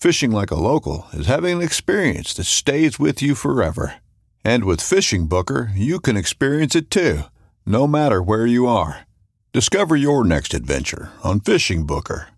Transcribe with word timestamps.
Fishing 0.00 0.30
like 0.30 0.52
a 0.52 0.54
local 0.54 1.08
is 1.12 1.26
having 1.26 1.56
an 1.56 1.60
experience 1.60 2.32
that 2.34 2.44
stays 2.44 3.00
with 3.00 3.20
you 3.20 3.34
forever. 3.34 3.96
And 4.44 4.62
with 4.62 4.80
Fishing 4.80 5.26
Booker, 5.26 5.72
you 5.74 5.98
can 5.98 6.16
experience 6.16 6.76
it 6.76 6.88
too, 6.88 7.22
no 7.66 7.88
matter 7.88 8.22
where 8.22 8.46
you 8.46 8.68
are. 8.68 9.08
Discover 9.52 9.96
your 9.96 10.22
next 10.22 10.54
adventure 10.54 11.10
on 11.24 11.40
Fishing 11.40 11.84
Booker. 11.84 12.28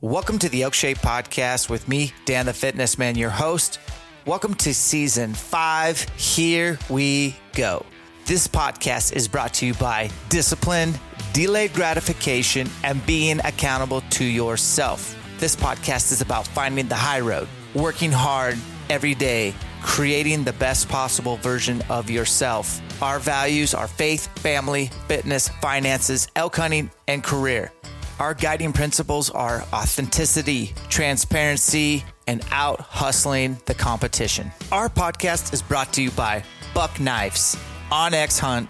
Welcome 0.00 0.38
to 0.38 0.48
the 0.48 0.62
Elkshape 0.62 0.96
Podcast 0.96 1.68
with 1.68 1.86
me, 1.88 2.14
Dan 2.24 2.46
the 2.46 2.54
Fitness 2.54 2.96
Man, 2.96 3.16
your 3.16 3.28
host. 3.28 3.78
Welcome 4.24 4.54
to 4.54 4.72
season 4.72 5.34
five. 5.34 6.00
Here 6.16 6.78
we 6.88 7.34
go. 7.54 7.84
This 8.24 8.46
podcast 8.46 9.16
is 9.16 9.26
brought 9.26 9.52
to 9.54 9.66
you 9.66 9.74
by 9.74 10.10
discipline, 10.28 10.94
delayed 11.32 11.72
gratification, 11.72 12.70
and 12.84 13.04
being 13.04 13.40
accountable 13.40 14.00
to 14.10 14.24
yourself. 14.24 15.16
This 15.38 15.56
podcast 15.56 16.12
is 16.12 16.20
about 16.20 16.46
finding 16.46 16.86
the 16.86 16.94
high 16.94 17.18
road, 17.18 17.48
working 17.74 18.12
hard 18.12 18.58
every 18.88 19.16
day, 19.16 19.54
creating 19.82 20.44
the 20.44 20.52
best 20.52 20.88
possible 20.88 21.36
version 21.38 21.82
of 21.90 22.08
yourself. 22.08 22.80
Our 23.02 23.18
values 23.18 23.74
are 23.74 23.88
faith, 23.88 24.28
family, 24.38 24.92
fitness, 25.08 25.48
finances, 25.48 26.28
elk 26.36 26.54
hunting, 26.54 26.92
and 27.08 27.24
career. 27.24 27.72
Our 28.20 28.34
guiding 28.34 28.72
principles 28.72 29.30
are 29.30 29.62
authenticity, 29.72 30.74
transparency, 30.88 32.04
and 32.26 32.44
out 32.50 32.80
hustling 32.80 33.58
the 33.66 33.74
competition. 33.74 34.50
Our 34.70 34.88
podcast 34.88 35.52
is 35.52 35.62
brought 35.62 35.92
to 35.94 36.02
you 36.02 36.10
by 36.12 36.44
Buck 36.74 37.00
Knives, 37.00 37.56
OnX 37.90 38.38
Hunt, 38.38 38.68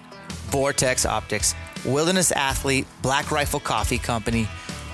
Vortex 0.51 1.07
Optics, 1.07 1.55
Wilderness 1.85 2.33
Athlete, 2.33 2.87
Black 3.03 3.31
Rifle 3.31 3.61
Coffee 3.61 3.99
Company, 3.99 4.49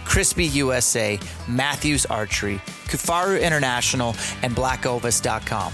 Crispi 0.05 0.53
USA, 0.55 1.19
Mathews 1.47 2.07
Archery, 2.07 2.61
Kifaru 2.87 3.41
International, 3.43 4.15
and 4.43 4.55
BlackOvis.com. 4.55 5.73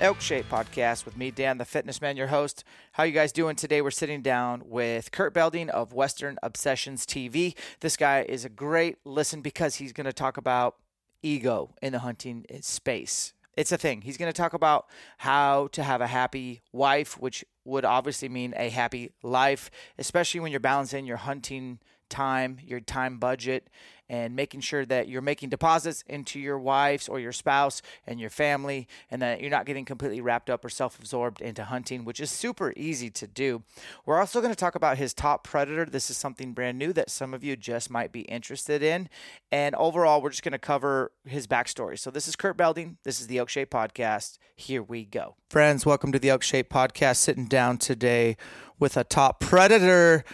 Elk 0.00 0.20
Shape 0.20 0.48
Podcast 0.48 1.04
with 1.04 1.16
me, 1.16 1.32
Dan, 1.32 1.58
the 1.58 1.64
Fitness 1.64 2.00
Man, 2.00 2.16
your 2.16 2.28
host. 2.28 2.62
How 2.92 3.02
you 3.02 3.10
guys 3.10 3.32
doing 3.32 3.56
today? 3.56 3.82
We're 3.82 3.90
sitting 3.90 4.22
down 4.22 4.62
with 4.64 5.10
Kurt 5.10 5.34
Belding 5.34 5.70
of 5.70 5.92
Western 5.92 6.38
Obsessions 6.40 7.04
TV. 7.04 7.56
This 7.80 7.96
guy 7.96 8.24
is 8.28 8.44
a 8.44 8.48
great 8.48 8.98
listen 9.04 9.40
because 9.40 9.74
he's 9.74 9.92
going 9.92 10.04
to 10.04 10.12
talk 10.12 10.36
about 10.36 10.76
ego 11.22 11.74
in 11.82 11.92
the 11.92 12.00
hunting 12.00 12.44
eh, 12.48 12.58
space. 12.62 13.32
It's 13.56 13.72
a 13.72 13.78
thing. 13.78 14.02
He's 14.02 14.16
going 14.16 14.32
to 14.32 14.36
talk 14.36 14.54
about 14.54 14.86
how 15.18 15.68
to 15.72 15.82
have 15.82 16.00
a 16.00 16.06
happy 16.06 16.62
wife, 16.72 17.18
which 17.18 17.44
would 17.64 17.84
obviously 17.84 18.28
mean 18.28 18.54
a 18.56 18.68
happy 18.68 19.10
life, 19.22 19.70
especially 19.98 20.40
when 20.40 20.52
you're 20.52 20.60
balancing 20.60 21.06
your 21.06 21.16
hunting 21.16 21.80
time, 22.08 22.58
your 22.64 22.80
time 22.80 23.18
budget, 23.18 23.68
and 24.08 24.34
making 24.34 24.60
sure 24.60 24.84
that 24.86 25.08
you're 25.08 25.22
making 25.22 25.48
deposits 25.48 26.02
into 26.06 26.40
your 26.40 26.58
wife's 26.58 27.08
or 27.08 27.20
your 27.20 27.32
spouse 27.32 27.82
and 28.06 28.18
your 28.20 28.30
family, 28.30 28.88
and 29.10 29.20
that 29.22 29.40
you're 29.40 29.50
not 29.50 29.66
getting 29.66 29.84
completely 29.84 30.20
wrapped 30.20 30.50
up 30.50 30.64
or 30.64 30.68
self 30.68 30.98
absorbed 30.98 31.40
into 31.40 31.64
hunting, 31.64 32.04
which 32.04 32.20
is 32.20 32.30
super 32.30 32.72
easy 32.76 33.10
to 33.10 33.26
do. 33.26 33.62
We're 34.06 34.18
also 34.18 34.40
going 34.40 34.52
to 34.52 34.56
talk 34.56 34.74
about 34.74 34.98
his 34.98 35.12
top 35.12 35.44
predator. 35.44 35.84
This 35.84 36.10
is 36.10 36.16
something 36.16 36.52
brand 36.52 36.78
new 36.78 36.92
that 36.92 37.10
some 37.10 37.34
of 37.34 37.44
you 37.44 37.56
just 37.56 37.90
might 37.90 38.12
be 38.12 38.22
interested 38.22 38.82
in. 38.82 39.08
And 39.52 39.74
overall, 39.74 40.22
we're 40.22 40.30
just 40.30 40.42
going 40.42 40.52
to 40.52 40.58
cover 40.58 41.12
his 41.24 41.46
backstory. 41.46 41.98
So, 41.98 42.10
this 42.10 42.28
is 42.28 42.36
Kurt 42.36 42.56
Belding. 42.56 42.98
This 43.04 43.20
is 43.20 43.26
the 43.26 43.38
Elk 43.38 43.48
Shape 43.48 43.70
Podcast. 43.70 44.38
Here 44.56 44.82
we 44.82 45.04
go. 45.04 45.36
Friends, 45.50 45.84
welcome 45.86 46.12
to 46.12 46.18
the 46.18 46.30
Elk 46.30 46.42
Shape 46.42 46.70
Podcast. 46.70 47.16
Sitting 47.16 47.46
down 47.46 47.78
today 47.78 48.36
with 48.78 48.96
a 48.96 49.04
top 49.04 49.40
predator. 49.40 50.24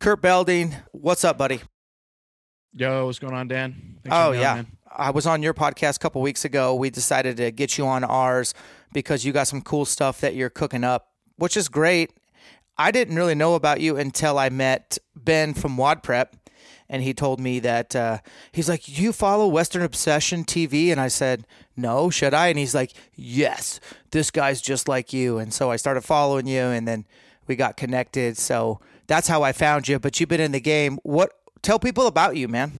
Kurt 0.00 0.20
Belding, 0.20 0.74
what's 0.92 1.24
up, 1.24 1.38
buddy? 1.38 1.62
Yo, 2.76 3.06
what's 3.06 3.20
going 3.20 3.34
on, 3.34 3.46
Dan? 3.46 3.98
Thanks 4.02 4.16
oh 4.16 4.32
yeah, 4.32 4.58
on, 4.58 4.66
I 4.90 5.10
was 5.10 5.28
on 5.28 5.44
your 5.44 5.54
podcast 5.54 5.94
a 5.94 5.98
couple 6.00 6.20
weeks 6.20 6.44
ago. 6.44 6.74
We 6.74 6.90
decided 6.90 7.36
to 7.36 7.52
get 7.52 7.78
you 7.78 7.86
on 7.86 8.02
ours 8.02 8.52
because 8.92 9.24
you 9.24 9.32
got 9.32 9.46
some 9.46 9.62
cool 9.62 9.84
stuff 9.84 10.20
that 10.22 10.34
you're 10.34 10.50
cooking 10.50 10.82
up, 10.82 11.12
which 11.36 11.56
is 11.56 11.68
great. 11.68 12.12
I 12.76 12.90
didn't 12.90 13.14
really 13.14 13.36
know 13.36 13.54
about 13.54 13.80
you 13.80 13.96
until 13.96 14.40
I 14.40 14.48
met 14.48 14.98
Ben 15.14 15.54
from 15.54 15.76
Wad 15.76 16.02
Prep, 16.02 16.34
and 16.88 17.04
he 17.04 17.14
told 17.14 17.38
me 17.38 17.60
that 17.60 17.94
uh, 17.94 18.18
he's 18.50 18.68
like, 18.68 18.98
"You 18.98 19.12
follow 19.12 19.46
Western 19.46 19.82
Obsession 19.82 20.42
TV?" 20.42 20.90
And 20.90 21.00
I 21.00 21.06
said, 21.06 21.46
"No, 21.76 22.10
should 22.10 22.34
I?" 22.34 22.48
And 22.48 22.58
he's 22.58 22.74
like, 22.74 22.92
"Yes, 23.14 23.78
this 24.10 24.32
guy's 24.32 24.60
just 24.60 24.88
like 24.88 25.12
you." 25.12 25.38
And 25.38 25.54
so 25.54 25.70
I 25.70 25.76
started 25.76 26.00
following 26.00 26.48
you, 26.48 26.62
and 26.62 26.88
then 26.88 27.06
we 27.46 27.54
got 27.54 27.76
connected. 27.76 28.36
So 28.36 28.80
that's 29.06 29.28
how 29.28 29.44
I 29.44 29.52
found 29.52 29.86
you. 29.86 30.00
But 30.00 30.18
you've 30.18 30.28
been 30.28 30.40
in 30.40 30.50
the 30.50 30.60
game. 30.60 30.98
What 31.04 31.38
tell 31.64 31.78
people 31.78 32.06
about 32.06 32.36
you, 32.36 32.46
man. 32.46 32.78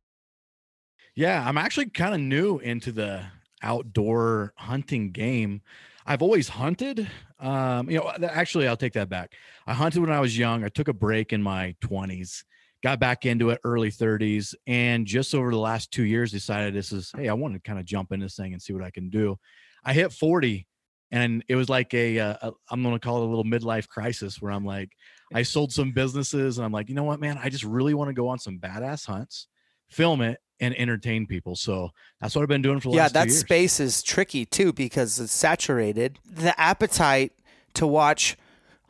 Yeah, 1.17 1.47
I'm 1.47 1.59
actually 1.59 1.87
kind 1.87 2.15
of 2.15 2.21
new 2.21 2.59
into 2.59 2.93
the 2.93 3.25
outdoor 3.63 4.53
hunting 4.57 5.11
game. 5.11 5.63
I've 6.07 6.23
always 6.23 6.49
hunted. 6.49 7.09
Um, 7.41 7.89
you 7.91 7.99
know, 7.99 8.13
actually, 8.29 8.69
I'll 8.69 8.77
take 8.77 8.93
that 8.93 9.09
back. 9.09 9.33
I 9.67 9.75
hunted 9.75 10.01
when 10.01 10.13
I 10.13 10.21
was 10.21 10.37
young. 10.37 10.65
I 10.65 10.69
took 10.69 10.89
a 10.89 10.93
break 10.93 11.33
in 11.33 11.43
my 11.43 11.75
20s, 11.83 12.45
got 12.83 13.01
back 13.01 13.25
into 13.25 13.51
it 13.51 13.61
early 13.65 13.91
30s, 13.91 14.55
and 14.67 15.07
just 15.07 15.35
over 15.35 15.51
the 15.51 15.59
last 15.59 15.91
two 15.91 16.05
years, 16.05 16.31
decided 16.31 16.75
this 16.75 16.93
is 16.93 17.11
hey, 17.17 17.29
I 17.29 17.35
want 17.35 17.55
to 17.55 17.61
kind 17.61 17.79
of 17.79 17.87
jump 17.87 18.13
in 18.13 18.21
this 18.21 18.37
thing 18.37 18.53
and 18.53 18.61
see 18.61 18.73
what 18.73 18.85
I 18.85 18.91
can 18.91 19.09
do. 19.09 19.39
I 19.85 19.95
hit 19.95 20.13
40, 20.13 20.67
and 21.11 21.45
it 21.49 21.57
was 21.57 21.69
like 21.69 21.95
a, 21.95 22.19
a, 22.19 22.39
a 22.43 22.53
I'm 22.71 22.83
going 22.83 22.95
to 22.95 23.01
call 23.01 23.23
it 23.23 23.27
a 23.27 23.29
little 23.29 23.45
midlife 23.45 23.89
crisis 23.89 24.43
where 24.43 24.53
I'm 24.53 24.65
like, 24.65 24.91
I 25.35 25.43
sold 25.43 25.73
some 25.73 25.91
businesses 25.91 26.59
and 26.59 26.65
I'm 26.65 26.73
like, 26.73 26.89
you 26.89 26.95
know 26.95 27.03
what, 27.03 27.21
man, 27.21 27.39
I 27.43 27.49
just 27.49 27.65
really 27.65 27.93
want 27.93 28.09
to 28.09 28.15
go 28.15 28.29
on 28.29 28.39
some 28.39 28.59
badass 28.59 29.05
hunts, 29.07 29.49
film 29.89 30.21
it, 30.21 30.41
and 30.61 30.75
entertain 30.79 31.27
people. 31.27 31.57
So 31.57 31.91
that's 32.21 32.37
what 32.37 32.43
I've 32.43 32.49
been 32.49 32.63
doing 32.63 32.79
for 32.79 32.91
the 32.91 32.97
yeah, 32.97 33.03
last 33.03 33.15
that 33.15 33.31
space 33.33 33.81
is 33.81 34.03
tricky 34.03 34.47
too 34.47 34.73
because 34.73 35.19
it's 35.19 35.33
saturated. 35.33 36.21
The 36.25 36.59
appetite 36.59 37.33
to 37.75 37.87
watch 37.87 38.37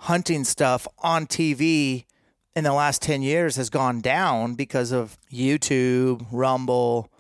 hunting 0.00 0.44
stuff 0.44 0.86
on 0.98 1.26
TV 1.26 2.04
in 2.54 2.64
the 2.64 2.74
last 2.74 3.00
10 3.00 3.22
years 3.22 3.56
has 3.56 3.70
gone 3.70 4.02
down 4.02 4.54
because 4.54 4.92
of 4.92 5.18
YouTube, 5.32 6.26
Rumble, 6.30 7.10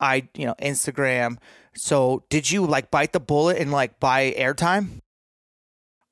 I, 0.00 0.28
you 0.34 0.46
know, 0.46 0.54
Instagram. 0.60 1.38
So 1.76 2.24
did 2.28 2.50
you 2.50 2.66
like 2.66 2.90
bite 2.90 3.12
the 3.12 3.20
bullet 3.20 3.58
and 3.58 3.70
like 3.70 4.00
buy 4.00 4.34
airtime? 4.36 5.00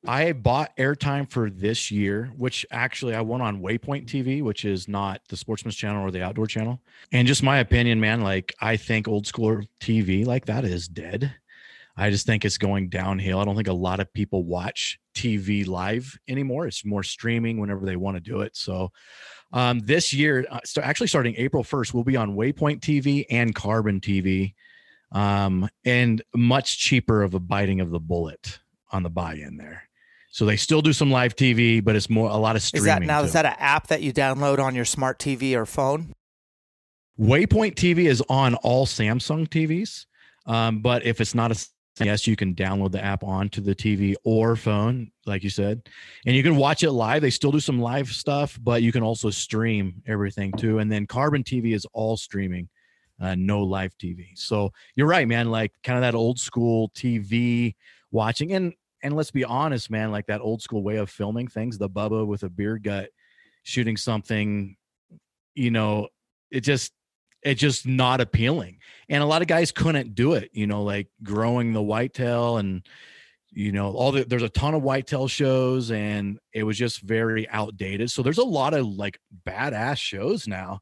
I 0.06 0.32
bought 0.32 0.76
airtime 0.76 1.30
for 1.30 1.48
this 1.48 1.90
year, 1.90 2.32
which 2.36 2.66
actually 2.70 3.14
I 3.14 3.20
went 3.20 3.42
on 3.42 3.60
Waypoint 3.60 4.06
TV, 4.06 4.42
which 4.42 4.64
is 4.64 4.88
not 4.88 5.20
the 5.28 5.36
Sportsman's 5.36 5.76
Channel 5.76 6.02
or 6.02 6.10
the 6.10 6.22
Outdoor 6.22 6.46
Channel. 6.46 6.80
And 7.12 7.28
just 7.28 7.42
my 7.42 7.58
opinion, 7.58 8.00
man, 8.00 8.20
like 8.22 8.52
I 8.60 8.76
think 8.76 9.06
old 9.06 9.26
school 9.26 9.60
TV 9.80 10.26
like 10.26 10.46
that 10.46 10.64
is 10.64 10.88
dead. 10.88 11.34
I 11.96 12.10
just 12.10 12.26
think 12.26 12.44
it's 12.44 12.58
going 12.58 12.88
downhill. 12.88 13.38
I 13.38 13.44
don't 13.44 13.54
think 13.54 13.68
a 13.68 13.72
lot 13.72 14.00
of 14.00 14.12
people 14.12 14.44
watch 14.44 14.98
TV 15.14 15.66
live 15.66 16.18
anymore. 16.26 16.66
It's 16.66 16.84
more 16.84 17.02
streaming 17.02 17.60
whenever 17.60 17.84
they 17.84 17.96
want 17.96 18.16
to 18.16 18.20
do 18.20 18.40
it. 18.40 18.56
So 18.56 18.90
um, 19.52 19.80
this 19.80 20.12
year, 20.12 20.46
so 20.64 20.80
actually 20.80 21.08
starting 21.08 21.34
April 21.36 21.62
1st, 21.62 21.94
we'll 21.94 22.02
be 22.02 22.16
on 22.16 22.34
Waypoint 22.34 22.80
TV 22.80 23.26
and 23.30 23.54
Carbon 23.54 24.00
TV 24.00 24.54
um, 25.12 25.68
and 25.84 26.22
much 26.34 26.78
cheaper 26.78 27.22
of 27.22 27.34
a 27.34 27.40
biting 27.40 27.80
of 27.80 27.90
the 27.90 28.00
bullet 28.00 28.58
on 28.90 29.02
the 29.02 29.10
buy-in 29.10 29.58
there. 29.58 29.88
So 30.32 30.46
they 30.46 30.56
still 30.56 30.80
do 30.80 30.94
some 30.94 31.10
live 31.10 31.36
TV, 31.36 31.84
but 31.84 31.94
it's 31.94 32.08
more 32.08 32.30
a 32.30 32.36
lot 32.36 32.56
of 32.56 32.62
streaming. 32.62 32.84
Is 32.84 32.86
that 32.86 33.02
now? 33.02 33.20
too. 33.20 33.26
Is 33.26 33.32
that 33.34 33.44
an 33.44 33.54
app 33.58 33.88
that 33.88 34.00
you 34.00 34.14
download 34.14 34.58
on 34.58 34.74
your 34.74 34.86
smart 34.86 35.18
TV 35.18 35.54
or 35.54 35.66
phone? 35.66 36.14
Waypoint 37.20 37.74
TV 37.74 38.06
is 38.08 38.22
on 38.30 38.54
all 38.56 38.86
Samsung 38.86 39.46
TVs, 39.46 40.06
um, 40.46 40.80
but 40.80 41.04
if 41.04 41.20
it's 41.20 41.34
not 41.34 41.52
a 41.52 41.66
yes, 42.02 42.26
you 42.26 42.34
can 42.34 42.54
download 42.54 42.92
the 42.92 43.04
app 43.04 43.22
onto 43.22 43.60
the 43.60 43.74
TV 43.74 44.14
or 44.24 44.56
phone, 44.56 45.12
like 45.26 45.44
you 45.44 45.50
said, 45.50 45.82
and 46.24 46.34
you 46.34 46.42
can 46.42 46.56
watch 46.56 46.82
it 46.82 46.92
live. 46.92 47.20
They 47.20 47.28
still 47.28 47.52
do 47.52 47.60
some 47.60 47.78
live 47.78 48.08
stuff, 48.08 48.58
but 48.62 48.82
you 48.82 48.90
can 48.90 49.02
also 49.02 49.28
stream 49.28 50.02
everything 50.06 50.50
too. 50.52 50.78
And 50.78 50.90
then 50.90 51.06
Carbon 51.06 51.44
TV 51.44 51.74
is 51.74 51.86
all 51.92 52.16
streaming 52.16 52.70
uh, 53.20 53.34
no 53.34 53.60
live 53.60 53.96
TV. 53.98 54.28
So 54.34 54.72
you're 54.96 55.06
right, 55.06 55.28
man. 55.28 55.50
Like 55.50 55.72
kind 55.84 55.98
of 55.98 56.02
that 56.02 56.14
old 56.14 56.40
school 56.40 56.90
TV 56.94 57.74
watching, 58.10 58.54
and 58.54 58.72
and 59.02 59.14
let's 59.14 59.30
be 59.30 59.44
honest, 59.44 59.90
man. 59.90 60.10
Like 60.10 60.26
that 60.26 60.40
old 60.40 60.62
school 60.62 60.82
way 60.82 60.96
of 60.96 61.10
filming 61.10 61.48
things. 61.48 61.78
The 61.78 61.90
Bubba 61.90 62.26
with 62.26 62.42
a 62.42 62.48
beer 62.48 62.78
gut 62.78 63.10
shooting 63.64 63.96
something, 63.96 64.76
you 65.54 65.70
know, 65.70 66.08
it 66.50 66.60
just 66.60 66.92
it's 67.42 67.60
just 67.60 67.86
not 67.86 68.20
appealing. 68.20 68.78
And 69.08 69.22
a 69.22 69.26
lot 69.26 69.42
of 69.42 69.48
guys 69.48 69.72
couldn't 69.72 70.14
do 70.14 70.34
it. 70.34 70.50
You 70.52 70.66
know, 70.66 70.82
like 70.82 71.08
growing 71.22 71.72
the 71.72 71.82
whitetail 71.82 72.58
and 72.58 72.86
you 73.54 73.70
know 73.70 73.92
all 73.92 74.12
the 74.12 74.24
there's 74.24 74.42
a 74.42 74.48
ton 74.48 74.74
of 74.74 74.82
whitetail 74.82 75.28
shows 75.28 75.90
and 75.90 76.38
it 76.52 76.62
was 76.62 76.78
just 76.78 77.02
very 77.02 77.48
outdated 77.50 78.10
so 78.10 78.22
there's 78.22 78.38
a 78.38 78.44
lot 78.44 78.72
of 78.72 78.86
like 78.86 79.20
badass 79.46 79.98
shows 79.98 80.48
now 80.48 80.80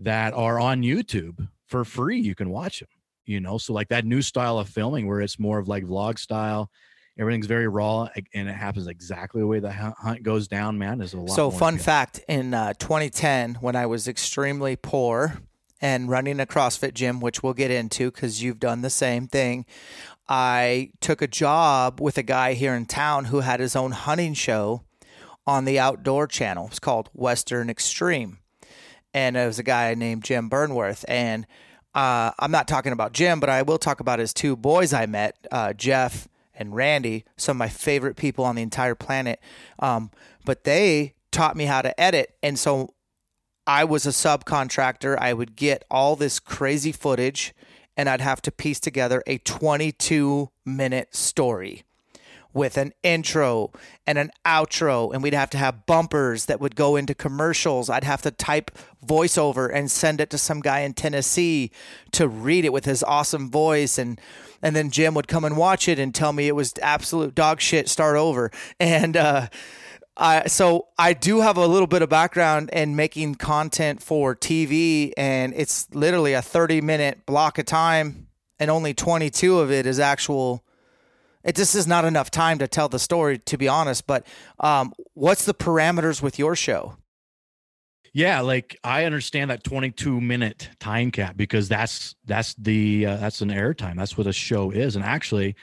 that 0.00 0.34
are 0.34 0.58
on 0.58 0.82
youtube 0.82 1.48
for 1.66 1.84
free 1.84 2.18
you 2.18 2.34
can 2.34 2.50
watch 2.50 2.80
them 2.80 2.88
you 3.24 3.40
know 3.40 3.56
so 3.56 3.72
like 3.72 3.88
that 3.88 4.04
new 4.04 4.20
style 4.20 4.58
of 4.58 4.68
filming 4.68 5.06
where 5.06 5.20
it's 5.20 5.38
more 5.38 5.58
of 5.58 5.68
like 5.68 5.84
vlog 5.84 6.18
style 6.18 6.70
everything's 7.18 7.46
very 7.46 7.68
raw 7.68 8.08
and 8.34 8.48
it 8.48 8.54
happens 8.54 8.86
exactly 8.86 9.40
the 9.40 9.46
way 9.46 9.58
the 9.58 9.72
hunt 9.72 10.22
goes 10.22 10.48
down 10.48 10.78
man 10.78 11.00
is 11.00 11.14
a 11.14 11.18
lot 11.18 11.30
so 11.30 11.50
fun 11.50 11.78
fact 11.78 12.20
in 12.28 12.54
uh, 12.54 12.72
2010 12.78 13.56
when 13.56 13.76
i 13.76 13.86
was 13.86 14.06
extremely 14.08 14.76
poor 14.76 15.38
and 15.80 16.08
running 16.08 16.40
a 16.40 16.46
crossfit 16.46 16.94
gym 16.94 17.20
which 17.20 17.42
we'll 17.42 17.54
get 17.54 17.70
into 17.70 18.10
because 18.10 18.42
you've 18.42 18.60
done 18.60 18.82
the 18.82 18.90
same 18.90 19.26
thing 19.26 19.64
i 20.28 20.90
took 21.00 21.20
a 21.22 21.26
job 21.26 22.00
with 22.00 22.18
a 22.18 22.22
guy 22.22 22.54
here 22.54 22.74
in 22.74 22.86
town 22.86 23.26
who 23.26 23.40
had 23.40 23.60
his 23.60 23.74
own 23.74 23.92
hunting 23.92 24.34
show 24.34 24.82
on 25.48 25.64
the 25.64 25.78
outdoor 25.78 26.26
channel. 26.26 26.66
It's 26.66 26.78
called 26.78 27.08
western 27.14 27.70
extreme. 27.70 28.38
And 29.14 29.34
it 29.34 29.46
was 29.46 29.58
a 29.58 29.62
guy 29.62 29.94
named 29.94 30.22
Jim 30.22 30.50
Burnworth. 30.50 31.06
And 31.08 31.46
uh, 31.94 32.32
I'm 32.38 32.50
not 32.50 32.68
talking 32.68 32.92
about 32.92 33.14
Jim, 33.14 33.40
but 33.40 33.48
I 33.48 33.62
will 33.62 33.78
talk 33.78 34.00
about 34.00 34.18
his 34.18 34.34
two 34.34 34.54
boys 34.56 34.92
I 34.92 35.06
met, 35.06 35.34
uh, 35.50 35.72
Jeff 35.72 36.28
and 36.58 36.74
Randy, 36.74 37.24
some 37.36 37.56
of 37.56 37.58
my 37.58 37.68
favorite 37.68 38.16
people 38.16 38.44
on 38.44 38.56
the 38.56 38.62
entire 38.62 38.94
planet. 38.94 39.40
Um, 39.78 40.10
but 40.44 40.64
they 40.64 41.14
taught 41.30 41.56
me 41.56 41.64
how 41.64 41.80
to 41.80 41.98
edit. 41.98 42.34
And 42.42 42.58
so 42.58 42.94
I 43.66 43.84
was 43.84 44.04
a 44.04 44.10
subcontractor. 44.10 45.16
I 45.18 45.32
would 45.32 45.56
get 45.56 45.84
all 45.90 46.16
this 46.16 46.40
crazy 46.40 46.92
footage 46.92 47.54
and 47.96 48.08
I'd 48.08 48.20
have 48.20 48.42
to 48.42 48.52
piece 48.52 48.80
together 48.80 49.22
a 49.26 49.38
22 49.38 50.50
minute 50.64 51.14
story 51.14 51.84
with 52.52 52.76
an 52.76 52.92
intro 53.02 53.70
and 54.06 54.18
an 54.18 54.30
outro, 54.44 55.12
and 55.12 55.22
we'd 55.22 55.34
have 55.34 55.50
to 55.50 55.58
have 55.58 55.86
bumpers 55.86 56.46
that 56.46 56.60
would 56.60 56.74
go 56.74 56.96
into 56.96 57.14
commercials. 57.14 57.90
I'd 57.90 58.04
have 58.04 58.22
to 58.22 58.30
type 58.30 58.70
voiceover 59.06 59.70
and 59.72 59.90
send 59.90 60.20
it 60.20 60.30
to 60.30 60.38
some 60.38 60.60
guy 60.60 60.80
in 60.80 60.94
Tennessee 60.94 61.70
to 62.12 62.26
read 62.26 62.64
it 62.64 62.72
with 62.72 62.84
his 62.84 63.02
awesome 63.02 63.50
voice 63.50 63.98
and 63.98 64.20
and 64.62 64.74
then 64.74 64.90
Jim 64.90 65.14
would 65.14 65.28
come 65.28 65.44
and 65.44 65.56
watch 65.56 65.88
it 65.88 65.98
and 65.98 66.14
tell 66.14 66.32
me 66.32 66.48
it 66.48 66.54
was 66.54 66.74
absolute 66.82 67.34
dog 67.34 67.60
shit. 67.60 67.88
Start 67.88 68.16
over, 68.16 68.50
and 68.80 69.16
uh, 69.16 69.48
I 70.16 70.48
so 70.48 70.88
I 70.98 71.12
do 71.12 71.40
have 71.40 71.56
a 71.56 71.66
little 71.66 71.86
bit 71.86 72.02
of 72.02 72.08
background 72.08 72.70
in 72.72 72.96
making 72.96 73.36
content 73.36 74.02
for 74.02 74.34
TV, 74.34 75.12
and 75.16 75.54
it's 75.56 75.88
literally 75.94 76.32
a 76.32 76.42
thirty 76.42 76.80
minute 76.80 77.24
block 77.24 77.58
of 77.58 77.66
time, 77.66 78.28
and 78.58 78.70
only 78.70 78.94
twenty 78.94 79.30
two 79.30 79.60
of 79.60 79.70
it 79.70 79.86
is 79.86 80.00
actual 80.00 80.64
it 81.44 81.56
just 81.56 81.74
is 81.74 81.86
not 81.86 82.04
enough 82.04 82.30
time 82.30 82.58
to 82.58 82.68
tell 82.68 82.88
the 82.88 82.98
story, 82.98 83.38
to 83.38 83.56
be 83.56 83.68
honest. 83.68 84.06
But 84.06 84.26
um, 84.60 84.92
what's 85.14 85.44
the 85.44 85.54
parameters 85.54 86.22
with 86.22 86.38
your 86.38 86.56
show? 86.56 86.96
Yeah, 88.12 88.40
like 88.40 88.76
I 88.82 89.04
understand 89.04 89.50
that 89.50 89.64
22 89.64 90.20
minute 90.20 90.70
time 90.80 91.10
cap 91.10 91.36
because 91.36 91.68
that's 91.68 92.16
that's 92.24 92.54
the 92.54 93.06
uh, 93.06 93.16
that's 93.16 93.42
an 93.42 93.50
airtime. 93.50 93.96
That's 93.96 94.16
what 94.16 94.26
a 94.26 94.32
show 94.32 94.70
is. 94.70 94.96
And 94.96 95.04
actually, 95.04 95.54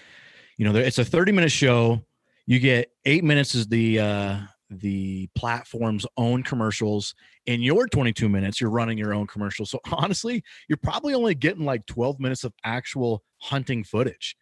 you 0.57 0.66
know, 0.66 0.77
it's 0.80 1.00
a 1.00 1.06
30 1.06 1.31
minute 1.31 1.51
show. 1.51 2.01
You 2.45 2.60
get 2.60 2.92
eight 3.06 3.24
minutes 3.24 3.56
is 3.56 3.68
the 3.68 4.00
uh, 4.00 4.38
the 4.69 5.27
platform's 5.36 6.06
own 6.18 6.44
commercials. 6.44 7.16
In 7.45 7.62
your 7.62 7.88
22 7.88 8.30
minutes, 8.30 8.62
you're 8.62 8.69
running 8.69 8.98
your 8.98 9.13
own 9.13 9.27
commercials. 9.27 9.72
So 9.72 9.80
honestly, 9.92 10.44
you're 10.69 10.77
probably 10.77 11.13
only 11.13 11.36
getting 11.36 11.66
like 11.66 11.86
12 11.88 12.19
minutes 12.19 12.44
of 12.44 12.54
actual 12.63 13.24
hunting 13.39 13.83
footage 13.83 14.36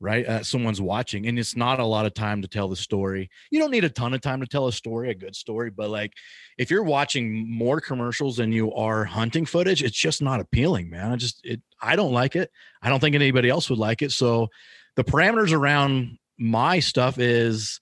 right? 0.00 0.26
Uh, 0.26 0.42
someone's 0.42 0.80
watching, 0.80 1.26
and 1.26 1.38
it's 1.38 1.54
not 1.54 1.78
a 1.78 1.84
lot 1.84 2.06
of 2.06 2.14
time 2.14 2.40
to 2.42 2.48
tell 2.48 2.68
the 2.68 2.76
story. 2.76 3.30
You 3.50 3.60
don't 3.60 3.70
need 3.70 3.84
a 3.84 3.90
ton 3.90 4.14
of 4.14 4.22
time 4.22 4.40
to 4.40 4.46
tell 4.46 4.66
a 4.66 4.72
story, 4.72 5.10
a 5.10 5.14
good 5.14 5.36
story, 5.36 5.70
but 5.70 5.90
like 5.90 6.12
if 6.58 6.70
you're 6.70 6.82
watching 6.82 7.50
more 7.50 7.80
commercials 7.80 8.38
than 8.38 8.50
you 8.52 8.72
are 8.72 9.04
hunting 9.04 9.44
footage, 9.44 9.82
it's 9.82 9.96
just 9.96 10.22
not 10.22 10.40
appealing, 10.40 10.90
man. 10.90 11.12
I 11.12 11.16
just 11.16 11.40
it 11.44 11.60
I 11.80 11.96
don't 11.96 12.12
like 12.12 12.34
it. 12.34 12.50
I 12.82 12.88
don't 12.88 13.00
think 13.00 13.14
anybody 13.14 13.50
else 13.50 13.68
would 13.68 13.78
like 13.78 14.02
it. 14.02 14.12
So 14.12 14.48
the 14.96 15.04
parameters 15.04 15.52
around 15.52 16.18
my 16.38 16.80
stuff 16.80 17.18
is 17.18 17.78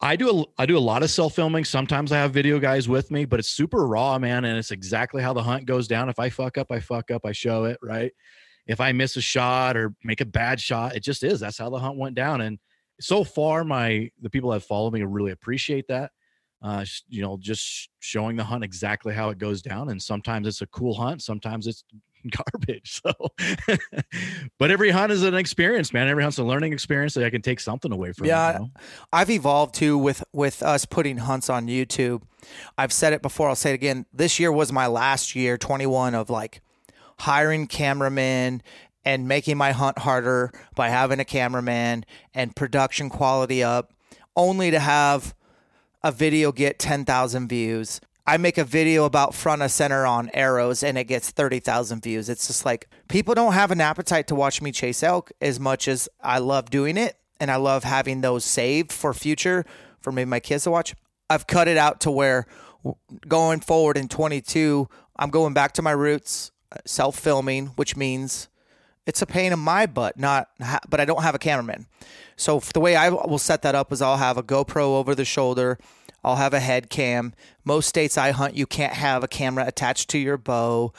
I 0.00 0.14
do 0.14 0.40
a, 0.40 0.62
I 0.62 0.66
do 0.66 0.78
a 0.78 0.80
lot 0.80 1.02
of 1.02 1.10
self 1.10 1.34
filming. 1.34 1.64
Sometimes 1.64 2.12
I 2.12 2.18
have 2.18 2.32
video 2.32 2.60
guys 2.60 2.88
with 2.88 3.10
me, 3.10 3.24
but 3.24 3.40
it's 3.40 3.48
super 3.48 3.86
raw, 3.86 4.18
man, 4.18 4.44
and 4.44 4.56
it's 4.56 4.70
exactly 4.70 5.22
how 5.22 5.32
the 5.32 5.42
hunt 5.42 5.66
goes 5.66 5.88
down. 5.88 6.08
If 6.08 6.20
I 6.20 6.30
fuck 6.30 6.56
up, 6.56 6.70
I 6.70 6.78
fuck 6.78 7.10
up. 7.10 7.22
I 7.24 7.32
show 7.32 7.64
it, 7.64 7.78
right? 7.82 8.12
If 8.68 8.80
I 8.80 8.92
miss 8.92 9.16
a 9.16 9.20
shot 9.20 9.76
or 9.76 9.94
make 10.04 10.20
a 10.20 10.26
bad 10.26 10.60
shot, 10.60 10.94
it 10.94 11.00
just 11.00 11.24
is. 11.24 11.40
That's 11.40 11.58
how 11.58 11.70
the 11.70 11.78
hunt 11.78 11.96
went 11.96 12.14
down. 12.14 12.42
And 12.42 12.58
so 13.00 13.24
far, 13.24 13.64
my 13.64 14.10
the 14.20 14.30
people 14.30 14.50
that 14.50 14.60
follow 14.60 14.90
me 14.90 15.02
really 15.02 15.32
appreciate 15.32 15.88
that. 15.88 16.12
Uh, 16.60 16.84
you 17.08 17.22
know, 17.22 17.38
just 17.40 17.88
showing 18.00 18.36
the 18.36 18.42
hunt 18.42 18.64
exactly 18.64 19.14
how 19.14 19.30
it 19.30 19.38
goes 19.38 19.62
down. 19.62 19.90
And 19.90 20.02
sometimes 20.02 20.46
it's 20.46 20.60
a 20.60 20.66
cool 20.66 20.92
hunt, 20.92 21.22
sometimes 21.22 21.68
it's 21.68 21.84
garbage. 22.30 23.00
So, 23.00 23.12
but 24.58 24.70
every 24.70 24.90
hunt 24.90 25.12
is 25.12 25.22
an 25.22 25.34
experience, 25.34 25.92
man. 25.92 26.08
Every 26.08 26.24
hunt's 26.24 26.38
a 26.38 26.44
learning 26.44 26.72
experience 26.72 27.14
that 27.14 27.24
I 27.24 27.30
can 27.30 27.42
take 27.42 27.60
something 27.60 27.92
away 27.92 28.12
from. 28.12 28.26
Yeah, 28.26 28.52
you 28.52 28.58
know? 28.58 28.70
I've 29.12 29.30
evolved 29.30 29.76
too 29.76 29.96
with 29.96 30.24
with 30.32 30.62
us 30.62 30.84
putting 30.84 31.18
hunts 31.18 31.48
on 31.48 31.68
YouTube. 31.68 32.22
I've 32.76 32.92
said 32.92 33.12
it 33.12 33.22
before. 33.22 33.48
I'll 33.48 33.56
say 33.56 33.70
it 33.70 33.74
again. 33.74 34.06
This 34.12 34.38
year 34.40 34.52
was 34.52 34.72
my 34.72 34.88
last 34.88 35.36
year, 35.36 35.56
21 35.56 36.14
of 36.14 36.28
like 36.28 36.60
hiring 37.18 37.66
cameramen 37.66 38.62
and 39.04 39.28
making 39.28 39.56
my 39.56 39.72
hunt 39.72 39.98
harder 39.98 40.52
by 40.74 40.88
having 40.88 41.20
a 41.20 41.24
cameraman 41.24 42.04
and 42.34 42.54
production 42.54 43.08
quality 43.08 43.62
up, 43.62 43.92
only 44.36 44.70
to 44.70 44.78
have 44.78 45.34
a 46.02 46.12
video 46.12 46.52
get 46.52 46.78
10,000 46.78 47.48
views. 47.48 48.00
I 48.26 48.36
make 48.36 48.58
a 48.58 48.64
video 48.64 49.06
about 49.06 49.34
front 49.34 49.62
of 49.62 49.70
center 49.70 50.04
on 50.04 50.30
arrows 50.34 50.82
and 50.82 50.98
it 50.98 51.04
gets 51.04 51.30
30,000 51.30 52.02
views. 52.02 52.28
It's 52.28 52.46
just 52.46 52.66
like 52.66 52.88
people 53.08 53.34
don't 53.34 53.54
have 53.54 53.70
an 53.70 53.80
appetite 53.80 54.26
to 54.28 54.34
watch 54.34 54.60
me 54.60 54.70
chase 54.70 55.02
elk 55.02 55.32
as 55.40 55.58
much 55.58 55.88
as 55.88 56.08
I 56.20 56.38
love 56.38 56.68
doing 56.68 56.98
it 56.98 57.16
and 57.40 57.50
I 57.50 57.56
love 57.56 57.84
having 57.84 58.20
those 58.20 58.44
saved 58.44 58.92
for 58.92 59.14
future 59.14 59.64
for 60.00 60.12
maybe 60.12 60.28
my 60.28 60.40
kids 60.40 60.64
to 60.64 60.70
watch. 60.70 60.94
I've 61.30 61.46
cut 61.46 61.68
it 61.68 61.78
out 61.78 62.00
to 62.02 62.10
where 62.10 62.46
going 63.26 63.60
forward 63.60 63.96
in 63.96 64.08
22, 64.08 64.88
I'm 65.16 65.30
going 65.30 65.54
back 65.54 65.72
to 65.72 65.82
my 65.82 65.92
roots 65.92 66.52
self 66.84 67.18
filming, 67.18 67.66
which 67.68 67.96
means 67.96 68.48
it's 69.06 69.22
a 69.22 69.26
pain 69.26 69.52
in 69.52 69.58
my 69.58 69.86
butt. 69.86 70.18
Not, 70.18 70.48
but 70.88 71.00
I 71.00 71.04
don't 71.04 71.22
have 71.22 71.34
a 71.34 71.38
cameraman. 71.38 71.86
So 72.36 72.60
the 72.72 72.80
way 72.80 72.94
I 72.94 73.08
will 73.08 73.38
set 73.38 73.62
that 73.62 73.74
up 73.74 73.92
is 73.92 74.02
I'll 74.02 74.16
have 74.16 74.36
a 74.36 74.42
GoPro 74.42 74.82
over 74.82 75.14
the 75.14 75.24
shoulder. 75.24 75.78
I'll 76.22 76.36
have 76.36 76.54
a 76.54 76.60
head 76.60 76.90
cam. 76.90 77.32
Most 77.64 77.88
states 77.88 78.18
I 78.18 78.32
hunt, 78.32 78.54
you 78.54 78.66
can't 78.66 78.92
have 78.92 79.22
a 79.22 79.28
camera 79.28 79.64
attached 79.66 80.10
to 80.10 80.18
your 80.18 80.36
bow, 80.36 80.92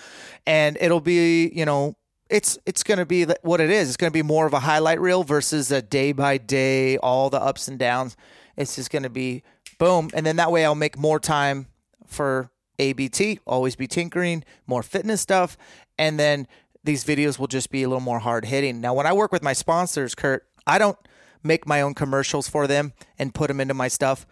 and 0.46 0.78
it'll 0.80 1.02
be 1.02 1.50
you 1.50 1.66
know 1.66 1.96
it's 2.30 2.58
it's 2.66 2.84
going 2.84 3.00
to 3.00 3.06
be 3.06 3.26
what 3.42 3.60
it 3.60 3.70
is. 3.70 3.90
It's 3.90 3.98
going 3.98 4.12
to 4.12 4.18
be 4.18 4.24
more 4.24 4.46
of 4.46 4.54
a 4.54 4.60
highlight 4.60 5.02
reel 5.02 5.24
versus 5.24 5.72
a 5.72 5.82
day 5.82 6.12
by 6.12 6.38
day, 6.38 6.98
all 6.98 7.30
the 7.30 7.42
ups 7.42 7.68
and 7.68 7.78
downs. 7.78 8.16
It's 8.56 8.76
just 8.76 8.92
going 8.92 9.04
to 9.04 9.10
be 9.10 9.44
boom. 9.78 10.10
And 10.14 10.26
then 10.26 10.36
that 10.38 10.52
way 10.52 10.66
I'll 10.66 10.76
make 10.76 10.98
more 10.98 11.20
time 11.20 11.68
for 12.06 12.52
ABT, 12.80 13.40
always 13.46 13.76
be 13.76 13.88
tinkering, 13.88 14.44
more 14.66 14.82
fitness 14.82 15.22
stuff. 15.22 15.58
And 15.98 16.20
then 16.20 16.48
these 16.84 17.04
videos 17.04 17.38
will 17.38 17.48
just 17.48 17.70
be 17.70 17.84
a 17.84 17.88
little 17.90 18.02
more 18.02 18.20
hard 18.20 18.46
hitting. 18.46 18.82
Now, 18.82 18.94
when 18.94 19.06
I 19.06 19.14
work 19.14 19.32
with 19.32 19.44
my 19.44 19.54
sponsors, 19.54 20.16
Kurt, 20.16 20.48
I 20.66 20.78
don't 20.78 20.98
make 21.44 21.68
my 21.68 21.82
own 21.82 21.94
commercials 21.94 22.50
for 22.50 22.68
them 22.68 22.94
and 23.18 23.34
put 23.34 23.48
them 23.48 23.60
into 23.60 23.74
my 23.74 23.88
stuff. 23.88 24.26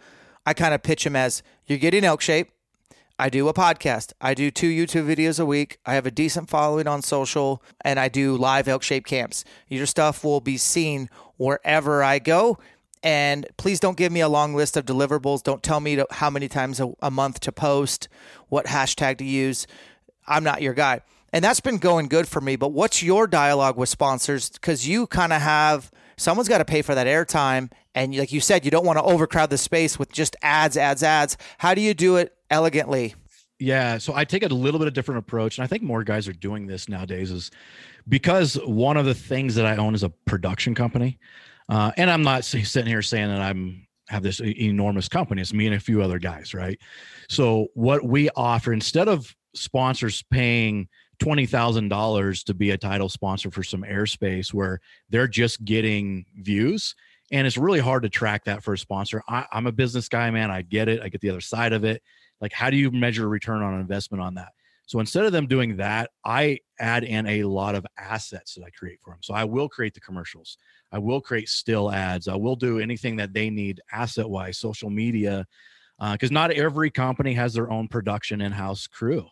I 0.46 0.54
kind 0.54 0.74
of 0.74 0.82
pitch 0.82 1.04
them 1.04 1.16
as 1.16 1.42
you're 1.66 1.78
getting 1.78 2.04
elk 2.04 2.20
shape. 2.20 2.50
I 3.20 3.28
do 3.28 3.48
a 3.48 3.54
podcast. 3.54 4.12
I 4.20 4.32
do 4.34 4.50
two 4.50 4.70
YouTube 4.70 5.12
videos 5.12 5.40
a 5.40 5.44
week. 5.44 5.78
I 5.84 5.94
have 5.94 6.06
a 6.06 6.10
decent 6.10 6.48
following 6.48 6.86
on 6.86 7.02
social 7.02 7.62
and 7.80 7.98
I 7.98 8.08
do 8.08 8.36
live 8.36 8.68
elk 8.68 8.84
shape 8.84 9.06
camps. 9.06 9.44
Your 9.66 9.86
stuff 9.86 10.22
will 10.22 10.40
be 10.40 10.56
seen 10.56 11.10
wherever 11.36 12.02
I 12.02 12.20
go. 12.20 12.58
And 13.02 13.46
please 13.56 13.80
don't 13.80 13.96
give 13.96 14.12
me 14.12 14.20
a 14.20 14.28
long 14.28 14.54
list 14.54 14.76
of 14.76 14.84
deliverables. 14.84 15.42
Don't 15.42 15.62
tell 15.62 15.80
me 15.80 15.96
to, 15.96 16.06
how 16.10 16.30
many 16.30 16.48
times 16.48 16.80
a, 16.80 16.92
a 17.00 17.10
month 17.10 17.40
to 17.40 17.52
post, 17.52 18.08
what 18.48 18.66
hashtag 18.66 19.18
to 19.18 19.24
use. 19.24 19.66
I'm 20.26 20.44
not 20.44 20.62
your 20.62 20.74
guy. 20.74 21.00
And 21.32 21.44
that's 21.44 21.60
been 21.60 21.78
going 21.78 22.08
good 22.08 22.26
for 22.26 22.40
me. 22.40 22.56
But 22.56 22.72
what's 22.72 23.02
your 23.02 23.26
dialogue 23.26 23.76
with 23.76 23.88
sponsors? 23.88 24.50
Because 24.50 24.88
you 24.88 25.06
kind 25.06 25.32
of 25.32 25.42
have 25.42 25.90
someone's 26.16 26.48
got 26.48 26.58
to 26.58 26.64
pay 26.64 26.82
for 26.82 26.94
that 26.94 27.06
airtime. 27.06 27.70
And 27.94 28.16
like 28.16 28.32
you 28.32 28.40
said, 28.40 28.64
you 28.64 28.70
don't 28.70 28.86
want 28.86 28.98
to 28.98 29.02
overcrowd 29.02 29.50
the 29.50 29.58
space 29.58 29.98
with 29.98 30.12
just 30.12 30.36
ads, 30.42 30.76
ads, 30.76 31.02
ads. 31.02 31.36
How 31.58 31.74
do 31.74 31.80
you 31.80 31.94
do 31.94 32.16
it 32.16 32.34
elegantly? 32.50 33.14
Yeah, 33.58 33.98
so 33.98 34.14
I 34.14 34.24
take 34.24 34.44
a 34.44 34.48
little 34.48 34.78
bit 34.78 34.86
of 34.86 34.94
different 34.94 35.18
approach, 35.18 35.58
and 35.58 35.64
I 35.64 35.66
think 35.66 35.82
more 35.82 36.04
guys 36.04 36.28
are 36.28 36.32
doing 36.32 36.68
this 36.68 36.88
nowadays. 36.88 37.32
Is 37.32 37.50
because 38.08 38.54
one 38.64 38.96
of 38.96 39.04
the 39.04 39.14
things 39.14 39.56
that 39.56 39.66
I 39.66 39.76
own 39.76 39.96
is 39.96 40.04
a 40.04 40.10
production 40.10 40.76
company, 40.76 41.18
uh, 41.68 41.92
and 41.96 42.10
I'm 42.10 42.22
not 42.22 42.44
sitting 42.44 42.86
here 42.86 43.02
saying 43.02 43.28
that 43.28 43.40
I'm 43.40 43.86
have 44.08 44.22
this 44.22 44.40
enormous 44.40 45.08
company. 45.08 45.42
It's 45.42 45.52
me 45.52 45.66
and 45.66 45.76
a 45.76 45.80
few 45.80 46.02
other 46.02 46.18
guys, 46.18 46.54
right? 46.54 46.78
So 47.28 47.68
what 47.74 48.04
we 48.04 48.30
offer 48.30 48.72
instead 48.72 49.06
of 49.06 49.34
sponsors 49.54 50.24
paying 50.30 50.88
twenty 51.18 51.46
thousand 51.46 51.88
dollars 51.88 52.42
to 52.44 52.54
be 52.54 52.70
a 52.70 52.78
title 52.78 53.08
sponsor 53.08 53.50
for 53.50 53.62
some 53.62 53.82
airspace 53.82 54.52
where 54.54 54.80
they're 55.10 55.28
just 55.28 55.64
getting 55.64 56.24
views, 56.36 56.94
and 57.32 57.46
it's 57.46 57.58
really 57.58 57.80
hard 57.80 58.02
to 58.04 58.08
track 58.08 58.44
that 58.44 58.62
for 58.62 58.72
a 58.72 58.78
sponsor. 58.78 59.22
I, 59.28 59.46
I'm 59.52 59.66
a 59.66 59.72
business 59.72 60.08
guy, 60.08 60.30
man. 60.30 60.50
I 60.50 60.62
get 60.62 60.88
it. 60.88 61.02
I 61.02 61.08
get 61.08 61.20
the 61.20 61.30
other 61.30 61.40
side 61.40 61.72
of 61.72 61.84
it. 61.84 62.02
Like, 62.40 62.52
how 62.52 62.70
do 62.70 62.76
you 62.76 62.90
measure 62.90 63.28
return 63.28 63.62
on 63.62 63.80
investment 63.80 64.22
on 64.22 64.34
that? 64.34 64.52
So 64.88 65.00
instead 65.00 65.26
of 65.26 65.32
them 65.32 65.46
doing 65.46 65.76
that, 65.76 66.10
I 66.24 66.60
add 66.80 67.04
in 67.04 67.26
a 67.26 67.44
lot 67.44 67.74
of 67.74 67.86
assets 67.98 68.54
that 68.54 68.64
I 68.64 68.70
create 68.70 68.98
for 69.04 69.12
them. 69.12 69.18
So 69.20 69.34
I 69.34 69.44
will 69.44 69.68
create 69.68 69.92
the 69.92 70.00
commercials. 70.00 70.56
I 70.90 70.98
will 70.98 71.20
create 71.20 71.50
still 71.50 71.92
ads. 71.92 72.26
I 72.26 72.36
will 72.36 72.56
do 72.56 72.80
anything 72.80 73.16
that 73.16 73.34
they 73.34 73.50
need 73.50 73.82
asset 73.92 74.28
wise, 74.28 74.56
social 74.56 74.88
media, 74.88 75.46
because 76.00 76.30
uh, 76.30 76.34
not 76.34 76.52
every 76.52 76.90
company 76.90 77.34
has 77.34 77.52
their 77.52 77.70
own 77.70 77.86
production 77.88 78.40
in 78.40 78.50
house 78.50 78.86
crew. 78.86 79.26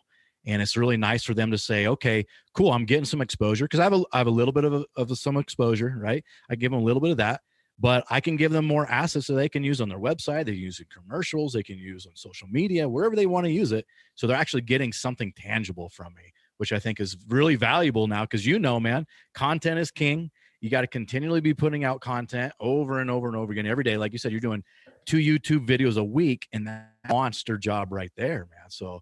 And 0.45 0.61
it's 0.61 0.77
really 0.77 0.95
nice 0.95 1.23
for 1.23 1.33
them 1.33 1.49
to 1.49 1.57
say, 1.57 1.87
okay, 1.87 2.27
cool, 2.53 2.71
I'm 2.71 2.85
getting 2.85 3.05
some 3.05 3.21
exposure 3.21 3.65
because 3.65 3.79
I 3.79 3.83
have 3.85 3.99
have 4.13 4.27
a 4.27 4.29
little 4.31 4.53
bit 4.53 4.63
of, 4.63 4.73
a, 4.73 4.85
of 4.95 5.17
some 5.17 5.37
exposure, 5.37 5.97
right? 5.99 6.23
I 6.51 6.55
give 6.55 6.71
them 6.71 6.79
a 6.79 6.83
little 6.83 7.01
bit 7.01 7.11
of 7.11 7.17
that 7.17 7.41
but 7.79 8.03
I 8.09 8.19
can 8.19 8.35
give 8.35 8.51
them 8.51 8.65
more 8.65 8.87
assets 8.87 9.27
that 9.27 9.35
they 9.35 9.49
can 9.49 9.63
use 9.63 9.81
on 9.81 9.89
their 9.89 9.99
website. 9.99 10.45
They 10.45 10.53
use 10.53 10.79
in 10.79 10.87
commercials, 10.91 11.53
they 11.53 11.63
can 11.63 11.77
use 11.77 12.05
on 12.05 12.15
social 12.15 12.47
media, 12.47 12.89
wherever 12.89 13.15
they 13.15 13.27
want 13.27 13.45
to 13.45 13.51
use 13.51 13.71
it. 13.71 13.85
So 14.15 14.25
they're 14.25 14.37
actually 14.37 14.63
getting 14.63 14.91
something 14.91 15.31
tangible 15.35 15.89
from 15.89 16.13
me, 16.15 16.33
which 16.57 16.73
I 16.73 16.79
think 16.79 16.99
is 16.99 17.15
really 17.29 17.55
valuable 17.55 18.07
now 18.07 18.23
because 18.23 18.45
you 18.45 18.57
know, 18.57 18.79
man, 18.79 19.05
content 19.33 19.79
is 19.79 19.91
king. 19.91 20.31
You 20.59 20.71
got 20.71 20.81
to 20.81 20.87
continually 20.87 21.39
be 21.39 21.53
putting 21.53 21.83
out 21.83 22.01
content 22.01 22.51
over 22.59 22.99
and 22.99 23.11
over 23.11 23.27
and 23.27 23.37
over 23.37 23.51
again 23.51 23.67
every 23.67 23.83
day. 23.83 23.95
Like 23.95 24.11
you 24.11 24.17
said, 24.17 24.31
you're 24.31 24.41
doing 24.41 24.63
two 25.05 25.17
YouTube 25.17 25.67
videos 25.67 25.97
a 25.97 26.03
week, 26.03 26.47
and 26.51 26.67
that 26.67 26.93
monster 27.07 27.59
job 27.59 27.93
right 27.93 28.11
there, 28.17 28.47
man. 28.49 28.69
So 28.69 29.01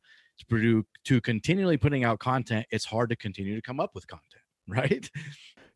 to, 0.50 0.86
to 1.06 1.22
continually 1.22 1.78
putting 1.78 2.04
out 2.04 2.20
content, 2.20 2.66
it's 2.72 2.84
hard 2.84 3.10
to 3.10 3.16
continue 3.16 3.56
to 3.56 3.62
come 3.62 3.80
up 3.80 3.96
with 3.96 4.06
content, 4.06 4.44
right? 4.68 5.10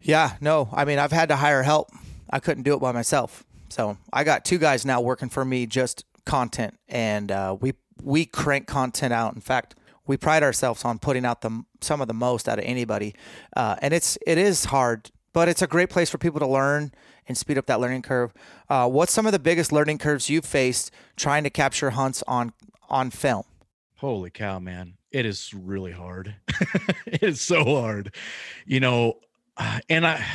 Yeah, 0.02 0.36
no. 0.42 0.68
I 0.74 0.84
mean, 0.84 1.00
I've 1.00 1.14
had 1.14 1.30
to 1.30 1.38
hire 1.38 1.64
help 1.64 1.90
I 2.30 2.40
couldn't 2.40 2.64
do 2.64 2.74
it 2.74 2.80
by 2.80 2.92
myself. 2.92 3.44
So 3.70 3.98
I 4.12 4.24
got 4.24 4.46
two 4.46 4.58
guys 4.58 4.86
now 4.86 5.02
working 5.02 5.30
for 5.30 5.46
me, 5.46 5.66
just 5.66 6.06
content, 6.26 6.78
and 6.88 7.32
uh, 7.32 7.56
we 7.60 7.74
we 8.02 8.26
crank 8.26 8.68
content 8.68 9.14
out. 9.14 9.36
In 9.36 9.42
fact, 9.42 9.76
we 10.08 10.18
pride 10.18 10.44
ourselves 10.44 10.84
on 10.86 11.00
putting 11.00 11.26
out 11.26 11.42
the 11.42 11.64
some 11.82 12.02
of 12.02 12.08
the 12.08 12.14
most 12.14 12.50
out 12.50 12.60
of 12.60 12.66
anybody, 12.66 13.16
uh, 13.56 13.76
and 13.82 13.94
it's 13.94 14.18
it 14.26 14.38
is 14.38 14.66
hard, 14.66 15.12
but 15.34 15.48
it's 15.48 15.62
a 15.62 15.68
great 15.68 15.90
place 15.90 16.10
for 16.10 16.18
people 16.18 16.40
to 16.40 16.48
learn 16.48 16.92
and 17.28 17.38
speed 17.38 17.58
up 17.58 17.68
that 17.68 17.80
learning 17.80 18.02
curve. 18.02 18.34
Uh, 18.70 18.90
what's 18.90 19.14
some 19.14 19.28
of 19.28 19.32
the 19.32 19.40
biggest 19.40 19.72
learning 19.72 20.00
curves 20.00 20.30
you've 20.30 20.46
faced 20.46 20.92
trying 21.16 21.44
to 21.44 21.50
capture 21.50 21.92
hunts 21.92 22.24
on 22.28 22.54
on 22.90 23.12
film? 23.12 23.44
Holy 23.98 24.32
cow, 24.32 24.58
man! 24.60 24.96
It 25.12 25.26
is 25.26 25.54
really 25.54 25.92
hard. 25.92 26.36
it 27.06 27.22
is 27.22 27.42
so 27.42 27.64
hard, 27.64 28.16
you 28.66 28.80
know, 28.80 29.20
uh, 29.58 29.80
and 29.90 30.08
I 30.08 30.26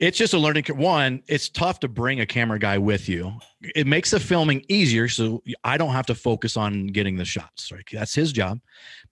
it's 0.00 0.18
just 0.18 0.34
a 0.34 0.38
learning 0.38 0.64
one 0.76 1.22
it's 1.26 1.48
tough 1.48 1.80
to 1.80 1.88
bring 1.88 2.20
a 2.20 2.26
camera 2.26 2.58
guy 2.58 2.78
with 2.78 3.08
you. 3.08 3.32
It 3.74 3.86
makes 3.86 4.10
the 4.10 4.20
filming 4.20 4.64
easier 4.68 5.08
so 5.08 5.42
i 5.64 5.76
don't 5.76 5.92
have 5.92 6.06
to 6.06 6.14
focus 6.14 6.56
on 6.56 6.88
getting 6.88 7.16
the 7.16 7.24
shots 7.24 7.72
right? 7.72 7.84
That's 7.92 8.14
his 8.14 8.32
job. 8.32 8.60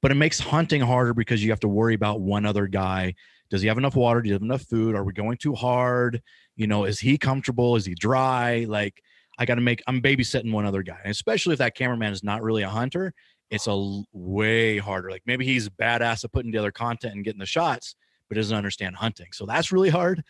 But 0.03 0.11
it 0.11 0.17
makes 0.17 0.39
hunting 0.39 0.81
harder 0.81 1.15
because 1.15 1.43
you 1.43 1.51
have 1.51 1.61
to 1.61 1.69
worry 1.69 1.95
about 1.95 2.21
one 2.21 2.45
other 2.45 2.67
guy. 2.67 3.15
Does 3.51 3.63
he 3.63 3.69
have 3.69 3.79
enough 3.79 3.97
water? 3.97 4.21
Do 4.21 4.29
you 4.29 4.35
have 4.35 4.43
enough 4.43 4.63
food? 4.63 4.95
Are 4.95 5.05
we 5.05 5.13
going 5.13 5.39
too 5.39 5.55
hard? 5.55 6.23
You 6.57 6.67
know 6.67 6.85
is 6.85 7.01
he 7.01 7.19
comfortable? 7.19 7.77
Is 7.77 7.87
he 7.87 7.95
dry? 7.95 8.67
Like 8.69 9.03
i 9.39 9.45
got 9.45 9.57
to 9.57 9.61
make 9.61 9.83
i'm 9.87 10.01
babysitting 10.01 10.53
one 10.53 10.67
other 10.67 10.83
guy. 10.83 11.01
And 11.03 11.11
especially 11.11 11.55
if 11.55 11.59
that 11.59 11.75
cameraman 11.75 12.13
is 12.13 12.23
not 12.23 12.43
really 12.43 12.63
a 12.63 12.69
hunter 12.69 13.15
it's 13.51 13.67
a 13.67 14.03
way 14.13 14.79
harder. 14.79 15.11
Like 15.11 15.23
maybe 15.27 15.45
he's 15.45 15.69
badass 15.69 16.25
at 16.25 16.33
putting 16.33 16.51
together 16.51 16.73
content 16.73 17.15
and 17.15 17.25
getting 17.25 17.39
the 17.39 17.47
shots 17.47 17.95
but 18.29 18.37
doesn't 18.37 18.57
understand 18.57 18.97
hunting. 18.97 19.29
So 19.33 19.47
that's 19.47 19.73
really 19.73 19.91
hard. 19.91 20.23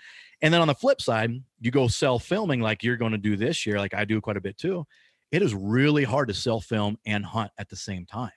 And 0.43 0.53
then 0.53 0.61
on 0.61 0.69
the 0.69 0.75
flip 0.75 1.01
side, 1.01 1.33
you 1.61 1.71
go 1.71 1.89
self 1.89 2.25
filming 2.25 2.61
like 2.61 2.83
you're 2.83 2.97
going 2.97 3.13
to 3.13 3.19
do 3.19 3.37
this 3.37 3.67
year, 3.67 3.79
like 3.79 3.95
I 3.95 4.05
do 4.05 4.21
quite 4.21 4.37
a 4.37 4.41
bit 4.41 4.59
too. 4.59 4.87
It 5.33 5.43
is 5.43 5.55
really 5.55 6.05
hard 6.05 6.29
to 6.29 6.35
self 6.35 6.65
film 6.65 6.99
and 7.07 7.25
hunt 7.25 7.51
at 7.59 7.69
the 7.69 7.77
same 7.77 8.07
time. 8.07 8.33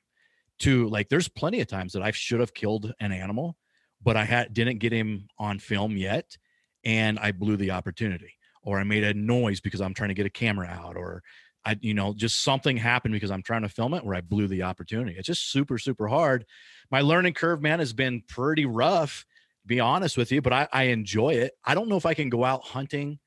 To 0.59 0.87
like, 0.89 1.09
there's 1.09 1.27
plenty 1.27 1.61
of 1.61 1.67
times 1.67 1.93
that 1.93 2.01
I 2.01 2.11
should 2.11 2.39
have 2.39 2.53
killed 2.53 2.93
an 2.99 3.11
animal, 3.11 3.55
but 4.03 4.17
I 4.17 4.25
had 4.25 4.53
didn't 4.53 4.79
get 4.79 4.91
him 4.91 5.27
on 5.37 5.59
film 5.59 5.97
yet, 5.97 6.37
and 6.83 7.19
I 7.19 7.31
blew 7.31 7.57
the 7.57 7.71
opportunity, 7.71 8.33
or 8.63 8.79
I 8.79 8.83
made 8.83 9.03
a 9.03 9.13
noise 9.13 9.59
because 9.59 9.81
I'm 9.81 9.93
trying 9.93 10.09
to 10.09 10.15
get 10.15 10.25
a 10.25 10.31
camera 10.31 10.67
out, 10.67 10.97
or 10.97 11.21
I, 11.67 11.77
you 11.81 11.93
know, 11.93 12.13
just 12.13 12.43
something 12.43 12.77
happened 12.77 13.13
because 13.13 13.29
I'm 13.29 13.43
trying 13.43 13.63
to 13.63 13.69
film 13.69 13.93
it 13.93 14.05
where 14.05 14.15
I 14.15 14.21
blew 14.21 14.47
the 14.47 14.63
opportunity. 14.63 15.17
It's 15.17 15.27
just 15.27 15.51
super, 15.51 15.77
super 15.77 16.07
hard. 16.07 16.45
My 16.89 17.01
learning 17.01 17.33
curve, 17.33 17.61
man, 17.61 17.79
has 17.79 17.91
been 17.91 18.23
pretty 18.27 18.65
rough 18.65 19.25
be 19.67 19.79
honest 19.79 20.17
with 20.17 20.31
you, 20.31 20.41
but 20.41 20.53
I, 20.53 20.67
I 20.71 20.83
enjoy 20.83 21.35
it. 21.35 21.53
I 21.65 21.75
don't 21.75 21.89
know 21.89 21.97
if 21.97 22.05
I 22.05 22.13
can 22.13 22.29
go 22.29 22.43
out 22.43 22.63
hunting 22.63 23.19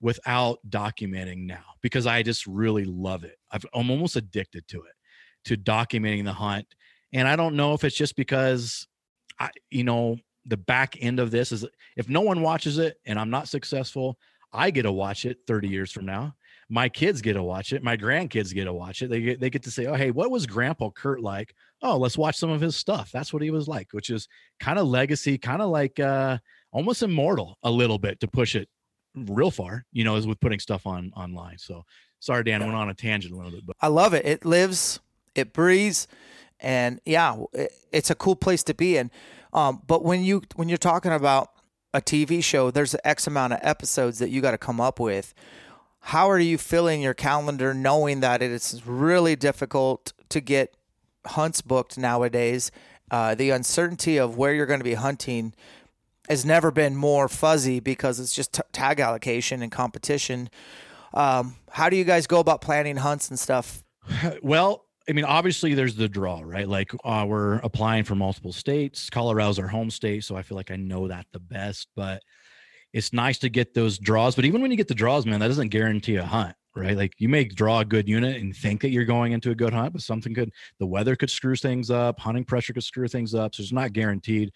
without 0.00 0.58
documenting 0.68 1.46
now 1.46 1.64
because 1.80 2.06
I 2.06 2.22
just 2.22 2.46
really 2.46 2.84
love 2.84 3.24
it. 3.24 3.36
i 3.50 3.56
am 3.56 3.90
almost 3.90 4.16
addicted 4.16 4.68
to 4.68 4.82
it, 4.82 4.92
to 5.46 5.56
documenting 5.56 6.24
the 6.24 6.32
hunt. 6.32 6.66
And 7.12 7.26
I 7.26 7.34
don't 7.34 7.56
know 7.56 7.72
if 7.72 7.82
it's 7.82 7.96
just 7.96 8.14
because 8.14 8.86
I, 9.40 9.50
you 9.70 9.84
know, 9.84 10.18
the 10.44 10.56
back 10.56 10.96
end 11.00 11.18
of 11.18 11.30
this 11.30 11.50
is 11.50 11.66
if 11.96 12.08
no 12.08 12.20
one 12.20 12.42
watches 12.42 12.78
it 12.78 12.98
and 13.06 13.18
I'm 13.18 13.30
not 13.30 13.48
successful, 13.48 14.18
I 14.52 14.70
get 14.70 14.82
to 14.82 14.92
watch 14.92 15.24
it 15.24 15.38
30 15.46 15.68
years 15.68 15.90
from 15.90 16.06
now 16.06 16.34
my 16.68 16.88
kids 16.88 17.20
get 17.20 17.34
to 17.34 17.42
watch 17.42 17.72
it 17.72 17.82
my 17.82 17.96
grandkids 17.96 18.52
get 18.52 18.64
to 18.64 18.72
watch 18.72 19.02
it 19.02 19.08
they 19.08 19.20
get 19.20 19.40
they 19.40 19.50
get 19.50 19.62
to 19.62 19.70
say 19.70 19.86
oh 19.86 19.94
hey 19.94 20.10
what 20.10 20.30
was 20.30 20.46
grandpa 20.46 20.90
kurt 20.90 21.20
like 21.20 21.54
oh 21.82 21.96
let's 21.96 22.18
watch 22.18 22.36
some 22.36 22.50
of 22.50 22.60
his 22.60 22.76
stuff. 22.76 23.10
That's 23.12 23.32
what 23.32 23.42
he 23.42 23.50
was 23.50 23.68
like 23.68 23.88
which 23.92 24.10
is 24.10 24.28
kind 24.60 24.78
of 24.78 24.86
legacy 24.86 25.38
kind 25.38 25.62
of 25.62 25.70
like 25.70 25.98
uh 26.00 26.38
almost 26.72 27.02
immortal 27.02 27.58
a 27.62 27.70
little 27.70 27.98
bit 27.98 28.20
to 28.20 28.28
push 28.28 28.54
it 28.54 28.68
real 29.14 29.50
far 29.50 29.84
you 29.92 30.04
know 30.04 30.16
is 30.16 30.26
with 30.26 30.40
putting 30.40 30.58
stuff 30.58 30.86
on 30.86 31.12
online. 31.16 31.58
So 31.58 31.84
sorry 32.18 32.44
dan 32.44 32.62
I 32.62 32.66
went 32.66 32.76
on 32.76 32.88
a 32.88 32.94
tangent 32.94 33.32
a 33.32 33.36
little 33.36 33.50
bit 33.52 33.66
but 33.66 33.76
i 33.80 33.88
love 33.88 34.14
it. 34.14 34.24
It 34.26 34.44
lives 34.44 35.00
it 35.34 35.52
breathes 35.52 36.08
and 36.60 37.00
yeah 37.04 37.36
it, 37.52 37.72
it's 37.92 38.10
a 38.10 38.14
cool 38.14 38.36
place 38.36 38.62
to 38.64 38.74
be 38.74 38.96
in. 38.96 39.10
Um 39.52 39.82
but 39.86 40.04
when 40.04 40.22
you 40.24 40.42
when 40.54 40.68
you're 40.68 40.78
talking 40.78 41.12
about 41.12 41.50
a 41.94 42.00
tv 42.00 42.44
show 42.44 42.70
there's 42.70 42.94
x 43.04 43.26
amount 43.26 43.54
of 43.54 43.60
episodes 43.62 44.18
that 44.18 44.28
you 44.30 44.40
got 44.40 44.50
to 44.52 44.58
come 44.58 44.80
up 44.80 45.00
with. 45.00 45.34
How 46.00 46.30
are 46.30 46.38
you 46.38 46.56
filling 46.56 47.02
your 47.02 47.14
calendar 47.14 47.74
knowing 47.74 48.20
that 48.20 48.40
it 48.40 48.52
is 48.52 48.86
really 48.86 49.34
difficult 49.34 50.12
to 50.28 50.40
get 50.40 50.76
hunts 51.26 51.62
booked 51.62 51.98
nowadays? 51.98 52.70
Uh, 53.10 53.34
the 53.34 53.50
uncertainty 53.50 54.16
of 54.16 54.36
where 54.36 54.52
you're 54.52 54.66
going 54.66 54.80
to 54.80 54.84
be 54.84 54.94
hunting 54.94 55.54
has 56.28 56.44
never 56.44 56.70
been 56.70 56.96
more 56.96 57.28
fuzzy 57.28 57.78
because 57.78 58.18
it's 58.18 58.34
just 58.34 58.54
t- 58.54 58.62
tag 58.72 58.98
allocation 58.98 59.62
and 59.62 59.70
competition. 59.70 60.50
Um, 61.14 61.56
how 61.70 61.88
do 61.88 61.96
you 61.96 62.04
guys 62.04 62.26
go 62.26 62.40
about 62.40 62.60
planning 62.60 62.96
hunts 62.96 63.28
and 63.30 63.38
stuff? 63.38 63.82
Well, 64.42 64.86
I 65.08 65.12
mean, 65.12 65.24
obviously 65.24 65.74
there's 65.74 65.94
the 65.94 66.08
draw, 66.08 66.42
right? 66.44 66.68
Like 66.68 66.92
uh, 67.04 67.24
we're 67.28 67.56
applying 67.58 68.04
for 68.04 68.14
multiple 68.16 68.52
states. 68.52 69.08
Colorado's 69.08 69.58
our 69.58 69.68
home 69.68 69.90
state, 69.90 70.24
so 70.24 70.36
I 70.36 70.42
feel 70.42 70.56
like 70.56 70.70
I 70.70 70.76
know 70.76 71.08
that 71.08 71.26
the 71.32 71.38
best. 71.38 71.88
But 71.94 72.22
it's 72.92 73.12
nice 73.12 73.38
to 73.38 73.48
get 73.48 73.74
those 73.74 73.98
draws. 73.98 74.34
But 74.34 74.46
even 74.46 74.62
when 74.62 74.70
you 74.70 74.76
get 74.76 74.88
the 74.88 74.94
draws, 74.94 75.24
man, 75.24 75.40
that 75.40 75.48
doesn't 75.48 75.68
guarantee 75.68 76.16
a 76.16 76.24
hunt, 76.24 76.56
right? 76.76 76.96
Like 76.96 77.14
you 77.18 77.28
may 77.28 77.44
draw 77.44 77.80
a 77.80 77.84
good 77.84 78.08
unit 78.08 78.40
and 78.40 78.54
think 78.54 78.82
that 78.82 78.90
you're 78.90 79.04
going 79.04 79.32
into 79.32 79.50
a 79.50 79.54
good 79.54 79.72
hunt, 79.72 79.94
but 79.94 80.02
something 80.02 80.34
could, 80.34 80.52
the 80.78 80.86
weather 80.86 81.16
could 81.16 81.30
screw 81.30 81.56
things 81.56 81.90
up, 81.90 82.20
hunting 82.20 82.44
pressure 82.44 82.72
could 82.72 82.84
screw 82.84 83.08
things 83.08 83.34
up. 83.34 83.54
So 83.54 83.62
it's 83.62 83.72
not 83.72 83.92
guaranteed. 83.92 84.52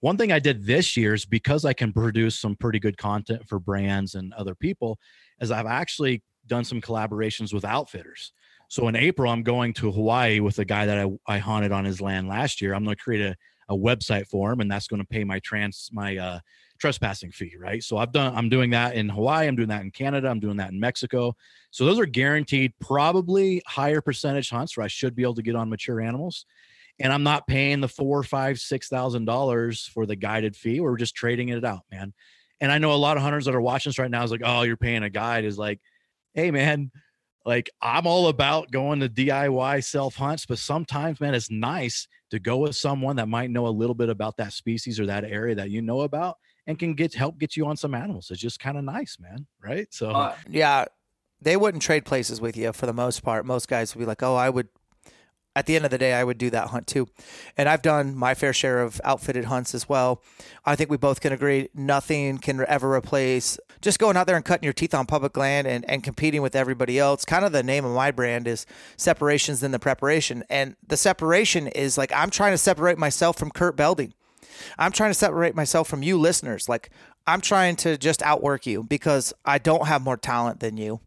One 0.00 0.16
thing 0.16 0.32
I 0.32 0.38
did 0.38 0.66
this 0.66 0.96
year 0.96 1.14
is 1.14 1.24
because 1.24 1.64
I 1.64 1.72
can 1.72 1.92
produce 1.92 2.38
some 2.38 2.56
pretty 2.56 2.78
good 2.78 2.98
content 2.98 3.48
for 3.48 3.58
brands 3.58 4.14
and 4.14 4.34
other 4.34 4.54
people, 4.54 4.98
is 5.40 5.50
I've 5.50 5.66
actually 5.66 6.22
done 6.46 6.64
some 6.64 6.80
collaborations 6.80 7.54
with 7.54 7.64
outfitters. 7.64 8.32
So 8.68 8.88
in 8.88 8.96
April, 8.96 9.30
I'm 9.30 9.42
going 9.42 9.72
to 9.74 9.92
Hawaii 9.92 10.40
with 10.40 10.58
a 10.58 10.64
guy 10.64 10.86
that 10.86 10.98
I, 10.98 11.34
I 11.34 11.38
hunted 11.38 11.72
on 11.72 11.84
his 11.84 12.00
land 12.00 12.26
last 12.26 12.60
year. 12.60 12.74
I'm 12.74 12.84
going 12.84 12.96
to 12.96 13.02
create 13.02 13.20
a, 13.20 13.36
a 13.68 13.76
website 13.76 14.26
for 14.26 14.50
him, 14.50 14.60
and 14.60 14.70
that's 14.70 14.88
going 14.88 15.00
to 15.00 15.06
pay 15.06 15.24
my 15.24 15.38
trans 15.40 15.88
my 15.92 16.16
uh, 16.16 16.40
trespassing 16.82 17.30
fee, 17.30 17.54
right? 17.56 17.80
So 17.80 17.96
I've 17.96 18.10
done 18.10 18.34
I'm 18.36 18.48
doing 18.48 18.70
that 18.70 18.96
in 18.96 19.08
Hawaii, 19.08 19.46
I'm 19.46 19.54
doing 19.54 19.68
that 19.68 19.82
in 19.82 19.92
Canada, 19.92 20.28
I'm 20.28 20.40
doing 20.40 20.56
that 20.56 20.72
in 20.72 20.80
Mexico. 20.80 21.36
So 21.70 21.86
those 21.86 22.00
are 22.00 22.06
guaranteed 22.06 22.74
probably 22.80 23.62
higher 23.68 24.00
percentage 24.00 24.50
hunts 24.50 24.76
where 24.76 24.82
I 24.82 24.88
should 24.88 25.14
be 25.14 25.22
able 25.22 25.36
to 25.36 25.42
get 25.42 25.54
on 25.54 25.70
mature 25.70 26.00
animals. 26.00 26.44
And 26.98 27.12
I'm 27.12 27.22
not 27.22 27.46
paying 27.46 27.80
the 27.80 27.88
four, 27.88 28.24
five, 28.24 28.58
six 28.58 28.88
thousand 28.88 29.26
dollars 29.26 29.88
for 29.94 30.06
the 30.06 30.16
guided 30.16 30.56
fee. 30.56 30.80
We're 30.80 30.96
just 30.96 31.14
trading 31.14 31.50
it 31.50 31.64
out, 31.64 31.82
man. 31.90 32.12
And 32.60 32.72
I 32.72 32.78
know 32.78 32.92
a 32.92 32.94
lot 32.94 33.16
of 33.16 33.22
hunters 33.22 33.44
that 33.44 33.54
are 33.54 33.60
watching 33.60 33.90
this 33.90 33.98
right 34.00 34.10
now 34.10 34.24
is 34.24 34.32
like, 34.32 34.42
oh, 34.44 34.62
you're 34.62 34.76
paying 34.76 35.04
a 35.04 35.10
guide. 35.10 35.44
Is 35.44 35.58
like, 35.58 35.80
hey 36.34 36.50
man, 36.50 36.90
like 37.46 37.70
I'm 37.80 38.08
all 38.08 38.26
about 38.26 38.72
going 38.72 38.98
to 39.00 39.08
DIY 39.08 39.84
self 39.84 40.16
hunts, 40.16 40.46
but 40.46 40.58
sometimes, 40.58 41.20
man, 41.20 41.34
it's 41.34 41.50
nice 41.50 42.08
to 42.32 42.40
go 42.40 42.56
with 42.56 42.74
someone 42.74 43.16
that 43.16 43.28
might 43.28 43.52
know 43.52 43.68
a 43.68 43.68
little 43.68 43.94
bit 43.94 44.08
about 44.08 44.38
that 44.38 44.52
species 44.52 44.98
or 44.98 45.06
that 45.06 45.24
area 45.24 45.54
that 45.54 45.70
you 45.70 45.80
know 45.80 46.00
about 46.00 46.38
and 46.66 46.78
can 46.78 46.94
get 46.94 47.14
help 47.14 47.38
get 47.38 47.56
you 47.56 47.66
on 47.66 47.76
some 47.76 47.94
animals. 47.94 48.30
It's 48.30 48.40
just 48.40 48.60
kind 48.60 48.76
of 48.76 48.84
nice, 48.84 49.18
man. 49.20 49.46
Right? 49.62 49.92
So 49.92 50.10
uh, 50.10 50.36
yeah, 50.48 50.86
they 51.40 51.56
wouldn't 51.56 51.82
trade 51.82 52.04
places 52.04 52.40
with 52.40 52.56
you 52.56 52.72
for 52.72 52.86
the 52.86 52.92
most 52.92 53.22
part. 53.22 53.44
Most 53.44 53.68
guys 53.68 53.94
would 53.94 54.00
be 54.00 54.06
like, 54.06 54.22
"Oh, 54.22 54.36
I 54.36 54.50
would." 54.50 54.68
At 55.54 55.66
the 55.66 55.76
end 55.76 55.84
of 55.84 55.90
the 55.90 55.98
day, 55.98 56.14
I 56.14 56.24
would 56.24 56.38
do 56.38 56.48
that 56.48 56.68
hunt 56.68 56.86
too, 56.86 57.08
and 57.58 57.68
I've 57.68 57.82
done 57.82 58.16
my 58.16 58.32
fair 58.32 58.54
share 58.54 58.80
of 58.80 59.02
outfitted 59.04 59.44
hunts 59.44 59.74
as 59.74 59.86
well. 59.86 60.22
I 60.64 60.76
think 60.76 60.88
we 60.88 60.96
both 60.96 61.20
can 61.20 61.30
agree 61.30 61.68
nothing 61.74 62.38
can 62.38 62.64
ever 62.66 62.94
replace 62.94 63.58
just 63.82 63.98
going 63.98 64.16
out 64.16 64.26
there 64.26 64.36
and 64.36 64.44
cutting 64.46 64.64
your 64.64 64.72
teeth 64.72 64.94
on 64.94 65.04
public 65.04 65.36
land 65.36 65.66
and, 65.66 65.84
and 65.90 66.02
competing 66.02 66.40
with 66.40 66.56
everybody 66.56 66.98
else. 66.98 67.26
Kind 67.26 67.44
of 67.44 67.52
the 67.52 67.62
name 67.62 67.84
of 67.84 67.94
my 67.94 68.10
brand 68.10 68.48
is 68.48 68.64
separations 68.96 69.60
than 69.60 69.72
the 69.72 69.78
preparation, 69.78 70.42
and 70.48 70.74
the 70.86 70.96
separation 70.96 71.66
is 71.66 71.98
like 71.98 72.12
I'm 72.14 72.30
trying 72.30 72.52
to 72.52 72.58
separate 72.58 72.96
myself 72.96 73.36
from 73.36 73.50
Kurt 73.50 73.76
Belding. 73.76 74.14
I'm 74.78 74.92
trying 74.92 75.10
to 75.10 75.14
separate 75.14 75.54
myself 75.54 75.88
from 75.88 76.02
you 76.02 76.18
listeners. 76.18 76.68
Like 76.68 76.90
I'm 77.26 77.40
trying 77.40 77.76
to 77.76 77.96
just 77.96 78.22
outwork 78.22 78.66
you 78.66 78.82
because 78.82 79.32
I 79.44 79.58
don't 79.58 79.86
have 79.86 80.02
more 80.02 80.16
talent 80.16 80.60
than 80.60 80.76
you. 80.76 81.00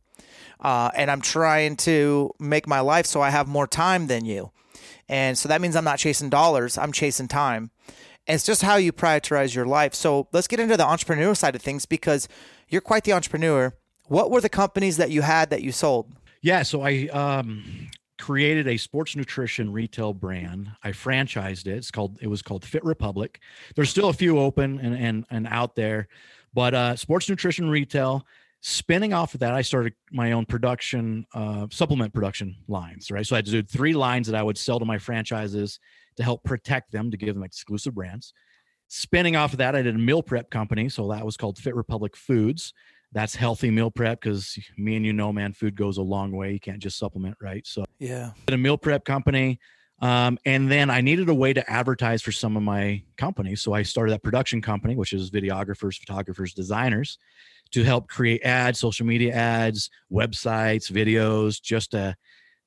Uh, 0.59 0.89
and 0.95 1.11
I'm 1.11 1.21
trying 1.21 1.75
to 1.77 2.31
make 2.39 2.67
my 2.67 2.79
life 2.79 3.05
so 3.05 3.21
I 3.21 3.29
have 3.29 3.47
more 3.47 3.67
time 3.67 4.07
than 4.07 4.25
you. 4.25 4.51
And 5.07 5.37
so 5.37 5.49
that 5.49 5.61
means 5.61 5.75
I'm 5.75 5.83
not 5.83 5.99
chasing 5.99 6.29
dollars, 6.29 6.77
I'm 6.77 6.91
chasing 6.91 7.27
time. 7.27 7.71
And 8.27 8.35
it's 8.35 8.45
just 8.45 8.63
how 8.63 8.77
you 8.77 8.91
prioritize 8.91 9.53
your 9.53 9.67
life. 9.67 9.93
So 9.93 10.27
let's 10.31 10.47
get 10.47 10.59
into 10.59 10.77
the 10.77 10.85
entrepreneur 10.85 11.35
side 11.35 11.55
of 11.55 11.61
things 11.61 11.85
because 11.85 12.27
you're 12.69 12.81
quite 12.81 13.03
the 13.03 13.13
entrepreneur. 13.13 13.75
What 14.07 14.31
were 14.31 14.41
the 14.41 14.49
companies 14.49 14.97
that 14.97 15.11
you 15.11 15.21
had 15.21 15.49
that 15.51 15.61
you 15.61 15.71
sold? 15.71 16.11
Yeah, 16.41 16.63
so 16.63 16.81
I 16.81 17.07
um 17.09 17.89
created 18.17 18.67
a 18.67 18.77
sports 18.77 19.15
nutrition 19.15 19.71
retail 19.71 20.13
brand. 20.13 20.71
I 20.83 20.91
franchised 20.91 21.67
it. 21.67 21.77
It's 21.77 21.91
called 21.91 22.17
it 22.21 22.27
was 22.27 22.41
called 22.41 22.63
Fit 22.65 22.83
Republic. 22.83 23.39
There's 23.75 23.89
still 23.89 24.09
a 24.09 24.13
few 24.13 24.39
open 24.39 24.79
and 24.79 24.95
and, 24.95 25.25
and 25.29 25.47
out 25.47 25.75
there, 25.75 26.07
but 26.53 26.73
uh, 26.73 26.95
sports 26.95 27.29
nutrition 27.29 27.69
retail. 27.69 28.25
Spinning 28.61 29.13
off 29.13 29.35
of 29.35 29.41
that, 29.41 29.53
I 29.53 29.61
started 29.61 29.93
my 30.11 30.31
own 30.31 30.45
production, 30.45 31.27
uh, 31.35 31.67
supplement 31.69 32.13
production 32.13 32.55
lines. 32.67 33.11
Right, 33.11 33.25
so 33.25 33.35
I 33.35 33.41
did 33.41 33.69
three 33.69 33.93
lines 33.93 34.27
that 34.27 34.35
I 34.35 34.41
would 34.43 34.57
sell 34.57 34.79
to 34.79 34.85
my 34.85 34.97
franchises 34.97 35.79
to 36.17 36.23
help 36.23 36.43
protect 36.43 36.91
them, 36.91 37.11
to 37.11 37.17
give 37.17 37.35
them 37.35 37.43
exclusive 37.43 37.93
brands. 37.93 38.33
Spinning 38.87 39.35
off 39.35 39.51
of 39.53 39.57
that, 39.57 39.75
I 39.75 39.81
did 39.81 39.95
a 39.95 39.99
meal 39.99 40.23
prep 40.23 40.49
company, 40.49 40.89
so 40.89 41.09
that 41.09 41.25
was 41.25 41.37
called 41.37 41.57
Fit 41.57 41.75
Republic 41.75 42.15
Foods 42.15 42.73
that's 43.15 43.33
healthy 43.33 43.71
meal 43.71 43.89
prep 43.89 44.19
because 44.19 44.59
me 44.77 44.97
and 44.97 45.05
you 45.05 45.13
know, 45.13 45.31
man, 45.31 45.53
food 45.53 45.73
goes 45.75 45.97
a 45.97 46.01
long 46.01 46.33
way. 46.33 46.51
You 46.51 46.59
can't 46.59 46.79
just 46.79 46.99
supplement, 46.99 47.37
right? 47.41 47.65
So 47.65 47.85
yeah, 47.97 48.31
a 48.49 48.57
meal 48.57 48.77
prep 48.77 49.05
company. 49.05 49.57
Um, 50.01 50.37
and 50.45 50.69
then 50.69 50.89
I 50.89 50.99
needed 50.99 51.29
a 51.29 51.33
way 51.33 51.53
to 51.53 51.67
advertise 51.71 52.21
for 52.21 52.33
some 52.33 52.57
of 52.57 52.63
my 52.63 53.01
companies. 53.15 53.61
So 53.61 53.71
I 53.71 53.83
started 53.83 54.11
that 54.11 54.21
production 54.21 54.61
company, 54.61 54.97
which 54.97 55.13
is 55.13 55.31
videographers, 55.31 55.97
photographers, 55.97 56.53
designers 56.53 57.17
to 57.71 57.83
help 57.85 58.09
create 58.09 58.43
ads, 58.43 58.79
social 58.79 59.05
media 59.05 59.33
ads, 59.33 59.89
websites, 60.11 60.91
videos, 60.91 61.61
just 61.61 61.91
to, 61.91 62.13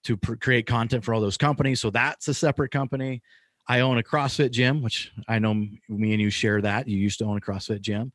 to 0.04 0.16
pr- 0.16 0.36
create 0.36 0.66
content 0.66 1.04
for 1.04 1.12
all 1.12 1.20
those 1.20 1.36
companies. 1.36 1.78
So 1.82 1.90
that's 1.90 2.26
a 2.26 2.34
separate 2.34 2.70
company. 2.70 3.20
I 3.68 3.80
own 3.80 3.98
a 3.98 4.02
CrossFit 4.02 4.50
gym, 4.50 4.82
which 4.82 5.12
I 5.28 5.38
know 5.38 5.52
me 5.52 6.12
and 6.14 6.22
you 6.22 6.30
share 6.30 6.62
that. 6.62 6.88
You 6.88 6.96
used 6.96 7.18
to 7.18 7.26
own 7.26 7.36
a 7.36 7.40
CrossFit 7.42 7.82
gym. 7.82 8.12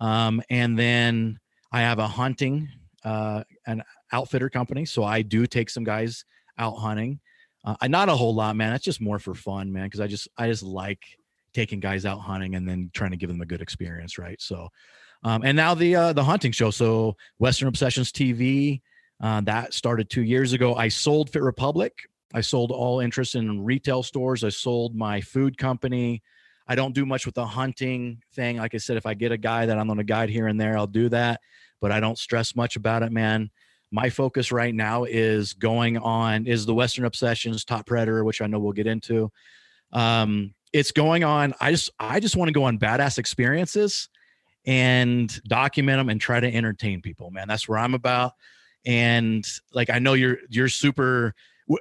Um, 0.00 0.40
and 0.48 0.78
then 0.78 1.38
I 1.74 1.80
have 1.80 1.98
a 1.98 2.06
hunting 2.06 2.68
uh, 3.04 3.42
an 3.66 3.82
outfitter 4.12 4.48
company, 4.48 4.84
so 4.84 5.02
I 5.02 5.22
do 5.22 5.44
take 5.44 5.68
some 5.68 5.82
guys 5.82 6.24
out 6.56 6.76
hunting. 6.76 7.18
Uh, 7.64 7.74
not 7.88 8.08
a 8.08 8.14
whole 8.14 8.32
lot, 8.32 8.54
man. 8.54 8.70
That's 8.70 8.84
just 8.84 9.00
more 9.00 9.18
for 9.18 9.34
fun, 9.34 9.72
man. 9.72 9.86
Because 9.86 9.98
I 9.98 10.06
just 10.06 10.28
I 10.38 10.46
just 10.46 10.62
like 10.62 11.02
taking 11.52 11.80
guys 11.80 12.06
out 12.06 12.20
hunting 12.20 12.54
and 12.54 12.68
then 12.68 12.92
trying 12.94 13.10
to 13.10 13.16
give 13.16 13.28
them 13.28 13.40
a 13.40 13.44
good 13.44 13.60
experience, 13.60 14.18
right? 14.18 14.40
So, 14.40 14.68
um, 15.24 15.42
and 15.44 15.56
now 15.56 15.74
the 15.74 15.96
uh, 15.96 16.12
the 16.12 16.22
hunting 16.22 16.52
show. 16.52 16.70
So 16.70 17.16
Western 17.40 17.66
Obsessions 17.66 18.12
TV 18.12 18.80
uh, 19.20 19.40
that 19.40 19.74
started 19.74 20.08
two 20.08 20.22
years 20.22 20.52
ago. 20.52 20.76
I 20.76 20.86
sold 20.86 21.28
Fit 21.28 21.42
Republic. 21.42 21.92
I 22.32 22.40
sold 22.40 22.70
all 22.70 23.00
interest 23.00 23.34
in 23.34 23.64
retail 23.64 24.04
stores. 24.04 24.44
I 24.44 24.50
sold 24.50 24.94
my 24.94 25.20
food 25.20 25.58
company. 25.58 26.22
I 26.66 26.74
don't 26.74 26.94
do 26.94 27.04
much 27.04 27.26
with 27.26 27.34
the 27.34 27.46
hunting 27.46 28.22
thing. 28.32 28.56
Like 28.56 28.74
I 28.74 28.78
said, 28.78 28.96
if 28.96 29.06
I 29.06 29.14
get 29.14 29.32
a 29.32 29.36
guy 29.36 29.66
that 29.66 29.78
I'm 29.78 29.86
going 29.86 29.98
to 29.98 30.04
guide 30.04 30.30
here 30.30 30.46
and 30.46 30.60
there, 30.60 30.76
I'll 30.76 30.86
do 30.86 31.08
that 31.10 31.40
but 31.84 31.92
I 31.92 32.00
don't 32.00 32.16
stress 32.16 32.56
much 32.56 32.76
about 32.76 33.02
it, 33.02 33.12
man. 33.12 33.50
My 33.92 34.08
focus 34.08 34.50
right 34.50 34.74
now 34.74 35.04
is 35.04 35.52
going 35.52 35.98
on 35.98 36.46
is 36.46 36.64
the 36.64 36.72
Western 36.72 37.04
Obsessions 37.04 37.62
Top 37.62 37.84
Predator, 37.84 38.24
which 38.24 38.40
I 38.40 38.46
know 38.46 38.58
we'll 38.58 38.72
get 38.72 38.86
into. 38.86 39.30
Um, 39.92 40.54
it's 40.72 40.92
going 40.92 41.24
on. 41.24 41.52
I 41.60 41.72
just 41.72 41.90
I 42.00 42.20
just 42.20 42.36
want 42.36 42.48
to 42.48 42.54
go 42.54 42.64
on 42.64 42.78
badass 42.78 43.18
experiences 43.18 44.08
and 44.64 45.42
document 45.42 45.98
them 45.98 46.08
and 46.08 46.18
try 46.18 46.40
to 46.40 46.50
entertain 46.50 47.02
people, 47.02 47.30
man. 47.30 47.48
That's 47.48 47.68
where 47.68 47.78
I'm 47.78 47.92
about. 47.92 48.32
And 48.86 49.46
like 49.74 49.90
I 49.90 49.98
know 49.98 50.14
you're 50.14 50.38
you're 50.48 50.70
super. 50.70 51.34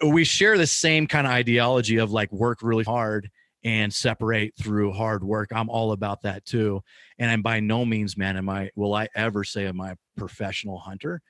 We 0.05 0.25
share 0.25 0.57
the 0.57 0.67
same 0.67 1.07
kind 1.07 1.25
of 1.25 1.31
ideology 1.31 1.95
of 1.95 2.11
like 2.11 2.29
work 2.33 2.59
really 2.61 2.83
hard 2.83 3.31
and 3.63 3.93
separate 3.93 4.53
through 4.57 4.91
hard 4.91 5.23
work. 5.23 5.49
I'm 5.53 5.69
all 5.69 5.91
about 5.91 6.23
that 6.23 6.45
too. 6.45 6.81
And 7.17 7.31
I'm 7.31 7.41
by 7.41 7.59
no 7.59 7.85
means, 7.85 8.17
man, 8.17 8.37
am 8.37 8.49
I 8.49 8.71
will 8.75 8.93
I 8.93 9.07
ever 9.15 9.43
say 9.43 9.65
am 9.67 9.79
I 9.79 9.91
a 9.91 9.97
professional 10.17 10.79
hunter? 10.79 11.21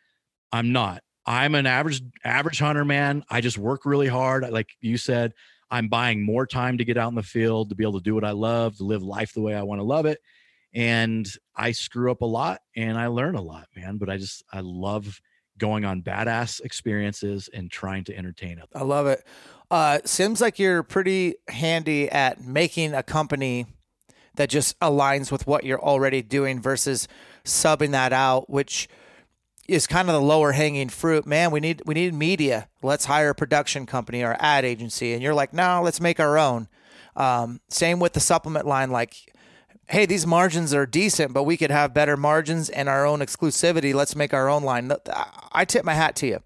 I'm 0.52 0.72
not. 0.72 1.04
I'm 1.26 1.56
an 1.56 1.66
average 1.66 2.02
average 2.24 2.60
hunter, 2.60 2.84
man. 2.84 3.24
I 3.30 3.42
just 3.42 3.58
work 3.58 3.86
really 3.86 4.08
hard. 4.08 4.50
Like 4.50 4.70
you 4.82 4.98
said, 4.98 5.34
I'm 5.72 5.88
buying 5.88 6.24
more 6.24 6.46
time 6.46 6.78
to 6.78 6.86
get 6.86 6.98
out 6.98 7.10
in 7.10 7.16
the 7.16 7.24
field 7.24 7.70
to 7.70 7.76
be 7.76 7.84
able 7.84 8.00
to 8.00 8.04
do 8.04 8.16
what 8.16 8.26
I 8.26 8.32
love, 8.32 8.78
to 8.78 8.84
live 8.84 9.04
life 9.04 9.34
the 9.34 9.42
way 9.42 9.56
I 9.56 9.64
want 9.64 9.80
to 9.80 9.84
love 9.84 10.06
it. 10.06 10.20
And 10.74 11.28
I 11.56 11.72
screw 11.72 12.12
up 12.12 12.22
a 12.22 12.26
lot 12.26 12.62
and 12.76 12.98
I 12.98 13.08
learn 13.08 13.36
a 13.36 13.42
lot, 13.42 13.68
man. 13.76 13.98
But 13.98 14.10
I 14.10 14.18
just 14.18 14.44
I 14.52 14.62
love 14.62 15.22
going 15.58 15.86
on 15.86 16.02
badass 16.02 16.62
experiences 16.62 17.50
and 17.54 17.70
trying 17.70 18.04
to 18.06 18.18
entertain 18.18 18.60
others. 18.60 18.72
I 18.76 18.84
love 18.84 19.08
it. 19.08 19.26
Uh, 19.70 20.00
seems 20.06 20.42
like 20.42 20.60
you're 20.60 20.84
pretty 20.84 21.36
handy 21.48 22.10
at 22.10 22.44
making 22.44 22.94
a 22.94 23.04
company 23.04 23.66
that 24.36 24.50
just 24.50 24.80
aligns 24.80 25.32
with 25.32 25.48
what 25.48 25.64
you're 25.64 25.82
already 25.82 26.22
doing 26.22 26.62
versus 26.62 27.08
subbing 27.44 27.92
that 27.92 28.14
out, 28.14 28.50
which 28.50 28.88
is 29.68 29.88
kind 29.88 30.10
of 30.10 30.14
the 30.14 30.22
lower 30.22 30.52
hanging 30.52 30.90
fruit. 30.90 31.26
Man, 31.26 31.52
we 31.52 31.60
need 31.60 31.82
we 31.86 31.94
need 31.94 32.14
media. 32.14 32.68
Let's 32.82 33.06
hire 33.06 33.30
a 33.30 33.36
production 33.36 33.86
company 33.86 34.24
or 34.24 34.36
ad 34.40 34.66
agency, 34.66 35.14
and 35.14 35.22
you're 35.22 35.34
like, 35.34 35.54
no, 35.54 35.82
let's 35.84 36.02
make 36.02 36.20
our 36.20 36.38
own. 36.38 36.68
Um, 37.16 37.62
same 37.70 38.00
with 38.00 38.14
the 38.14 38.20
supplement 38.20 38.66
line, 38.66 38.92
like. 38.92 39.33
Hey, 39.88 40.06
these 40.06 40.26
margins 40.26 40.74
are 40.74 40.86
decent, 40.86 41.34
but 41.34 41.44
we 41.44 41.58
could 41.58 41.72
have 41.72 41.94
better 41.94 42.18
margins 42.18 42.70
and 42.70 42.88
our 42.88 43.06
own 43.06 43.20
exclusivity. 43.20 43.94
Let's 43.94 44.16
make 44.16 44.34
our 44.34 44.50
own 44.50 44.64
line. 44.64 44.92
I 45.52 45.66
tip 45.66 45.84
my 45.86 45.94
hat 45.94 46.16
to 46.18 46.28
you. 46.28 46.40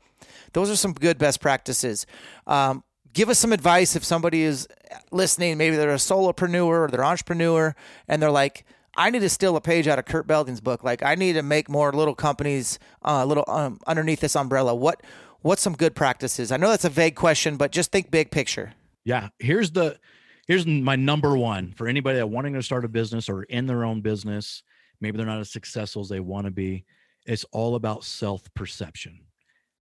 Those 0.54 0.70
are 0.70 0.76
some 0.76 0.94
good 0.94 1.18
best 1.18 1.40
practices. 1.40 2.06
Um, 2.48 2.84
give 3.14 3.30
us 3.30 3.38
some 3.38 3.54
advice 3.54 3.96
if 3.96 4.04
somebody 4.04 4.42
is 4.42 4.68
listening. 5.12 5.58
Maybe 5.58 5.76
they're 5.76 5.92
a 5.92 5.96
solopreneur 5.96 6.66
or 6.66 6.88
they're 6.90 7.06
entrepreneur, 7.06 7.76
and 8.08 8.22
they're 8.22 8.32
like, 8.32 8.66
I 8.96 9.12
need 9.12 9.20
to 9.20 9.30
steal 9.30 9.56
a 9.56 9.62
page 9.62 9.88
out 9.88 10.00
of 10.00 10.06
Kurt 10.06 10.26
Belding's 10.26 10.60
book. 10.60 10.84
Like, 10.84 11.04
I 11.04 11.14
need 11.14 11.34
to 11.34 11.44
make 11.44 11.70
more 11.70 11.92
little 11.94 12.16
companies, 12.16 12.80
uh, 13.06 13.24
little 13.26 13.46
um, 13.48 13.80
underneath 13.86 14.22
this 14.22 14.36
umbrella. 14.36 14.74
What 14.74 15.04
what's 15.42 15.62
some 15.62 15.76
good 15.76 15.96
practices? 15.96 16.52
I 16.52 16.58
know 16.58 16.70
that's 16.70 16.86
a 16.86 16.90
vague 16.90 17.16
question, 17.16 17.58
but 17.58 17.72
just 17.72 17.92
think 17.92 18.10
big 18.10 18.32
picture. 18.32 18.74
Yeah, 19.06 19.30
here's 19.38 19.72
the 19.72 20.00
here's 20.48 20.66
my 20.66 20.96
number 20.96 21.38
one 21.38 21.74
for 21.74 21.88
anybody 21.88 22.18
that 22.18 22.28
wanting 22.28 22.54
to 22.54 22.64
start 22.64 22.86
a 22.86 22.90
business 22.90 23.30
or 23.30 23.44
in 23.44 23.68
their 23.68 23.84
own 23.84 24.02
business. 24.02 24.64
Maybe 25.00 25.18
they're 25.18 25.26
not 25.26 25.40
as 25.40 25.52
successful 25.52 26.02
as 26.02 26.10
they 26.10 26.20
want 26.20 26.46
to 26.46 26.52
be. 26.52 26.86
It's 27.26 27.46
all 27.52 27.76
about 27.76 28.04
self 28.04 28.44
perception 28.54 29.20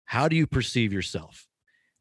how 0.06 0.28
do 0.28 0.36
you 0.36 0.46
perceive 0.46 0.92
yourself? 0.92 1.46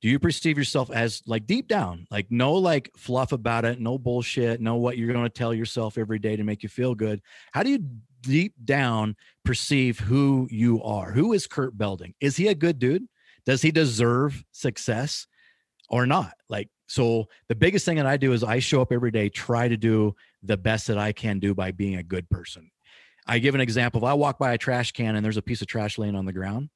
Do 0.02 0.10
you 0.10 0.20
perceive 0.20 0.58
yourself 0.58 0.92
as 0.92 1.24
like 1.26 1.48
deep 1.48 1.68
down, 1.68 2.06
like 2.12 2.28
no 2.30 2.54
like 2.54 2.92
fluff 2.96 3.32
about 3.32 3.66
it, 3.66 3.80
no 3.80 3.98
bullshit, 3.98 4.62
no 4.62 4.76
what 4.76 4.98
you're 4.98 5.12
going 5.12 5.26
to 5.26 5.30
tell 5.30 5.54
yourself 5.54 5.98
every 5.98 6.20
day 6.20 6.36
to 6.36 6.44
make 6.44 6.62
you 6.62 6.70
feel 6.70 6.94
good? 6.94 7.22
How 7.52 7.64
do 7.64 7.72
you 7.72 7.80
deep 8.22 8.54
down 8.64 9.16
perceive 9.44 10.00
who 10.00 10.48
you 10.52 10.84
are? 10.84 11.12
Who 11.12 11.34
is 11.34 11.48
Kurt 11.48 11.76
Belding? 11.78 12.14
Is 12.22 12.38
he 12.38 12.48
a 12.48 12.56
good 12.56 12.78
dude? 12.78 13.08
Does 13.46 13.64
he 13.64 13.72
deserve 13.72 14.44
success 14.52 15.26
or 15.90 16.06
not? 16.06 16.34
Like, 16.48 16.70
so 16.88 17.28
the 17.50 17.56
biggest 17.56 17.86
thing 17.86 17.98
that 17.98 18.06
I 18.06 18.18
do 18.18 18.34
is 18.34 18.44
I 18.44 18.60
show 18.60 18.82
up 18.82 18.92
every 18.92 19.12
day, 19.12 19.30
try 19.30 19.68
to 19.68 19.78
do 19.78 20.16
the 20.44 20.58
best 20.58 20.88
that 20.88 20.98
I 20.98 21.12
can 21.12 21.40
do 21.40 21.54
by 21.54 21.72
being 21.72 21.96
a 21.96 22.04
good 22.04 22.30
person. 22.30 22.70
I 23.28 23.40
give 23.40 23.56
an 23.56 23.62
example. 23.62 24.02
If 24.02 24.06
I 24.06 24.14
walk 24.14 24.38
by 24.38 24.54
a 24.54 24.58
trash 24.58 24.92
can 24.92 25.16
and 25.16 25.26
there's 25.26 25.38
a 25.38 25.42
piece 25.42 25.62
of 25.62 25.68
trash 25.68 25.98
laying 25.98 26.16
on 26.16 26.26
the 26.26 26.34
ground, 26.34 26.70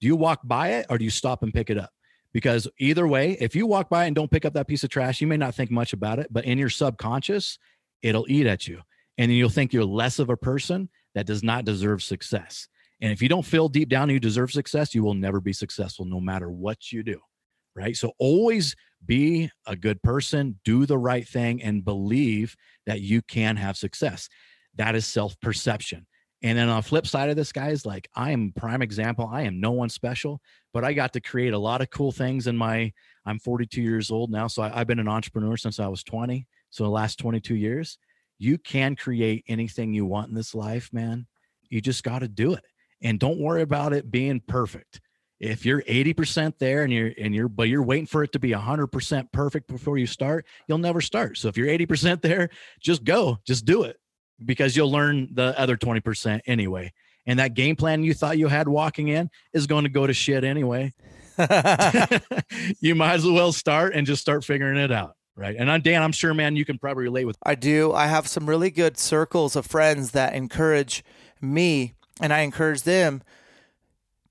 do 0.00 0.06
you 0.06 0.16
walk 0.16 0.40
by 0.44 0.68
it 0.74 0.86
or 0.88 0.96
do 0.96 1.04
you 1.04 1.10
stop 1.10 1.42
and 1.42 1.52
pick 1.52 1.68
it 1.68 1.76
up? 1.76 1.90
Because 2.32 2.68
either 2.78 3.06
way, 3.06 3.36
if 3.40 3.54
you 3.54 3.66
walk 3.66 3.90
by 3.90 4.06
and 4.06 4.14
don't 4.14 4.30
pick 4.30 4.44
up 4.44 4.54
that 4.54 4.68
piece 4.68 4.84
of 4.84 4.88
trash, 4.88 5.20
you 5.20 5.26
may 5.26 5.36
not 5.36 5.54
think 5.54 5.70
much 5.70 5.92
about 5.92 6.18
it, 6.18 6.28
but 6.30 6.44
in 6.44 6.58
your 6.58 6.70
subconscious, 6.70 7.58
it'll 8.02 8.26
eat 8.28 8.46
at 8.46 8.66
you. 8.66 8.80
And 9.18 9.30
you'll 9.30 9.50
think 9.50 9.72
you're 9.72 9.84
less 9.84 10.18
of 10.18 10.30
a 10.30 10.36
person 10.36 10.88
that 11.14 11.26
does 11.26 11.42
not 11.42 11.64
deserve 11.64 12.02
success. 12.02 12.68
And 13.02 13.12
if 13.12 13.20
you 13.20 13.28
don't 13.28 13.44
feel 13.44 13.68
deep 13.68 13.88
down 13.88 14.10
you 14.10 14.20
deserve 14.20 14.52
success, 14.52 14.94
you 14.94 15.02
will 15.02 15.14
never 15.14 15.40
be 15.40 15.52
successful 15.52 16.04
no 16.04 16.20
matter 16.20 16.50
what 16.50 16.92
you 16.92 17.02
do. 17.02 17.20
Right. 17.80 17.96
So 17.96 18.12
always 18.18 18.76
be 19.06 19.50
a 19.66 19.74
good 19.74 20.02
person, 20.02 20.60
do 20.66 20.84
the 20.84 20.98
right 20.98 21.26
thing, 21.26 21.62
and 21.62 21.82
believe 21.82 22.54
that 22.84 23.00
you 23.00 23.22
can 23.22 23.56
have 23.56 23.78
success. 23.78 24.28
That 24.76 24.94
is 24.94 25.06
self 25.06 25.40
perception. 25.40 26.06
And 26.42 26.58
then 26.58 26.68
on 26.68 26.76
the 26.76 26.88
flip 26.88 27.06
side 27.06 27.30
of 27.30 27.36
this, 27.36 27.52
guys, 27.52 27.86
like 27.86 28.08
I 28.14 28.32
am 28.32 28.52
prime 28.54 28.82
example. 28.82 29.28
I 29.32 29.42
am 29.42 29.60
no 29.60 29.70
one 29.72 29.88
special, 29.88 30.42
but 30.74 30.84
I 30.84 30.92
got 30.92 31.14
to 31.14 31.22
create 31.22 31.54
a 31.54 31.58
lot 31.58 31.80
of 31.80 31.88
cool 31.90 32.12
things 32.12 32.46
in 32.46 32.56
my. 32.56 32.92
I'm 33.24 33.38
42 33.38 33.80
years 33.80 34.10
old 34.10 34.30
now, 34.30 34.46
so 34.46 34.62
I, 34.62 34.68
have 34.70 34.86
been 34.86 34.98
an 34.98 35.08
entrepreneur 35.08 35.56
since 35.56 35.80
I 35.80 35.88
was 35.88 36.04
20. 36.04 36.46
So 36.70 36.84
the 36.84 36.90
last 36.90 37.18
22 37.18 37.54
years, 37.54 37.98
you 38.38 38.58
can 38.58 38.94
create 38.94 39.44
anything 39.48 39.94
you 39.94 40.04
want 40.04 40.28
in 40.28 40.34
this 40.34 40.54
life, 40.54 40.90
man. 40.92 41.26
You 41.70 41.80
just 41.80 42.02
got 42.02 42.18
to 42.18 42.28
do 42.28 42.52
it, 42.52 42.64
and 43.00 43.18
don't 43.18 43.40
worry 43.40 43.62
about 43.62 43.94
it 43.94 44.10
being 44.10 44.42
perfect. 44.46 45.00
If 45.40 45.64
you're 45.64 45.82
80% 45.82 46.58
there 46.58 46.82
and 46.84 46.92
you're 46.92 47.12
and 47.18 47.34
you're 47.34 47.48
but 47.48 47.68
you're 47.68 47.82
waiting 47.82 48.06
for 48.06 48.22
it 48.22 48.32
to 48.32 48.38
be 48.38 48.50
100% 48.50 49.32
perfect 49.32 49.68
before 49.68 49.96
you 49.96 50.06
start, 50.06 50.46
you'll 50.68 50.78
never 50.78 51.00
start. 51.00 51.38
So 51.38 51.48
if 51.48 51.56
you're 51.56 51.66
80% 51.66 52.20
there, 52.22 52.50
just 52.78 53.04
go, 53.04 53.38
just 53.46 53.64
do 53.64 53.84
it 53.84 53.96
because 54.44 54.76
you'll 54.76 54.90
learn 54.90 55.28
the 55.32 55.58
other 55.58 55.76
20% 55.76 56.40
anyway. 56.46 56.92
And 57.26 57.38
that 57.38 57.54
game 57.54 57.76
plan 57.76 58.02
you 58.02 58.14
thought 58.14 58.38
you 58.38 58.48
had 58.48 58.68
walking 58.68 59.08
in 59.08 59.30
is 59.52 59.66
going 59.66 59.84
to 59.84 59.90
go 59.90 60.06
to 60.06 60.12
shit 60.12 60.44
anyway. 60.44 60.92
you 62.80 62.94
might 62.94 63.14
as 63.14 63.24
well 63.24 63.52
start 63.52 63.94
and 63.94 64.06
just 64.06 64.20
start 64.20 64.44
figuring 64.44 64.76
it 64.76 64.92
out. 64.92 65.16
Right. 65.36 65.56
And 65.58 65.70
I'm 65.70 65.80
Dan, 65.80 66.02
I'm 66.02 66.12
sure, 66.12 66.34
man, 66.34 66.54
you 66.54 66.66
can 66.66 66.76
probably 66.76 67.04
relate 67.04 67.24
with. 67.24 67.38
I 67.44 67.54
do. 67.54 67.92
I 67.92 68.08
have 68.08 68.28
some 68.28 68.46
really 68.46 68.70
good 68.70 68.98
circles 68.98 69.56
of 69.56 69.64
friends 69.64 70.10
that 70.10 70.34
encourage 70.34 71.02
me 71.40 71.94
and 72.20 72.32
I 72.32 72.40
encourage 72.40 72.82
them 72.82 73.22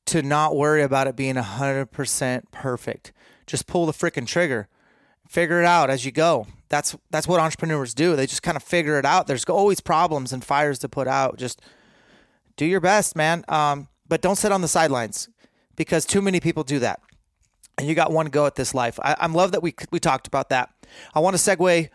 to 0.09 0.21
not 0.21 0.55
worry 0.55 0.81
about 0.81 1.07
it 1.07 1.15
being 1.15 1.35
100% 1.35 2.43
perfect. 2.51 3.11
Just 3.47 3.67
pull 3.67 3.85
the 3.85 3.93
freaking 3.93 4.27
trigger 4.27 4.67
figure 5.29 5.61
it 5.61 5.65
out 5.65 5.89
as 5.89 6.03
you 6.03 6.11
go. 6.11 6.47
That's 6.67 6.95
that's 7.09 7.27
what 7.27 7.39
entrepreneurs 7.39 7.93
do. 7.93 8.15
They 8.15 8.25
just 8.25 8.43
kind 8.43 8.57
of 8.57 8.63
figure 8.63 8.99
it 8.99 9.05
out. 9.05 9.27
There's 9.27 9.45
always 9.45 9.79
problems 9.79 10.33
and 10.33 10.43
fires 10.43 10.79
to 10.79 10.89
put 10.89 11.07
out. 11.07 11.37
Just 11.37 11.61
do 12.57 12.65
your 12.65 12.81
best, 12.81 13.15
man. 13.15 13.45
Um, 13.47 13.87
but 14.07 14.21
don't 14.21 14.35
sit 14.35 14.51
on 14.51 14.61
the 14.61 14.67
sidelines 14.67 15.29
because 15.75 16.05
too 16.05 16.21
many 16.21 16.39
people 16.39 16.63
do 16.63 16.79
that. 16.79 16.99
And 17.77 17.87
you 17.87 17.95
got 17.95 18.11
one 18.11 18.25
go 18.25 18.45
at 18.45 18.55
this 18.55 18.73
life. 18.73 18.99
I, 19.01 19.15
I'm 19.19 19.33
love 19.33 19.53
that 19.53 19.63
we 19.63 19.73
we 19.91 19.99
talked 19.99 20.27
about 20.27 20.49
that. 20.49 20.69
I 21.13 21.19
want 21.19 21.37
to 21.37 21.41
segue 21.41 21.89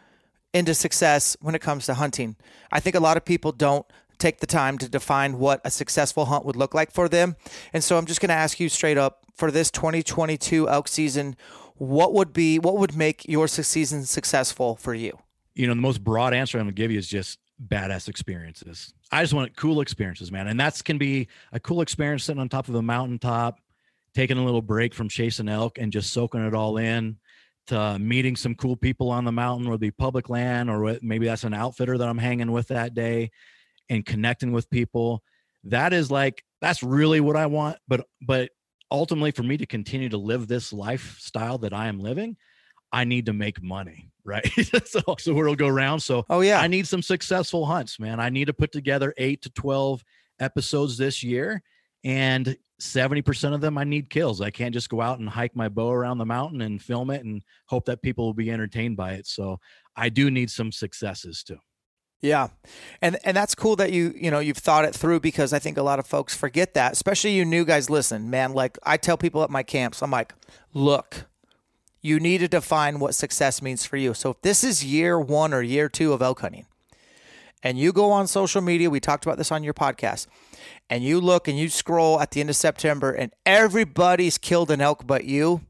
into 0.55 0.75
success 0.75 1.37
when 1.41 1.55
it 1.55 1.61
comes 1.61 1.87
to 1.87 1.95
hunting. 1.95 2.37
I 2.71 2.81
think 2.81 2.97
a 2.97 3.01
lot 3.01 3.17
of 3.17 3.25
people 3.25 3.53
don't 3.53 3.85
take 4.19 4.41
the 4.41 4.47
time 4.47 4.79
to 4.79 4.89
define 4.89 5.39
what 5.39 5.61
a 5.65 5.71
successful 5.71 6.27
hunt 6.27 6.45
would 6.45 6.57
look 6.57 6.75
like 6.75 6.91
for 6.91 7.09
them. 7.09 7.37
And 7.73 7.83
so 7.83 7.99
I'm 7.99 8.07
just 8.07 8.21
going 8.21 8.29
to 8.29 8.35
ask 8.35 8.61
you 8.61 8.69
straight 8.69 8.99
up 8.99 9.25
for 9.35 9.51
this 9.51 9.71
2022 9.71 10.69
elk 10.69 10.89
season, 10.89 11.37
what 11.77 12.13
would 12.13 12.33
be 12.33 12.59
what 12.59 12.79
would 12.79 12.97
make 12.97 13.27
your 13.29 13.49
season 13.49 14.05
successful 14.05 14.77
for 14.77 14.95
you? 14.95 15.19
You 15.55 15.67
know, 15.67 15.75
the 15.75 15.81
most 15.81 16.03
broad 16.03 16.35
answer 16.35 16.59
I'm 16.59 16.65
gonna 16.65 16.73
give 16.73 16.91
you 16.91 16.99
is 16.99 17.09
just 17.09 17.39
badass 17.69 18.09
experiences. 18.09 18.93
I 19.13 19.23
just 19.23 19.35
want 19.35 19.57
cool 19.57 19.81
experiences, 19.81 20.33
man. 20.33 20.49
And 20.49 20.59
that's 20.59 20.83
can 20.83 20.99
be 20.99 21.29
a 21.53 21.61
cool 21.61 21.81
experience 21.81 22.25
sitting 22.25 22.41
on 22.41 22.49
top 22.49 22.69
of 22.69 22.75
a 22.75 22.83
mountaintop, 22.83 23.59
taking 24.15 24.39
a 24.39 24.45
little 24.45 24.63
break 24.63 24.95
from 24.95 25.09
chasing 25.09 25.49
elk 25.49 25.79
and 25.79 25.93
just 25.93 26.13
soaking 26.13 26.45
it 26.47 26.55
all 26.55 26.77
in 26.79 27.17
to 27.67 27.99
meeting 27.99 28.37
some 28.37 28.55
cool 28.55 28.77
people 28.77 29.11
on 29.11 29.25
the 29.25 29.33
mountain 29.33 29.67
or 29.67 29.79
the 29.79 29.91
public 29.93 30.29
land, 30.29 30.69
or 30.69 30.99
maybe 31.01 31.27
that's 31.27 31.45
an 31.45 31.55
outfitter 31.55 31.97
that 31.97 32.09
I'm 32.09 32.19
hanging 32.19 32.53
with 32.53 32.69
that 32.69 32.95
day 32.95 33.31
and 33.89 34.05
connecting 34.05 34.53
with 34.53 34.71
people. 34.71 35.23
That 35.65 35.93
is 35.93 36.11
like, 36.11 36.43
that's 36.61 36.83
really 36.83 37.21
what 37.21 37.37
I 37.37 37.47
want. 37.47 37.79
But, 37.89 38.07
but 38.21 38.51
ultimately 38.91 39.31
for 39.31 39.43
me 39.43 39.57
to 39.57 39.67
continue 39.67 40.09
to 40.09 40.19
live 40.19 40.47
this 40.47 40.73
lifestyle 40.73 41.59
that 41.59 41.73
I 41.73 41.89
am 41.89 42.01
living, 42.01 42.37
I 42.95 43.03
need 43.03 43.27
to 43.27 43.33
make 43.33 43.61
money, 43.61 44.09
right? 44.25 44.49
so, 44.87 45.01
so 45.19 45.39
it'll 45.39 45.57
go 45.57 45.67
around. 45.67 46.01
So, 46.01 46.25
oh 46.31 46.41
yeah, 46.41 46.61
I 46.61 46.69
need 46.69 46.87
some 46.87 47.03
successful 47.03 47.67
hunts, 47.67 47.99
man. 47.99 48.21
I 48.21 48.31
need 48.31 48.47
to 48.47 48.55
put 48.55 48.71
together 48.71 49.13
eight 49.19 49.43
to 49.43 49.51
twelve 49.51 50.05
episodes 50.39 50.97
this 50.97 51.23
year, 51.23 51.61
and 52.05 52.57
seventy 52.79 53.21
percent 53.21 53.55
of 53.55 53.61
them 53.61 53.77
I 53.77 53.85
need 53.85 54.11
kills. 54.11 54.41
I 54.41 54.51
can't 54.51 54.73
just 54.73 54.89
go 54.89 55.01
out 55.01 55.19
and 55.19 55.29
hike 55.29 55.57
my 55.57 55.69
bow 55.69 55.91
around 55.91 56.19
the 56.19 56.25
mountain 56.25 56.61
and 56.61 56.81
film 56.81 57.11
it 57.11 57.25
and 57.25 57.43
hope 57.67 57.87
that 57.87 58.01
people 58.01 58.27
will 58.27 58.35
be 58.35 58.53
entertained 58.53 58.97
by 58.97 59.15
it. 59.15 59.27
So, 59.27 59.59
I 59.97 60.09
do 60.09 60.31
need 60.31 60.51
some 60.51 60.71
successes 60.71 61.43
too. 61.43 61.59
Yeah. 62.25 62.49
And 63.03 63.19
and 63.23 63.37
that's 63.37 63.55
cool 63.55 63.77
that 63.77 63.93
you, 63.93 64.15
you 64.17 64.31
know, 64.31 64.39
you've 64.39 64.57
thought 64.57 64.87
it 64.87 64.95
through 64.95 65.21
because 65.21 65.53
I 65.53 65.59
think 65.59 65.77
a 65.77 65.83
lot 65.83 65.99
of 65.99 66.07
folks 66.07 66.35
forget 66.35 66.73
that, 66.73 66.93
especially 66.93 67.33
you 67.33 67.45
new 67.45 67.67
guys 67.67 67.91
listen, 67.91 68.31
man, 68.31 68.55
like 68.55 68.79
I 68.83 68.97
tell 68.97 69.19
people 69.19 69.43
at 69.43 69.51
my 69.51 69.63
camps, 69.63 70.03
I'm 70.03 70.11
like, 70.11 70.33
"Look, 70.73 71.27
you 72.01 72.19
need 72.19 72.39
to 72.39 72.49
define 72.49 72.99
what 72.99 73.15
success 73.15 73.61
means 73.61 73.85
for 73.85 73.99
you. 73.99 74.15
So 74.15 74.31
if 74.31 74.41
this 74.41 74.65
is 74.65 74.83
year 74.83 75.21
1 75.21 75.53
or 75.53 75.61
year 75.61 75.91
2 75.91 76.15
of 76.15 76.23
elk 76.23 76.41
hunting, 76.41 76.65
and 77.63 77.79
you 77.79 77.93
go 77.93 78.11
on 78.11 78.27
social 78.27 78.63
media, 78.63 78.89
we 78.89 79.01
talked 79.01 79.27
about 79.27 79.37
this 79.37 79.53
on 79.53 79.63
your 79.63 79.75
podcast, 79.75 80.27
and 80.89 81.05
you 81.05 81.21
look 81.21 81.47
and 81.47 81.59
you 81.59 81.69
scroll 81.69 82.21
at 82.21 82.31
the 82.31 82.41
end 82.41 82.49
of 82.49 82.57
September 82.57 83.13
and 83.13 83.33
everybody's 83.45 84.39
killed 84.39 84.71
an 84.71 84.81
elk 84.81 85.07
but 85.07 85.25
you, 85.25 85.61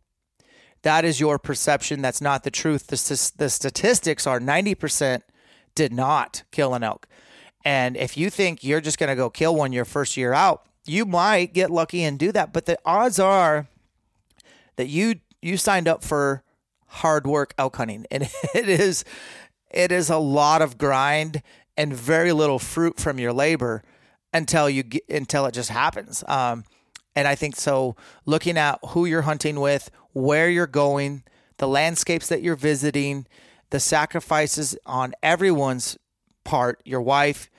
that 0.83 1.05
is 1.05 1.19
your 1.19 1.37
perception. 1.40 2.01
That's 2.01 2.21
not 2.21 2.45
the 2.45 2.51
truth. 2.53 2.87
The, 2.87 3.33
the 3.38 3.51
statistics 3.51 4.25
are 4.25 4.38
90% 4.38 5.23
did 5.75 5.93
not 5.93 6.43
kill 6.51 6.75
an 6.75 6.83
elk. 6.83 7.07
And 7.65 7.97
if 7.97 8.17
you 8.17 8.31
think 8.31 8.63
you're 8.63 8.81
just 8.81 8.99
going 8.99 9.09
to 9.09 9.17
go 9.17 9.31
kill 9.31 9.57
one 9.57 9.73
your 9.73 9.85
first 9.85 10.17
year 10.17 10.33
out, 10.33 10.67
you 10.87 11.07
might 11.07 11.55
get 11.55 11.71
lucky 11.71 12.03
and 12.03 12.19
do 12.19 12.31
that. 12.33 12.53
But 12.53 12.67
the 12.67 12.79
odds 12.85 13.19
are 13.19 13.69
that 14.77 14.89
you 14.89 15.17
you 15.41 15.57
signed 15.57 15.89
up 15.89 16.03
for 16.03 16.43
hard 16.87 17.27
work 17.27 17.55
elk 17.59 17.77
hunting, 17.77 18.07
and 18.11 18.25
it 18.55 18.69
is 18.69 19.05
it 19.71 19.91
is 19.91 20.11
a 20.11 20.19
lot 20.19 20.63
of 20.63 20.79
grind 20.79 21.43
and 21.77 21.93
very 21.93 22.33
little 22.33 22.59
fruit 22.59 23.01
from 23.01 23.19
your 23.19 23.33
labor 23.33 23.83
until 24.33 24.69
you 24.69 24.83
get, 24.83 25.03
until 25.09 25.47
it 25.47 25.53
just 25.53 25.71
happens. 25.71 26.23
Um, 26.29 26.65
and 27.17 27.27
I 27.27 27.35
think 27.35 27.57
so. 27.57 27.97
Looking 28.27 28.59
at 28.59 28.79
who 28.89 29.07
you're 29.07 29.23
hunting 29.23 29.61
with, 29.61 29.91
where 30.13 30.49
you're 30.49 30.67
going, 30.67 31.25
the 31.59 31.69
landscapes 31.69 32.29
that 32.29 32.43
you're 32.43 32.57
visiting, 32.57 33.27
the 33.70 33.81
sacrifices 33.81 34.77
on 34.87 35.14
everyone's 35.22 35.98
part 36.44 36.81
your 36.85 37.00
wife 37.00 37.50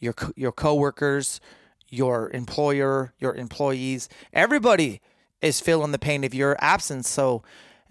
your 0.00 0.14
your 0.36 0.52
coworkers 0.52 1.40
your 1.88 2.30
employer 2.30 3.12
your 3.18 3.34
employees. 3.34 4.08
Everybody 4.32 5.00
is 5.40 5.60
feeling 5.60 5.92
the 5.92 5.98
pain 5.98 6.24
of 6.24 6.34
your 6.34 6.56
absence. 6.60 7.08
So 7.08 7.42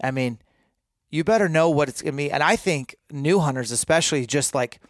i 0.02 0.10
mean 0.10 0.38
you 1.10 1.24
better 1.24 1.48
know 1.48 1.68
what 1.68 1.88
it's 1.88 2.02
going 2.02 2.14
to 2.14 2.16
be. 2.16 2.30
And 2.30 2.42
i 2.42 2.56
think 2.56 2.96
new 3.10 3.38
hunters 3.40 3.70
especially 3.70 4.26
just 4.26 4.54
like 4.54 4.80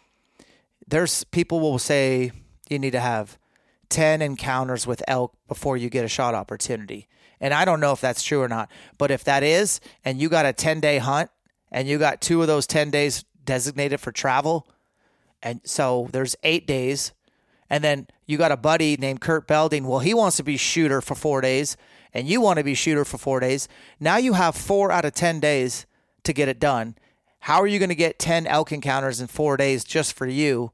there's 0.87 1.23
people 1.25 1.59
will 1.61 1.79
say 1.79 2.31
you 2.69 2.79
need 2.79 2.91
to 2.91 2.99
have 2.99 3.37
10 3.89 4.21
encounters 4.21 4.85
with 4.85 5.03
elk 5.07 5.33
before 5.47 5.77
you 5.77 5.89
get 5.89 6.03
a 6.03 6.09
shot 6.09 6.35
opportunity. 6.35 7.07
And 7.39 7.53
i 7.53 7.63
don't 7.65 7.79
know 7.79 7.93
if 7.93 8.01
that's 8.01 8.23
true 8.23 8.41
or 8.41 8.49
not 8.49 8.69
but 8.97 9.11
if 9.11 9.23
that 9.23 9.43
is 9.43 9.79
and 10.03 10.19
you 10.19 10.29
got 10.29 10.45
a 10.45 10.53
10 10.53 10.79
day 10.79 10.97
hunt 10.97 11.29
and 11.73 11.87
you 11.87 11.97
got 11.97 12.21
two 12.21 12.39
of 12.41 12.47
those 12.47 12.67
10 12.67 12.91
days 12.91 13.25
designated 13.43 13.99
for 13.99 14.11
travel. 14.11 14.67
And 15.41 15.59
so 15.65 16.07
there's 16.11 16.35
eight 16.43 16.67
days. 16.67 17.11
And 17.69 17.83
then 17.83 18.07
you 18.27 18.37
got 18.37 18.51
a 18.51 18.57
buddy 18.57 18.95
named 18.95 19.19
Kurt 19.19 19.47
Belding. 19.47 19.87
Well, 19.87 19.99
he 19.99 20.13
wants 20.13 20.37
to 20.37 20.43
be 20.43 20.55
shooter 20.55 21.01
for 21.01 21.15
four 21.15 21.41
days, 21.41 21.75
and 22.13 22.27
you 22.27 22.39
want 22.39 22.59
to 22.59 22.63
be 22.63 22.75
shooter 22.75 23.03
for 23.03 23.17
four 23.17 23.39
days. 23.39 23.67
Now 23.99 24.17
you 24.17 24.33
have 24.33 24.55
four 24.55 24.91
out 24.91 25.03
of 25.03 25.13
10 25.13 25.39
days 25.39 25.87
to 26.23 26.31
get 26.31 26.47
it 26.47 26.59
done. 26.59 26.95
How 27.39 27.59
are 27.59 27.67
you 27.67 27.79
going 27.79 27.89
to 27.89 27.95
get 27.95 28.19
10 28.19 28.45
elk 28.45 28.71
encounters 28.71 29.19
in 29.19 29.27
four 29.27 29.57
days 29.57 29.83
just 29.83 30.13
for 30.13 30.27
you? 30.27 30.71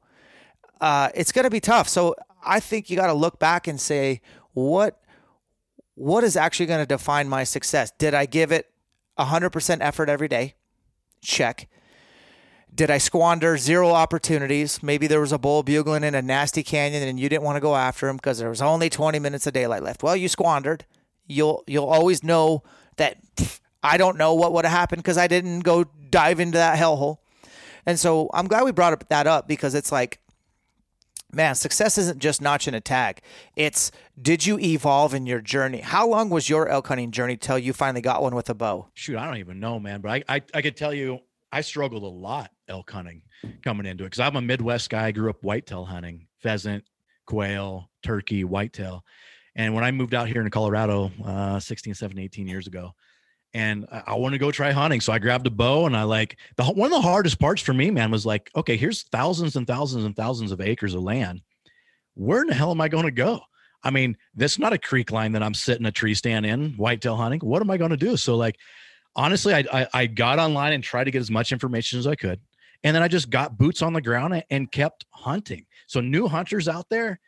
Uh, 0.81 1.09
it's 1.15 1.31
going 1.31 1.45
to 1.45 1.49
be 1.49 1.61
tough. 1.61 1.87
So 1.87 2.15
I 2.43 2.59
think 2.59 2.89
you 2.89 2.97
got 2.97 3.07
to 3.07 3.13
look 3.13 3.39
back 3.39 3.67
and 3.67 3.79
say, 3.79 4.21
what 4.53 5.01
what 5.95 6.23
is 6.23 6.37
actually 6.37 6.65
going 6.65 6.79
to 6.79 6.85
define 6.85 7.27
my 7.27 7.43
success? 7.43 7.91
Did 7.97 8.13
I 8.13 8.25
give 8.25 8.53
it 8.53 8.69
100% 9.17 9.77
effort 9.81 10.07
every 10.07 10.29
day? 10.29 10.55
Check. 11.21 11.67
Did 12.73 12.89
I 12.89 12.97
squander 12.97 13.57
zero 13.57 13.89
opportunities? 13.89 14.81
Maybe 14.81 15.07
there 15.07 15.19
was 15.19 15.31
a 15.31 15.37
bull 15.37 15.63
bugling 15.63 16.03
in 16.03 16.15
a 16.15 16.21
nasty 16.21 16.63
canyon 16.63 17.03
and 17.03 17.19
you 17.19 17.27
didn't 17.27 17.43
want 17.43 17.57
to 17.57 17.61
go 17.61 17.75
after 17.75 18.07
him 18.07 18.17
because 18.17 18.37
there 18.37 18.49
was 18.49 18.61
only 18.61 18.89
20 18.89 19.19
minutes 19.19 19.47
of 19.47 19.53
daylight 19.53 19.83
left. 19.83 20.03
Well, 20.03 20.15
you 20.15 20.27
squandered. 20.27 20.85
You'll 21.27 21.63
you'll 21.67 21.89
always 21.89 22.23
know 22.23 22.63
that 22.97 23.17
pff, 23.35 23.59
I 23.83 23.97
don't 23.97 24.17
know 24.17 24.33
what 24.33 24.53
would 24.53 24.65
have 24.65 24.71
happened 24.77 25.03
because 25.03 25.17
I 25.17 25.27
didn't 25.27 25.61
go 25.61 25.85
dive 26.09 26.39
into 26.39 26.57
that 26.57 26.77
hellhole. 26.77 27.17
And 27.85 27.99
so 27.99 28.29
I'm 28.33 28.47
glad 28.47 28.63
we 28.63 28.71
brought 28.71 28.93
up 28.93 29.07
that 29.09 29.27
up 29.27 29.47
because 29.47 29.75
it's 29.75 29.91
like 29.91 30.19
man, 31.31 31.55
success 31.55 31.97
isn't 31.97 32.19
just 32.19 32.41
notching 32.41 32.73
a 32.73 32.81
tag. 32.81 33.21
It's 33.55 33.91
did 34.21 34.45
you 34.45 34.59
evolve 34.59 35.13
in 35.13 35.25
your 35.25 35.41
journey? 35.41 35.79
How 35.79 36.07
long 36.07 36.29
was 36.29 36.49
your 36.49 36.67
elk 36.67 36.87
hunting 36.87 37.11
journey 37.11 37.37
till 37.37 37.57
you 37.57 37.73
finally 37.73 38.01
got 38.01 38.21
one 38.21 38.35
with 38.35 38.49
a 38.49 38.53
bow? 38.53 38.87
Shoot, 38.93 39.17
I 39.17 39.25
don't 39.25 39.37
even 39.37 39.59
know, 39.59 39.79
man. 39.79 40.01
But 40.01 40.11
I, 40.11 40.35
I, 40.35 40.41
I 40.53 40.61
could 40.61 40.75
tell 40.75 40.93
you, 40.93 41.19
I 41.51 41.61
struggled 41.61 42.03
a 42.03 42.07
lot 42.07 42.51
elk 42.67 42.89
hunting 42.91 43.23
coming 43.63 43.85
into 43.85 44.03
it 44.03 44.07
because 44.07 44.19
I'm 44.19 44.35
a 44.35 44.41
Midwest 44.41 44.89
guy. 44.89 45.07
I 45.07 45.11
grew 45.11 45.29
up 45.29 45.43
whitetail 45.43 45.85
hunting, 45.85 46.27
pheasant, 46.39 46.83
quail, 47.25 47.89
turkey, 48.03 48.43
whitetail. 48.43 49.03
And 49.55 49.73
when 49.73 49.83
I 49.83 49.91
moved 49.91 50.13
out 50.13 50.27
here 50.27 50.41
in 50.41 50.49
Colorado, 50.49 51.11
uh, 51.25 51.59
16, 51.59 51.93
17, 51.93 52.23
18 52.23 52.47
years 52.47 52.67
ago, 52.67 52.93
and 53.53 53.87
I, 53.91 54.03
I 54.07 54.15
want 54.15 54.33
to 54.33 54.39
go 54.39 54.51
try 54.51 54.71
hunting. 54.71 55.01
So 55.01 55.13
I 55.13 55.19
grabbed 55.19 55.47
a 55.47 55.51
bow 55.51 55.85
and 55.85 55.95
I 55.95 56.03
like 56.03 56.37
the 56.57 56.63
one 56.65 56.91
of 56.91 56.91
the 56.91 57.01
hardest 57.01 57.39
parts 57.39 57.61
for 57.61 57.73
me, 57.73 57.91
man, 57.91 58.11
was 58.11 58.25
like, 58.25 58.49
okay, 58.55 58.77
here's 58.77 59.03
thousands 59.03 59.55
and 59.55 59.65
thousands 59.65 60.05
and 60.05 60.15
thousands 60.15 60.51
of 60.51 60.61
acres 60.61 60.93
of 60.93 61.01
land. 61.01 61.41
Where 62.15 62.41
in 62.41 62.47
the 62.47 62.53
hell 62.53 62.71
am 62.71 62.81
I 62.81 62.89
going 62.89 63.05
to 63.05 63.11
go? 63.11 63.41
I 63.83 63.91
mean, 63.91 64.17
this 64.35 64.53
is 64.53 64.59
not 64.59 64.73
a 64.73 64.77
creek 64.77 65.11
line 65.11 65.31
that 65.33 65.43
I'm 65.43 65.53
sitting 65.53 65.85
a 65.85 65.91
tree 65.91 66.13
stand 66.13 66.45
in 66.45 66.71
whitetail 66.73 67.15
hunting. 67.15 67.39
What 67.39 67.61
am 67.61 67.71
I 67.71 67.77
going 67.77 67.91
to 67.91 67.97
do? 67.97 68.17
So 68.17 68.35
like, 68.35 68.57
honestly, 69.15 69.53
I, 69.53 69.63
I, 69.71 69.87
I 69.93 70.05
got 70.07 70.37
online 70.37 70.73
and 70.73 70.83
tried 70.83 71.05
to 71.05 71.11
get 71.11 71.21
as 71.21 71.31
much 71.31 71.51
information 71.51 71.97
as 71.97 72.05
I 72.05 72.15
could, 72.15 72.41
and 72.83 72.95
then 72.95 73.03
I 73.03 73.07
just 73.07 73.29
got 73.29 73.57
boots 73.57 73.81
on 73.81 73.93
the 73.93 74.01
ground 74.01 74.43
and 74.49 74.71
kept 74.71 75.05
hunting. 75.11 75.65
So 75.87 76.01
new 76.01 76.27
hunters 76.27 76.67
out 76.67 76.87
there, 76.89 77.19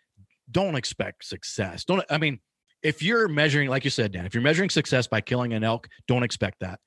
don't 0.51 0.75
expect 0.75 1.25
success. 1.25 1.85
Don't 1.85 2.03
I 2.09 2.17
mean 2.17 2.39
if 2.83 3.01
you're 3.01 3.27
measuring, 3.27 3.69
like 3.69 3.83
you 3.83 3.89
said, 3.89 4.11
Dan, 4.11 4.25
if 4.25 4.33
you're 4.33 4.43
measuring 4.43 4.69
success 4.69 5.07
by 5.07 5.21
killing 5.21 5.53
an 5.53 5.63
elk, 5.63 5.87
don't 6.07 6.23
expect 6.23 6.59
that. 6.61 6.79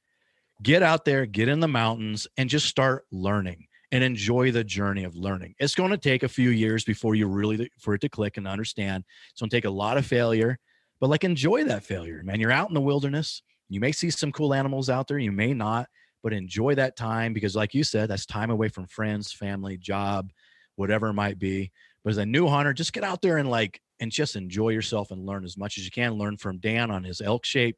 Get 0.63 0.83
out 0.83 1.05
there, 1.05 1.27
get 1.27 1.49
in 1.49 1.61
the 1.61 1.69
mountains, 1.69 2.27
and 2.37 2.49
just 2.49 2.67
start 2.67 3.05
learning 3.11 3.67
and 3.93 4.03
enjoy 4.03 4.51
the 4.51 4.65
journey 4.65 5.05
of 5.05 5.15
learning. 5.15 5.55
It's 5.59 5.75
going 5.75 5.91
to 5.91 5.99
take 5.99 6.23
a 6.23 6.29
few 6.29 6.51
years 6.51 6.85
before 6.85 7.15
you 7.15 7.29
really 7.29 7.71
for 7.79 7.95
it 7.95 8.01
to 8.01 8.09
click 8.09 8.37
and 8.37 8.49
understand. 8.49 9.05
It's 9.31 9.41
going 9.41 9.51
to 9.51 9.57
take 9.57 9.67
a 9.67 9.71
lot 9.71 9.97
of 9.97 10.07
failure, 10.07 10.59
but 11.01 11.11
like 11.11 11.25
enjoy 11.25 11.65
that 11.65 11.85
failure, 11.85 12.23
man. 12.25 12.41
You're 12.41 12.53
out 12.53 12.69
in 12.69 12.75
the 12.75 12.81
wilderness. 12.81 13.43
You 13.69 13.81
may 13.81 13.93
see 13.93 14.11
some 14.11 14.33
cool 14.33 14.55
animals 14.55 14.91
out 14.91 15.09
there, 15.09 15.19
you 15.19 15.33
may 15.33 15.55
not, 15.55 15.89
but 16.23 16.33
enjoy 16.33 16.75
that 16.75 16.97
time 16.97 17.33
because, 17.33 17.55
like 17.57 17.75
you 17.75 17.85
said, 17.85 18.11
that's 18.11 18.27
time 18.27 18.51
away 18.51 18.69
from 18.69 18.87
friends, 18.87 19.33
family, 19.33 19.77
job, 19.77 20.31
whatever 20.77 21.09
it 21.09 21.15
might 21.15 21.39
be. 21.39 21.71
But 22.03 22.11
as 22.11 22.19
a 22.19 22.27
new 22.27 22.47
hunter, 22.47 22.73
just 22.73 22.93
get 22.93 23.05
out 23.05 23.23
there 23.23 23.39
and 23.39 23.51
like 23.51 23.81
and 24.01 24.11
just 24.11 24.37
enjoy 24.37 24.71
yourself 24.71 25.11
and 25.11 25.25
learn 25.25 25.45
as 25.45 25.57
much 25.57 25.79
as 25.79 25.85
you 25.85 25.91
can. 25.91 26.15
Learn 26.15 26.37
from 26.37 26.59
Dan 26.59 26.91
on 26.91 27.05
his 27.05 27.21
elk 27.21 27.45
shape 27.45 27.77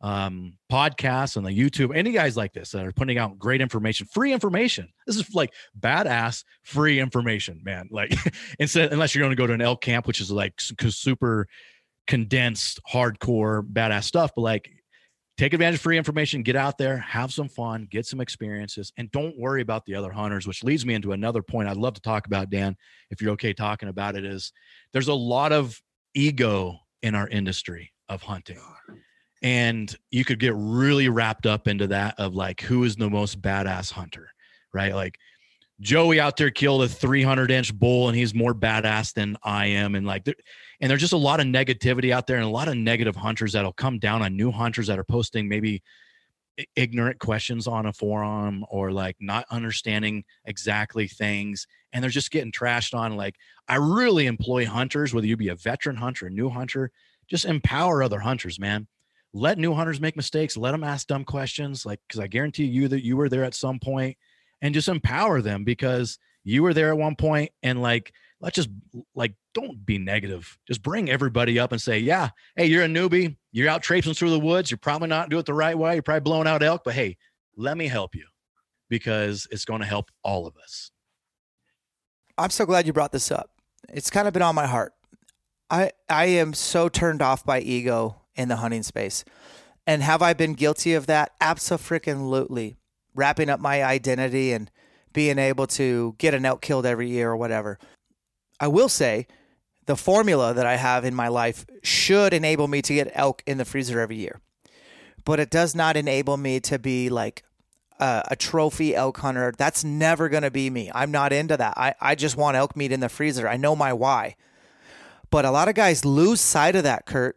um, 0.00 0.54
podcasts 0.70 1.36
on 1.36 1.42
the 1.42 1.50
YouTube. 1.50 1.94
Any 1.94 2.12
guys 2.12 2.36
like 2.36 2.52
this 2.52 2.70
that 2.70 2.86
are 2.86 2.92
putting 2.92 3.18
out 3.18 3.38
great 3.38 3.60
information, 3.60 4.06
free 4.06 4.32
information. 4.32 4.88
This 5.06 5.16
is 5.16 5.34
like 5.34 5.52
badass 5.78 6.44
free 6.62 7.00
information, 7.00 7.60
man. 7.64 7.88
Like 7.90 8.14
instead, 8.58 8.92
unless 8.92 9.14
you're 9.14 9.22
going 9.22 9.36
to 9.36 9.40
go 9.40 9.46
to 9.46 9.52
an 9.52 9.60
elk 9.60 9.80
camp, 9.80 10.06
which 10.06 10.20
is 10.20 10.30
like 10.30 10.54
super 10.60 11.48
condensed, 12.06 12.80
hardcore, 12.90 13.62
badass 13.62 14.04
stuff. 14.04 14.32
But 14.34 14.42
like 14.42 14.70
take 15.38 15.52
advantage 15.52 15.76
of 15.76 15.80
free 15.80 15.96
information, 15.96 16.42
get 16.42 16.56
out 16.56 16.76
there, 16.78 16.98
have 16.98 17.32
some 17.32 17.48
fun, 17.48 17.86
get 17.90 18.04
some 18.04 18.20
experiences, 18.20 18.92
and 18.96 19.10
don't 19.12 19.38
worry 19.38 19.62
about 19.62 19.84
the 19.86 19.94
other 19.94 20.10
hunters, 20.10 20.48
which 20.48 20.64
leads 20.64 20.84
me 20.84 20.94
into 20.94 21.12
another 21.12 21.42
point 21.42 21.68
I'd 21.68 21.76
love 21.76 21.94
to 21.94 22.00
talk 22.00 22.26
about, 22.26 22.50
Dan, 22.50 22.76
if 23.10 23.22
you're 23.22 23.30
okay 23.32 23.52
talking 23.52 23.88
about 23.88 24.16
it, 24.16 24.24
is 24.24 24.52
there's 24.92 25.08
a 25.08 25.14
lot 25.14 25.52
of 25.52 25.80
ego 26.14 26.76
in 27.02 27.14
our 27.14 27.28
industry 27.28 27.92
of 28.08 28.20
hunting. 28.20 28.58
And 29.40 29.94
you 30.10 30.24
could 30.24 30.40
get 30.40 30.54
really 30.56 31.08
wrapped 31.08 31.46
up 31.46 31.68
into 31.68 31.86
that 31.86 32.16
of 32.18 32.34
like 32.34 32.60
who 32.60 32.82
is 32.82 32.96
the 32.96 33.08
most 33.08 33.40
badass 33.40 33.92
hunter, 33.92 34.30
right? 34.74 34.92
Like 34.92 35.18
Joey 35.80 36.18
out 36.18 36.36
there 36.36 36.50
killed 36.50 36.82
a 36.82 36.88
300 36.88 37.50
inch 37.50 37.72
bull 37.72 38.08
and 38.08 38.16
he's 38.16 38.34
more 38.34 38.54
badass 38.54 39.12
than 39.12 39.36
I 39.42 39.66
am. 39.66 39.94
And 39.94 40.06
like, 40.06 40.26
and 40.80 40.90
there's 40.90 41.00
just 41.00 41.12
a 41.12 41.16
lot 41.18 41.40
of 41.40 41.46
negativity 41.46 42.10
out 42.10 42.26
there 42.26 42.36
and 42.36 42.44
a 42.44 42.50
lot 42.50 42.68
of 42.68 42.76
negative 42.76 43.14
hunters 43.14 43.52
that'll 43.52 43.72
come 43.72 43.98
down 43.98 44.22
on 44.22 44.36
new 44.36 44.50
hunters 44.50 44.88
that 44.88 44.98
are 44.98 45.04
posting 45.04 45.48
maybe 45.48 45.82
ignorant 46.74 47.20
questions 47.20 47.68
on 47.68 47.86
a 47.86 47.92
forum 47.92 48.64
or 48.68 48.90
like 48.90 49.16
not 49.20 49.44
understanding 49.50 50.24
exactly 50.44 51.06
things. 51.06 51.68
And 51.92 52.02
they're 52.02 52.10
just 52.10 52.32
getting 52.32 52.52
trashed 52.52 52.94
on. 52.94 53.16
Like 53.16 53.36
i 53.68 53.76
really 53.76 54.26
employ 54.26 54.66
hunters 54.66 55.14
whether 55.14 55.26
you 55.26 55.36
be 55.36 55.48
a 55.48 55.54
veteran 55.54 55.96
hunter 55.96 56.26
a 56.26 56.30
new 56.30 56.48
hunter 56.48 56.90
just 57.28 57.44
empower 57.44 58.02
other 58.02 58.20
hunters 58.20 58.58
man. 58.58 58.88
Let 59.34 59.58
new 59.58 59.74
hunters 59.74 60.00
make 60.00 60.16
mistakes. 60.16 60.56
Let 60.56 60.72
them 60.72 60.82
ask 60.82 61.06
dumb 61.06 61.24
questions. 61.24 61.86
Like 61.86 62.00
because 62.08 62.18
i 62.18 62.26
guarantee 62.26 62.64
you 62.64 62.88
that 62.88 63.04
you 63.04 63.16
were 63.16 63.28
there 63.28 63.44
at 63.44 63.54
some 63.54 63.78
point 63.78 64.16
and 64.62 64.74
just 64.74 64.88
empower 64.88 65.40
them 65.40 65.64
because 65.64 66.18
you 66.44 66.62
were 66.62 66.74
there 66.74 66.90
at 66.90 66.98
one 66.98 67.16
point 67.16 67.50
and 67.62 67.82
like 67.82 68.12
let's 68.40 68.54
just 68.54 68.70
like 69.14 69.34
don't 69.54 69.84
be 69.84 69.98
negative. 69.98 70.58
Just 70.66 70.82
bring 70.82 71.10
everybody 71.10 71.58
up 71.58 71.72
and 71.72 71.80
say 71.80 71.98
yeah 71.98 72.30
hey 72.56 72.66
you're 72.66 72.84
a 72.84 72.88
newbie. 72.88 73.36
You're 73.52 73.68
out 73.68 73.82
traipsing 73.82 74.14
through 74.14 74.30
the 74.30 74.38
woods. 74.38 74.70
You're 74.70 74.78
probably 74.78 75.08
not 75.08 75.30
doing 75.30 75.40
it 75.40 75.46
the 75.46 75.54
right 75.54 75.76
way. 75.76 75.94
You're 75.94 76.02
probably 76.02 76.20
blowing 76.20 76.46
out 76.46 76.62
elk 76.62 76.82
but 76.84 76.94
hey 76.94 77.16
let 77.56 77.76
me 77.76 77.88
help 77.88 78.14
you 78.14 78.26
because 78.88 79.46
it's 79.50 79.64
going 79.64 79.80
to 79.80 79.86
help 79.86 80.10
all 80.22 80.46
of 80.46 80.56
us. 80.56 80.90
I'm 82.38 82.50
so 82.50 82.64
glad 82.64 82.86
you 82.86 82.92
brought 82.92 83.12
this 83.12 83.30
up. 83.30 83.50
It's 83.88 84.10
kind 84.10 84.28
of 84.28 84.32
been 84.32 84.42
on 84.42 84.54
my 84.54 84.66
heart. 84.66 84.92
I 85.70 85.90
i 86.08 86.26
am 86.26 86.54
so 86.54 86.88
turned 86.88 87.20
off 87.20 87.44
by 87.44 87.60
ego 87.60 88.22
in 88.34 88.48
the 88.48 88.56
hunting 88.56 88.82
space. 88.82 89.24
And 89.86 90.02
have 90.02 90.22
i 90.22 90.32
been 90.32 90.54
guilty 90.54 90.94
of 90.94 91.06
that? 91.06 91.32
Absolutely 91.40 92.76
wrapping 93.14 93.50
up 93.50 93.60
my 93.60 93.82
identity 93.82 94.52
and 94.52 94.70
being 95.12 95.38
able 95.38 95.66
to 95.66 96.14
get 96.18 96.34
an 96.34 96.44
elk 96.44 96.60
killed 96.60 96.86
every 96.86 97.08
year 97.08 97.30
or 97.30 97.36
whatever. 97.36 97.78
I 98.60 98.68
will 98.68 98.88
say 98.88 99.26
the 99.86 99.96
formula 99.96 100.52
that 100.54 100.66
I 100.66 100.76
have 100.76 101.04
in 101.04 101.14
my 101.14 101.28
life 101.28 101.66
should 101.82 102.32
enable 102.32 102.68
me 102.68 102.82
to 102.82 102.94
get 102.94 103.10
elk 103.14 103.42
in 103.46 103.58
the 103.58 103.64
freezer 103.64 104.00
every 104.00 104.16
year, 104.16 104.40
but 105.24 105.40
it 105.40 105.50
does 105.50 105.74
not 105.74 105.96
enable 105.96 106.36
me 106.36 106.60
to 106.60 106.78
be 106.78 107.08
like 107.08 107.42
a, 108.00 108.36
trophy 108.36 108.94
elk 108.94 109.18
hunter. 109.18 109.52
That's 109.56 109.84
never 109.84 110.28
going 110.28 110.42
to 110.42 110.50
be 110.50 110.70
me. 110.70 110.90
I'm 110.94 111.10
not 111.10 111.32
into 111.32 111.56
that. 111.56 111.74
I, 111.76 111.94
I 112.00 112.14
just 112.14 112.36
want 112.36 112.56
elk 112.56 112.76
meat 112.76 112.92
in 112.92 113.00
the 113.00 113.08
freezer. 113.08 113.48
I 113.48 113.56
know 113.56 113.74
my 113.74 113.92
why. 113.92 114.36
But 115.30 115.44
a 115.44 115.50
lot 115.50 115.68
of 115.68 115.74
guys 115.74 116.04
lose 116.04 116.40
sight 116.40 116.76
of 116.76 116.84
that, 116.84 117.06
Kurt. 117.06 117.36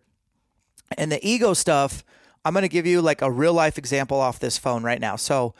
And 0.97 1.11
the 1.11 1.25
ego 1.27 1.53
stuff, 1.53 2.03
I'm 2.43 2.53
going 2.53 2.63
to 2.63 2.69
give 2.69 2.85
you 2.85 3.01
like 3.01 3.21
a 3.21 3.31
real 3.31 3.53
life 3.53 3.77
example 3.77 4.19
off 4.19 4.39
this 4.39 4.57
phone 4.57 4.83
right 4.83 4.99
now. 4.99 5.15
So 5.15 5.53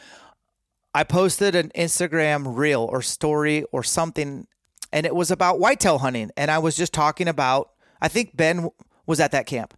I 0.94 1.04
posted 1.04 1.56
an 1.56 1.72
Instagram 1.76 2.58
reel 2.58 2.82
or 2.92 3.02
story 3.02 3.64
or 3.72 3.84
something, 3.84 4.48
and 4.92 5.06
it 5.06 5.16
was 5.16 5.32
about 5.32 5.60
whitetail 5.60 6.00
hunting. 6.00 6.32
And 6.36 6.50
I 6.50 6.58
was 6.58 6.76
just 6.76 6.94
talking 6.94 7.28
about, 7.28 7.72
I 8.02 8.08
think 8.08 8.36
Ben 8.36 8.70
was 9.06 9.20
at 9.20 9.32
that 9.32 9.46
camp. 9.46 9.74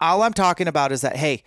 All 0.00 0.22
I'm 0.22 0.32
talking 0.32 0.66
about 0.66 0.92
is 0.92 1.02
that, 1.02 1.16
hey, 1.16 1.42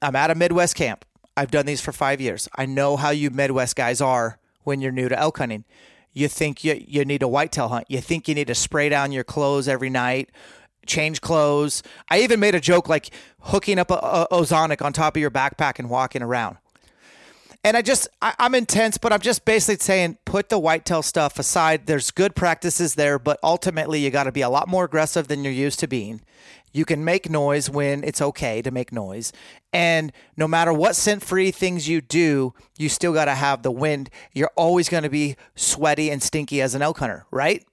I'm 0.00 0.16
at 0.16 0.30
a 0.30 0.34
Midwest 0.34 0.76
camp. 0.76 1.04
I've 1.36 1.50
done 1.50 1.66
these 1.66 1.80
for 1.80 1.92
five 1.92 2.20
years. 2.20 2.48
I 2.56 2.66
know 2.66 2.96
how 2.96 3.10
you 3.10 3.30
Midwest 3.30 3.74
guys 3.74 4.00
are 4.00 4.38
when 4.62 4.80
you're 4.80 4.92
new 4.92 5.08
to 5.08 5.18
elk 5.18 5.38
hunting. 5.38 5.64
You 6.12 6.28
think 6.28 6.62
you, 6.62 6.80
you 6.86 7.04
need 7.04 7.22
a 7.22 7.28
whitetail 7.28 7.68
hunt. 7.68 7.86
You 7.90 8.00
think 8.00 8.28
you 8.28 8.34
need 8.36 8.46
to 8.46 8.54
spray 8.54 8.88
down 8.88 9.10
your 9.10 9.24
clothes 9.24 9.66
every 9.66 9.90
night 9.90 10.30
change 10.86 11.20
clothes. 11.20 11.82
I 12.10 12.20
even 12.20 12.40
made 12.40 12.54
a 12.54 12.60
joke 12.60 12.88
like 12.88 13.10
hooking 13.40 13.78
up 13.78 13.90
a, 13.90 13.94
a 13.94 14.26
ozonic 14.32 14.82
on 14.82 14.92
top 14.92 15.16
of 15.16 15.20
your 15.20 15.30
backpack 15.30 15.78
and 15.78 15.90
walking 15.90 16.22
around. 16.22 16.58
And 17.66 17.78
I 17.78 17.82
just, 17.82 18.08
I, 18.20 18.34
am 18.38 18.54
intense, 18.54 18.98
but 18.98 19.10
I'm 19.10 19.20
just 19.20 19.46
basically 19.46 19.82
saying 19.82 20.18
put 20.26 20.50
the 20.50 20.58
whitetail 20.58 21.02
stuff 21.02 21.38
aside. 21.38 21.86
There's 21.86 22.10
good 22.10 22.36
practices 22.36 22.94
there, 22.94 23.18
but 23.18 23.38
ultimately 23.42 24.00
you 24.00 24.10
got 24.10 24.24
to 24.24 24.32
be 24.32 24.42
a 24.42 24.50
lot 24.50 24.68
more 24.68 24.84
aggressive 24.84 25.28
than 25.28 25.42
you're 25.42 25.52
used 25.52 25.80
to 25.80 25.88
being. 25.88 26.20
You 26.74 26.84
can 26.84 27.04
make 27.04 27.30
noise 27.30 27.70
when 27.70 28.04
it's 28.04 28.20
okay 28.20 28.60
to 28.60 28.70
make 28.70 28.92
noise. 28.92 29.32
And 29.72 30.12
no 30.36 30.46
matter 30.46 30.74
what 30.74 30.94
scent 30.94 31.22
free 31.22 31.52
things 31.52 31.88
you 31.88 32.02
do, 32.02 32.52
you 32.76 32.90
still 32.90 33.14
got 33.14 33.26
to 33.26 33.34
have 33.34 33.62
the 33.62 33.70
wind. 33.70 34.10
You're 34.34 34.50
always 34.56 34.90
going 34.90 35.04
to 35.04 35.08
be 35.08 35.36
sweaty 35.54 36.10
and 36.10 36.22
stinky 36.22 36.60
as 36.60 36.74
an 36.74 36.82
elk 36.82 36.98
hunter, 36.98 37.24
right? 37.30 37.64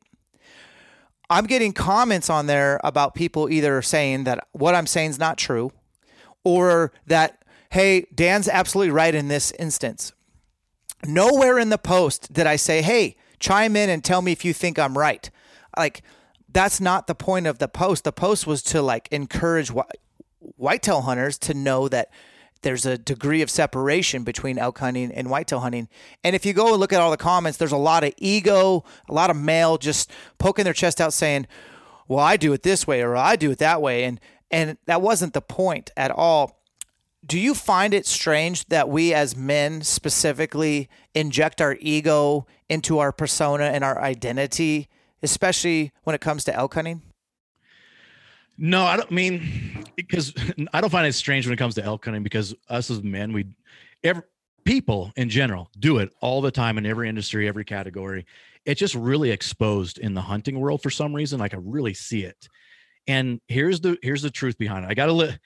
I'm 1.31 1.45
getting 1.45 1.71
comments 1.71 2.29
on 2.29 2.47
there 2.47 2.81
about 2.83 3.15
people 3.15 3.49
either 3.49 3.81
saying 3.81 4.25
that 4.25 4.45
what 4.51 4.75
I'm 4.75 4.85
saying 4.85 5.11
is 5.11 5.17
not 5.17 5.37
true 5.37 5.71
or 6.43 6.91
that, 7.07 7.45
hey, 7.69 8.05
Dan's 8.13 8.49
absolutely 8.49 8.91
right 8.91 9.15
in 9.15 9.29
this 9.29 9.53
instance. 9.57 10.11
Nowhere 11.05 11.57
in 11.57 11.69
the 11.69 11.77
post 11.77 12.33
did 12.33 12.47
I 12.47 12.57
say, 12.57 12.81
hey, 12.81 13.15
chime 13.39 13.77
in 13.77 13.89
and 13.89 14.03
tell 14.03 14.21
me 14.21 14.33
if 14.33 14.43
you 14.43 14.53
think 14.53 14.77
I'm 14.77 14.97
right. 14.97 15.29
Like, 15.77 16.01
that's 16.49 16.81
not 16.81 17.07
the 17.07 17.15
point 17.15 17.47
of 17.47 17.59
the 17.59 17.69
post. 17.69 18.03
The 18.03 18.11
post 18.11 18.45
was 18.45 18.61
to 18.63 18.81
like 18.81 19.07
encourage 19.09 19.69
wh- 19.69 19.89
whitetail 20.39 21.03
hunters 21.03 21.37
to 21.39 21.53
know 21.53 21.87
that 21.87 22.11
there's 22.61 22.85
a 22.85 22.97
degree 22.97 23.41
of 23.41 23.49
separation 23.49 24.23
between 24.23 24.57
elk 24.57 24.79
hunting 24.79 25.11
and 25.11 25.29
whitetail 25.29 25.59
hunting. 25.59 25.87
And 26.23 26.35
if 26.35 26.45
you 26.45 26.53
go 26.53 26.71
and 26.71 26.79
look 26.79 26.93
at 26.93 27.01
all 27.01 27.11
the 27.11 27.17
comments, 27.17 27.57
there's 27.57 27.71
a 27.71 27.77
lot 27.77 28.03
of 28.03 28.13
ego, 28.17 28.83
a 29.09 29.13
lot 29.13 29.29
of 29.29 29.37
male 29.37 29.77
just 29.77 30.11
poking 30.37 30.65
their 30.65 30.73
chest 30.73 31.01
out 31.01 31.13
saying, 31.13 31.47
"Well, 32.07 32.19
I 32.19 32.37
do 32.37 32.53
it 32.53 32.63
this 32.63 32.85
way 32.85 33.01
or 33.01 33.15
I 33.15 33.35
do 33.35 33.51
it 33.51 33.59
that 33.59 33.81
way." 33.81 34.03
And 34.03 34.19
and 34.49 34.77
that 34.85 35.01
wasn't 35.01 35.33
the 35.33 35.41
point 35.41 35.91
at 35.95 36.11
all. 36.11 36.61
Do 37.25 37.39
you 37.39 37.53
find 37.53 37.93
it 37.93 38.05
strange 38.05 38.65
that 38.65 38.89
we 38.89 39.13
as 39.13 39.35
men 39.35 39.83
specifically 39.83 40.89
inject 41.13 41.61
our 41.61 41.77
ego 41.79 42.47
into 42.67 42.99
our 42.99 43.11
persona 43.11 43.65
and 43.65 43.83
our 43.83 44.01
identity, 44.01 44.89
especially 45.21 45.91
when 46.03 46.15
it 46.15 46.21
comes 46.21 46.43
to 46.45 46.55
elk 46.55 46.73
hunting? 46.73 47.03
No, 48.57 48.85
I 48.85 48.97
don't 48.97 49.11
mean 49.11 49.85
because 49.95 50.33
I 50.73 50.81
don't 50.81 50.89
find 50.89 51.07
it 51.07 51.13
strange 51.13 51.45
when 51.45 51.53
it 51.53 51.57
comes 51.57 51.75
to 51.75 51.83
elk 51.83 52.05
hunting 52.05 52.23
because 52.23 52.53
us 52.69 52.89
as 52.89 53.01
men, 53.01 53.33
we 53.33 53.47
every 54.03 54.23
people 54.63 55.11
in 55.15 55.29
general 55.29 55.69
do 55.79 55.97
it 55.97 56.13
all 56.21 56.41
the 56.41 56.51
time 56.51 56.77
in 56.77 56.85
every 56.85 57.09
industry, 57.09 57.47
every 57.47 57.65
category. 57.65 58.25
It's 58.65 58.79
just 58.79 58.93
really 58.93 59.31
exposed 59.31 59.97
in 59.97 60.13
the 60.13 60.21
hunting 60.21 60.59
world 60.59 60.83
for 60.83 60.91
some 60.91 61.13
reason. 61.13 61.39
Like 61.39 61.53
I 61.53 61.57
really 61.59 61.93
see 61.93 62.23
it. 62.23 62.47
And 63.07 63.41
here's 63.47 63.79
the 63.79 63.97
here's 64.03 64.21
the 64.21 64.29
truth 64.29 64.57
behind 64.57 64.85
it. 64.85 64.91
I 64.91 64.93
gotta 64.93 65.13
let 65.13 65.39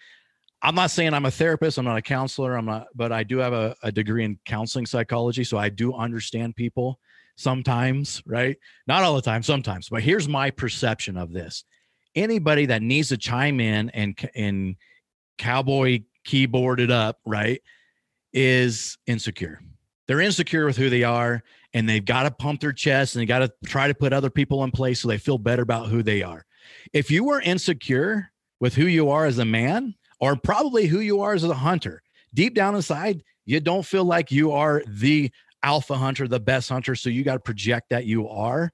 I'm 0.62 0.76
not 0.76 0.92
saying 0.92 1.14
I'm 1.14 1.26
a 1.26 1.32
therapist, 1.32 1.78
I'm 1.78 1.86
not 1.86 1.98
a 1.98 2.02
counselor, 2.02 2.56
I'm 2.56 2.66
not, 2.66 2.88
but 2.96 3.12
I 3.12 3.24
do 3.24 3.38
have 3.38 3.54
a, 3.54 3.76
a 3.84 3.92
degree 3.92 4.24
in 4.24 4.40
counseling 4.46 4.86
psychology. 4.86 5.44
So 5.44 5.58
I 5.58 5.70
do 5.70 5.94
understand 5.94 6.56
people 6.56 7.00
sometimes, 7.36 8.24
right? 8.26 8.58
Not 8.88 9.04
all 9.04 9.16
the 9.16 9.22
time, 9.22 9.44
sometimes. 9.44 9.90
But 9.90 10.02
here's 10.02 10.28
my 10.28 10.50
perception 10.50 11.18
of 11.18 11.32
this 11.32 11.66
anybody 12.16 12.68
that 12.68 12.82
needs 12.82 13.10
to 13.10 13.18
chime 13.18 13.60
in 13.60 13.90
and 13.92 14.18
and 14.36 14.76
cowboy 15.38 16.02
keyboard 16.24 16.80
it 16.80 16.92
up, 16.92 17.20
right, 17.26 17.62
is 18.34 18.98
insecure. 19.08 19.62
They're 20.08 20.22
insecure 20.22 20.66
with 20.66 20.78
who 20.78 20.90
they 20.90 21.04
are, 21.04 21.44
and 21.74 21.88
they've 21.90 22.04
got 22.04 22.24
to 22.24 22.32
pump 22.32 22.62
their 22.62 22.74
chest 22.74 23.16
and 23.16 23.22
they 23.22 23.26
got 23.26 23.40
to 23.40 23.52
try 23.66 23.88
to 23.88 23.94
put 23.94 24.14
other 24.14 24.30
people 24.30 24.64
in 24.64 24.72
place 24.72 25.02
so 25.02 25.08
they 25.08 25.18
feel 25.18 25.38
better 25.38 25.64
about 25.64 25.88
who 25.88 26.04
they 26.04 26.22
are. 26.22 26.46
If 26.94 27.10
you 27.12 27.30
are 27.30 27.42
insecure 27.42 28.32
with 28.60 28.76
who 28.76 28.86
you 28.86 29.10
are 29.10 29.26
as 29.26 29.40
a 29.40 29.46
man, 29.46 29.96
or 30.20 30.36
probably 30.36 30.88
who 30.88 31.00
you 31.00 31.22
are 31.22 31.34
as 31.34 31.44
a 31.44 31.54
hunter, 31.54 32.02
deep 32.34 32.56
down 32.56 32.76
inside, 32.76 33.24
you 33.46 33.60
don't 33.60 33.86
feel 33.86 34.06
like 34.06 34.32
you 34.32 34.52
are 34.52 34.84
the 34.88 35.32
alpha 35.64 35.96
hunter, 35.96 36.28
the 36.28 36.40
best 36.40 36.70
hunter. 36.70 36.96
So 36.96 37.10
you 37.10 37.24
got 37.24 37.34
to 37.34 37.40
project 37.40 37.90
that 37.90 38.06
you 38.06 38.30
are. 38.30 38.72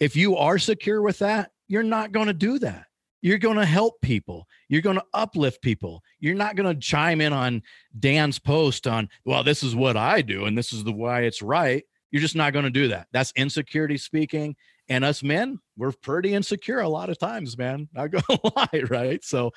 If 0.00 0.16
you 0.16 0.36
are 0.36 0.58
secure 0.58 1.00
with 1.02 1.20
that, 1.20 1.52
you're 1.68 1.82
not 1.82 2.12
going 2.12 2.26
to 2.26 2.34
do 2.34 2.58
that. 2.60 2.86
You're 3.22 3.38
going 3.38 3.56
to 3.56 3.64
help 3.64 4.00
people. 4.02 4.46
You're 4.68 4.82
going 4.82 4.96
to 4.96 5.04
uplift 5.14 5.62
people. 5.62 6.02
You're 6.20 6.34
not 6.34 6.56
going 6.56 6.72
to 6.72 6.78
chime 6.78 7.22
in 7.22 7.32
on 7.32 7.62
Dan's 7.98 8.38
post 8.38 8.86
on, 8.86 9.08
well, 9.24 9.42
this 9.42 9.62
is 9.62 9.74
what 9.74 9.96
I 9.96 10.20
do 10.20 10.44
and 10.44 10.58
this 10.58 10.72
is 10.72 10.84
the 10.84 10.92
why 10.92 11.22
it's 11.22 11.40
right. 11.40 11.84
You're 12.10 12.20
just 12.20 12.36
not 12.36 12.52
going 12.52 12.66
to 12.66 12.70
do 12.70 12.88
that. 12.88 13.08
That's 13.12 13.32
insecurity 13.34 13.96
speaking. 13.96 14.56
And 14.90 15.04
us 15.04 15.22
men, 15.22 15.58
we're 15.76 15.92
pretty 15.92 16.34
insecure 16.34 16.80
a 16.80 16.88
lot 16.88 17.08
of 17.08 17.18
times, 17.18 17.56
man. 17.56 17.88
Not 17.94 18.10
going 18.10 18.24
to 18.30 18.52
lie, 18.54 18.82
right? 18.90 19.24
So 19.24 19.52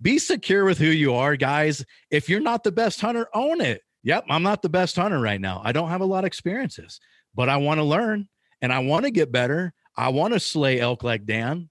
be 0.00 0.18
secure 0.18 0.64
with 0.64 0.78
who 0.78 0.86
you 0.86 1.14
are, 1.14 1.34
guys. 1.34 1.84
If 2.10 2.28
you're 2.28 2.40
not 2.40 2.62
the 2.62 2.72
best 2.72 3.00
hunter, 3.00 3.28
own 3.34 3.60
it. 3.60 3.82
Yep, 4.04 4.26
I'm 4.30 4.44
not 4.44 4.62
the 4.62 4.68
best 4.68 4.94
hunter 4.94 5.18
right 5.18 5.40
now. 5.40 5.60
I 5.64 5.72
don't 5.72 5.88
have 5.88 6.00
a 6.02 6.06
lot 6.06 6.20
of 6.20 6.28
experiences, 6.28 7.00
but 7.34 7.48
I 7.48 7.56
want 7.56 7.78
to 7.78 7.84
learn 7.84 8.28
and 8.62 8.72
I 8.72 8.78
want 8.78 9.06
to 9.06 9.10
get 9.10 9.32
better 9.32 9.74
I 9.98 10.10
want 10.10 10.32
to 10.32 10.40
slay 10.40 10.78
elk 10.78 11.02
like 11.02 11.26
Dan. 11.26 11.68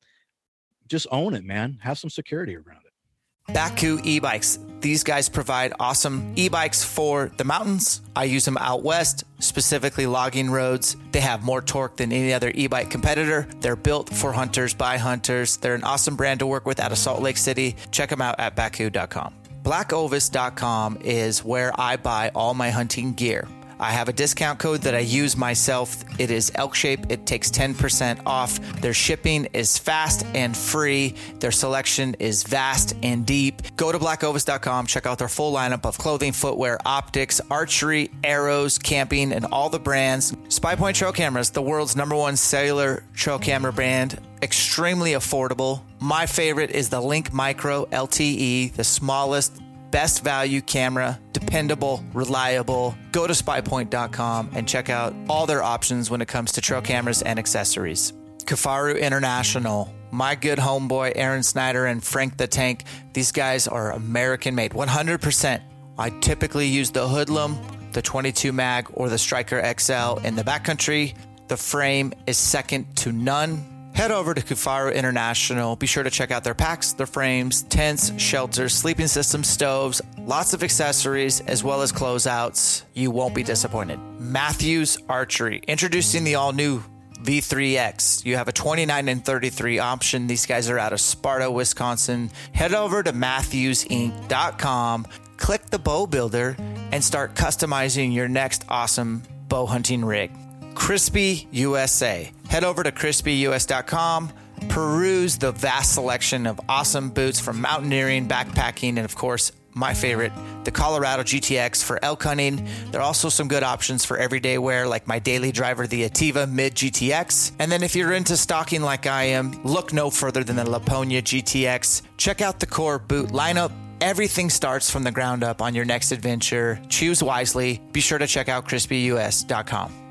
Just 0.88 1.08
own 1.12 1.34
it, 1.34 1.46
man. 1.46 1.80
Have 1.82 1.98
some 1.98 2.10
security 2.10 2.58
around 2.58 2.82
it. 2.86 3.54
Bakcou 3.54 4.06
e-bikes. 4.06 4.60
These 4.82 5.06
guys 5.06 5.30
provide 5.30 5.72
awesome 5.80 6.34
e-bikes 6.36 6.84
for 6.84 7.32
the 7.38 7.46
mountains. 7.46 8.02
I 8.18 8.26
use 8.26 8.44
them 8.44 8.58
out 8.58 8.84
west, 8.84 9.24
specifically 9.40 10.06
logging 10.06 10.52
roads. 10.52 10.98
They 11.14 11.22
have 11.22 11.42
more 11.44 11.62
torque 11.62 11.96
than 11.96 12.12
any 12.12 12.34
other 12.34 12.52
e-bike 12.54 12.90
competitor. 12.90 13.48
They're 13.62 13.78
built 13.78 14.10
for 14.10 14.34
hunters 14.34 14.74
by 14.74 14.98
hunters. 14.98 15.56
They're 15.56 15.76
an 15.76 15.86
awesome 15.86 16.18
brand 16.18 16.42
to 16.42 16.46
work 16.46 16.66
with 16.66 16.82
out 16.82 16.92
of 16.92 16.98
Salt 16.98 17.22
Lake 17.22 17.38
City. 17.38 17.78
Check 17.92 18.10
them 18.10 18.22
out 18.22 18.38
at 18.40 18.58
bakcou.com. 18.58 19.34
Blackovis.com 19.64 21.00
is 21.02 21.46
where 21.46 21.72
I 21.80 21.96
buy 21.96 22.32
all 22.36 22.54
my 22.54 22.72
hunting 22.72 23.14
gear. 23.14 23.48
I 23.80 23.92
have 23.92 24.10
a 24.10 24.14
discount 24.14 24.60
code 24.60 24.82
that 24.82 24.96
I 24.96 25.00
use 25.00 25.38
myself. 25.38 26.04
It 26.20 26.32
is 26.32 26.52
Elk 26.56 26.76
Shape. 26.76 27.06
It 27.10 27.26
takes 27.26 27.50
10% 27.52 28.22
off. 28.26 28.60
Their 28.82 28.94
shipping 28.94 29.46
is 29.54 29.78
fast 29.78 30.26
and 30.34 30.56
free. 30.56 31.16
Their 31.40 31.52
selection 31.52 32.16
is 32.20 32.44
vast 32.44 32.96
and 33.04 33.26
deep. 33.26 33.62
Go 33.76 33.92
to 33.92 34.00
blackovis.com, 34.00 34.88
check 34.88 35.06
out 35.06 35.20
their 35.20 35.28
full 35.28 35.54
lineup 35.54 35.86
of 35.86 35.98
clothing, 35.98 36.32
footwear, 36.32 36.78
optics, 36.86 37.40
archery, 37.52 38.10
arrows, 38.24 38.78
camping, 38.78 39.32
and 39.32 39.46
all 39.46 39.70
the 39.70 39.80
brands. 39.80 40.32
SpyPoint 40.32 40.96
Trail 40.96 41.12
Cameras, 41.12 41.52
the 41.52 41.62
world's 41.62 41.96
number 41.96 42.16
one 42.16 42.36
cellular 42.36 43.04
trail 43.14 43.40
camera 43.40 43.74
brand 43.74 44.20
extremely 44.42 45.12
affordable. 45.12 45.82
My 46.00 46.26
favorite 46.26 46.72
is 46.72 46.90
the 46.90 47.02
Link 47.02 47.34
Micro 47.34 47.86
LTE, 47.86 48.74
the 48.74 48.84
smallest, 48.84 49.60
best 49.92 50.24
value 50.24 50.62
camera, 50.62 51.20
dependable, 51.34 52.04
reliable. 52.14 52.96
Go 53.12 53.28
to 53.28 53.34
spypoint.com 53.34 54.52
and 54.54 54.68
check 54.68 54.90
out 54.90 55.14
all 55.30 55.46
their 55.46 55.64
options 55.64 56.10
when 56.10 56.22
it 56.22 56.28
comes 56.28 56.54
to 56.54 56.62
trail 56.62 56.82
cameras 56.82 57.22
and 57.22 57.40
accessories. 57.40 58.14
Kifaru 58.46 59.00
International, 59.00 59.94
my 60.12 60.36
good 60.36 60.58
homeboy 60.58 61.12
Aaron 61.16 61.44
Snyder 61.44 61.86
and 61.86 62.04
Frank 62.04 62.38
the 62.38 62.48
Tank, 62.48 62.84
these 63.14 63.32
guys 63.32 63.68
are 63.68 63.92
American 63.92 64.56
made 64.56 64.72
100%. 64.72 65.62
I 65.98 66.10
typically 66.22 66.68
use 66.68 66.92
the 66.92 67.08
Hoodlum, 67.08 67.58
the 67.92 68.02
22 68.02 68.54
mag, 68.54 68.88
or 68.94 69.10
the 69.10 69.18
Stryker 69.18 69.62
XL 69.80 70.20
in 70.24 70.36
the 70.36 70.44
backcountry. 70.44 71.16
The 71.48 71.58
frame 71.58 72.14
is 72.26 72.38
second 72.38 72.96
to 72.98 73.12
none 73.12 73.77
Head 73.98 74.12
over 74.12 74.36
to 74.36 74.42
Kifaru 74.42 74.94
International. 74.94 75.76
Be 75.76 75.88
sure 75.88 76.04
to 76.04 76.12
check 76.12 76.30
out 76.30 76.44
their 76.44 76.54
packs, 76.54 76.94
their 76.94 77.08
frames, 77.08 77.64
tents, 77.64 78.14
shelters, 78.22 78.76
sleeping 78.76 79.08
systems, 79.08 79.50
stoves, 79.50 80.04
lots 80.20 80.54
of 80.54 80.62
accessories, 80.62 81.42
as 81.42 81.64
well 81.64 81.82
as 81.82 81.92
closeouts. 81.92 82.84
You 82.94 83.10
won't 83.10 83.34
be 83.34 83.42
disappointed. 83.42 84.00
Mathews 84.20 85.00
Archery, 85.10 85.64
introducing 85.68 86.26
the 86.26 86.36
all 86.36 86.54
new 86.54 86.84
V3X. 87.24 88.24
You 88.24 88.36
have 88.36 88.48
a 88.48 88.52
29 88.52 89.10
and 89.10 89.26
33 89.26 89.80
option. 89.80 90.28
These 90.28 90.46
guys 90.46 90.70
are 90.70 90.78
out 90.78 90.94
of 90.94 91.02
Sparta, 91.02 91.50
Wisconsin. 91.50 92.30
Head 92.52 92.76
over 92.76 93.02
to 93.02 93.12
MathewsInc.com, 93.12 95.08
click 95.38 95.66
the 95.72 95.80
bow 95.80 96.06
builder, 96.06 96.56
and 96.92 97.04
start 97.04 97.34
customizing 97.34 98.14
your 98.14 98.28
next 98.28 98.64
awesome 98.70 99.24
bow 99.48 99.66
hunting 99.66 100.06
rig. 100.06 100.30
Crispi 100.78 101.48
USA. 101.52 102.32
Head 102.48 102.64
over 102.64 102.84
to 102.84 102.92
crispius.com, 102.92 104.32
peruse 104.70 105.38
the 105.38 105.52
vast 105.52 105.96
selection 105.96 106.46
of 106.46 106.62
awesome 106.70 107.10
boots 107.10 107.40
from 107.40 107.60
mountaineering, 107.60 108.28
backpacking, 108.28 108.90
and 108.90 109.00
of 109.00 109.16
course, 109.16 109.52
my 109.74 109.94
favorite, 109.94 110.32
the 110.64 110.72
Colorado 110.72 111.24
GTX 111.24 111.84
for 111.84 112.00
elk 112.06 112.24
hunting. 112.24 112.68
There 112.92 113.02
are 113.02 113.04
also 113.04 113.28
some 113.28 113.48
good 113.48 113.64
options 113.64 114.06
for 114.06 114.18
everyday 114.18 114.60
wear, 114.60 114.88
like 114.88 115.08
my 115.08 115.20
daily 115.20 115.52
driver, 115.52 115.88
the 115.88 116.08
Attiva 116.08 116.50
Mid 116.50 116.76
GTX. 116.76 117.54
And 117.60 117.72
then 117.72 117.84
if 117.84 117.96
you're 117.96 118.14
into 118.14 118.38
stocking 118.38 118.82
like 118.82 119.08
I 119.08 119.24
am, 119.24 119.62
look 119.64 119.92
no 119.94 120.10
further 120.10 120.44
than 120.44 120.56
the 120.56 120.64
Lapponia 120.64 121.22
GTX. 121.22 122.04
Check 122.18 122.40
out 122.40 122.60
the 122.60 122.68
core 122.68 123.00
boot 123.00 123.30
lineup. 123.30 123.72
Everything 124.00 124.50
starts 124.50 124.90
from 124.92 125.04
the 125.04 125.12
ground 125.12 125.44
up 125.44 125.62
on 125.62 125.74
your 125.74 125.86
next 125.86 126.12
adventure. 126.12 126.80
Choose 126.88 127.22
wisely. 127.22 127.82
Be 127.92 128.00
sure 128.00 128.20
to 128.20 128.28
check 128.28 128.48
out 128.48 128.68
crispius.com. 128.68 130.07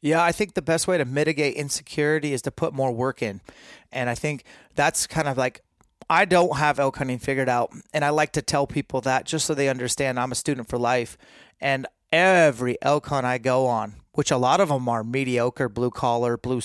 Yeah, 0.00 0.22
I 0.22 0.32
think 0.32 0.54
the 0.54 0.62
best 0.62 0.86
way 0.86 0.96
to 0.98 1.04
mitigate 1.04 1.54
insecurity 1.54 2.32
is 2.32 2.42
to 2.42 2.50
put 2.50 2.72
more 2.72 2.92
work 2.92 3.22
in. 3.22 3.40
And 3.90 4.08
I 4.08 4.14
think 4.14 4.44
that's 4.74 5.06
kind 5.06 5.26
of 5.26 5.36
like 5.36 5.62
I 6.10 6.24
don't 6.24 6.56
have 6.56 6.78
elk 6.78 6.96
hunting 6.96 7.18
figured 7.18 7.48
out. 7.48 7.72
And 7.92 8.04
I 8.04 8.10
like 8.10 8.32
to 8.32 8.42
tell 8.42 8.66
people 8.66 9.00
that 9.02 9.26
just 9.26 9.46
so 9.46 9.54
they 9.54 9.68
understand 9.68 10.18
I'm 10.18 10.32
a 10.32 10.36
student 10.36 10.68
for 10.68 10.78
life. 10.78 11.18
And 11.60 11.86
every 12.12 12.78
elk 12.80 13.06
hunt 13.06 13.26
I 13.26 13.38
go 13.38 13.66
on, 13.66 13.96
which 14.12 14.30
a 14.30 14.36
lot 14.36 14.60
of 14.60 14.68
them 14.68 14.88
are 14.88 15.04
mediocre 15.04 15.68
blue 15.68 15.90
collar, 15.90 16.36
blue 16.36 16.60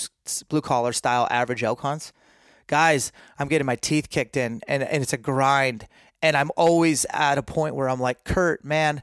blue 0.48 0.62
collar 0.62 0.92
style 0.92 1.26
average 1.30 1.62
elk 1.62 1.80
hunts. 1.80 2.12
Guys, 2.66 3.12
I'm 3.38 3.48
getting 3.48 3.66
my 3.66 3.76
teeth 3.76 4.08
kicked 4.08 4.36
in 4.36 4.62
and, 4.66 4.82
and 4.82 5.02
it's 5.02 5.12
a 5.12 5.18
grind. 5.18 5.86
And 6.22 6.36
I'm 6.36 6.50
always 6.56 7.04
at 7.10 7.36
a 7.36 7.42
point 7.42 7.74
where 7.74 7.90
I'm 7.90 8.00
like, 8.00 8.24
Kurt, 8.24 8.64
man, 8.64 9.02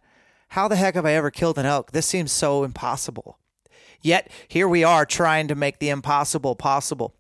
how 0.50 0.68
the 0.68 0.76
heck 0.76 0.96
have 0.96 1.06
I 1.06 1.14
ever 1.14 1.30
killed 1.30 1.60
an 1.60 1.68
elk? 1.68 1.92
This 1.92 2.08
seems 2.08 2.32
so 2.32 2.64
impossible. 2.64 3.38
Yet 4.02 4.32
here 4.48 4.68
we 4.68 4.84
are 4.84 5.06
trying 5.06 5.48
to 5.48 5.56
make 5.56 5.80
the 5.80 5.90
impossible 5.90 6.56
possible. 6.56 7.16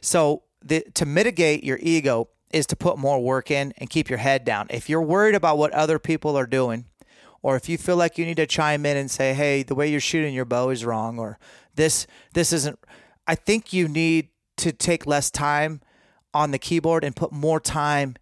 So 0.00 0.42
the, 0.62 0.84
to 0.94 1.06
mitigate 1.06 1.64
your 1.64 1.78
ego 1.80 2.28
is 2.50 2.66
to 2.66 2.76
put 2.76 2.98
more 2.98 3.22
work 3.22 3.50
in 3.50 3.72
and 3.78 3.90
keep 3.90 4.08
your 4.08 4.18
head 4.18 4.44
down. 4.44 4.66
If 4.70 4.88
you're 4.88 5.02
worried 5.02 5.34
about 5.34 5.58
what 5.58 5.72
other 5.72 5.98
people 5.98 6.36
are 6.36 6.46
doing, 6.46 6.86
or 7.42 7.56
if 7.56 7.68
you 7.68 7.78
feel 7.78 7.96
like 7.96 8.18
you 8.18 8.26
need 8.26 8.38
to 8.38 8.46
chime 8.46 8.86
in 8.86 8.96
and 8.96 9.10
say, 9.10 9.34
"Hey, 9.34 9.62
the 9.62 9.74
way 9.74 9.88
you're 9.88 10.00
shooting 10.00 10.34
your 10.34 10.44
bow 10.44 10.70
is 10.70 10.84
wrong," 10.84 11.18
or 11.18 11.38
this 11.74 12.06
this 12.34 12.52
isn't, 12.52 12.78
I 13.26 13.34
think 13.34 13.72
you 13.72 13.88
need 13.88 14.28
to 14.56 14.72
take 14.72 15.06
less 15.06 15.30
time 15.30 15.80
on 16.32 16.50
the 16.50 16.58
keyboard 16.58 17.04
and 17.04 17.14
put 17.14 17.32
more 17.32 17.60
time 17.60 18.16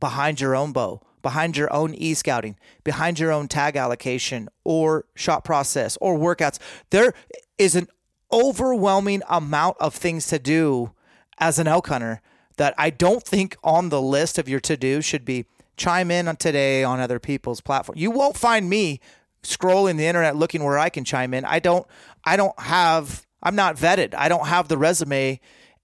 behind 0.00 0.40
your 0.40 0.54
own 0.54 0.72
bow, 0.72 1.00
behind 1.24 1.56
your 1.56 1.72
own 1.72 1.94
e 1.94 2.14
scouting, 2.14 2.56
behind 2.84 3.18
your 3.18 3.32
own 3.32 3.48
tag 3.48 3.76
allocation 3.76 4.48
or 4.62 5.06
shot 5.16 5.42
process 5.42 5.96
or 6.00 6.16
workouts. 6.16 6.58
There 6.90 7.14
is 7.58 7.74
an 7.74 7.88
overwhelming 8.30 9.22
amount 9.28 9.78
of 9.80 9.94
things 9.94 10.26
to 10.28 10.38
do 10.38 10.92
as 11.38 11.58
an 11.58 11.66
elk 11.66 11.88
hunter 11.88 12.20
that 12.58 12.74
I 12.78 12.90
don't 12.90 13.24
think 13.24 13.56
on 13.64 13.88
the 13.88 14.02
list 14.02 14.38
of 14.38 14.48
your 14.48 14.60
to 14.60 14.76
do 14.76 15.00
should 15.00 15.24
be 15.24 15.46
chime 15.78 16.10
in 16.10 16.28
on 16.28 16.36
today 16.36 16.84
on 16.84 17.00
other 17.00 17.18
people's 17.18 17.62
platform. 17.62 17.98
You 17.98 18.10
won't 18.10 18.36
find 18.36 18.68
me 18.68 19.00
scrolling 19.42 19.96
the 19.96 20.06
internet 20.06 20.36
looking 20.36 20.62
where 20.62 20.78
I 20.78 20.90
can 20.90 21.04
chime 21.04 21.32
in. 21.32 21.46
I 21.46 21.58
don't 21.58 21.86
I 22.22 22.36
don't 22.36 22.58
have 22.60 23.26
I'm 23.42 23.56
not 23.56 23.76
vetted. 23.76 24.14
I 24.14 24.28
don't 24.28 24.46
have 24.46 24.68
the 24.68 24.76
resume 24.76 25.40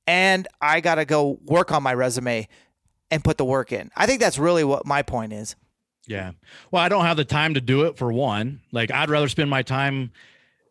and 0.06 0.46
I 0.60 0.80
got 0.80 0.96
to 0.96 1.06
go 1.06 1.38
work 1.46 1.72
on 1.72 1.82
my 1.82 1.94
resume 1.94 2.46
and 3.10 3.22
put 3.24 3.38
the 3.38 3.44
work 3.44 3.72
in. 3.72 3.90
I 3.96 4.06
think 4.06 4.20
that's 4.20 4.38
really 4.38 4.64
what 4.64 4.86
my 4.86 5.02
point 5.02 5.32
is. 5.32 5.56
Yeah. 6.06 6.32
Well, 6.70 6.82
I 6.82 6.88
don't 6.88 7.04
have 7.04 7.16
the 7.16 7.24
time 7.24 7.54
to 7.54 7.60
do 7.60 7.82
it 7.82 7.96
for 7.96 8.12
one. 8.12 8.60
Like 8.72 8.90
I'd 8.90 9.10
rather 9.10 9.28
spend 9.28 9.50
my 9.50 9.62
time 9.62 10.12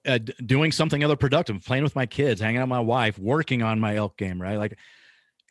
uh, 0.05 0.19
doing 0.45 0.71
something 0.71 1.03
other 1.03 1.15
productive, 1.15 1.63
playing 1.63 1.83
with 1.83 1.95
my 1.95 2.05
kids, 2.05 2.41
hanging 2.41 2.57
out 2.57 2.63
with 2.63 2.69
my 2.69 2.79
wife, 2.79 3.17
working 3.19 3.61
on 3.61 3.79
my 3.79 3.95
elk 3.95 4.17
game, 4.17 4.41
right? 4.41 4.57
Like 4.57 4.77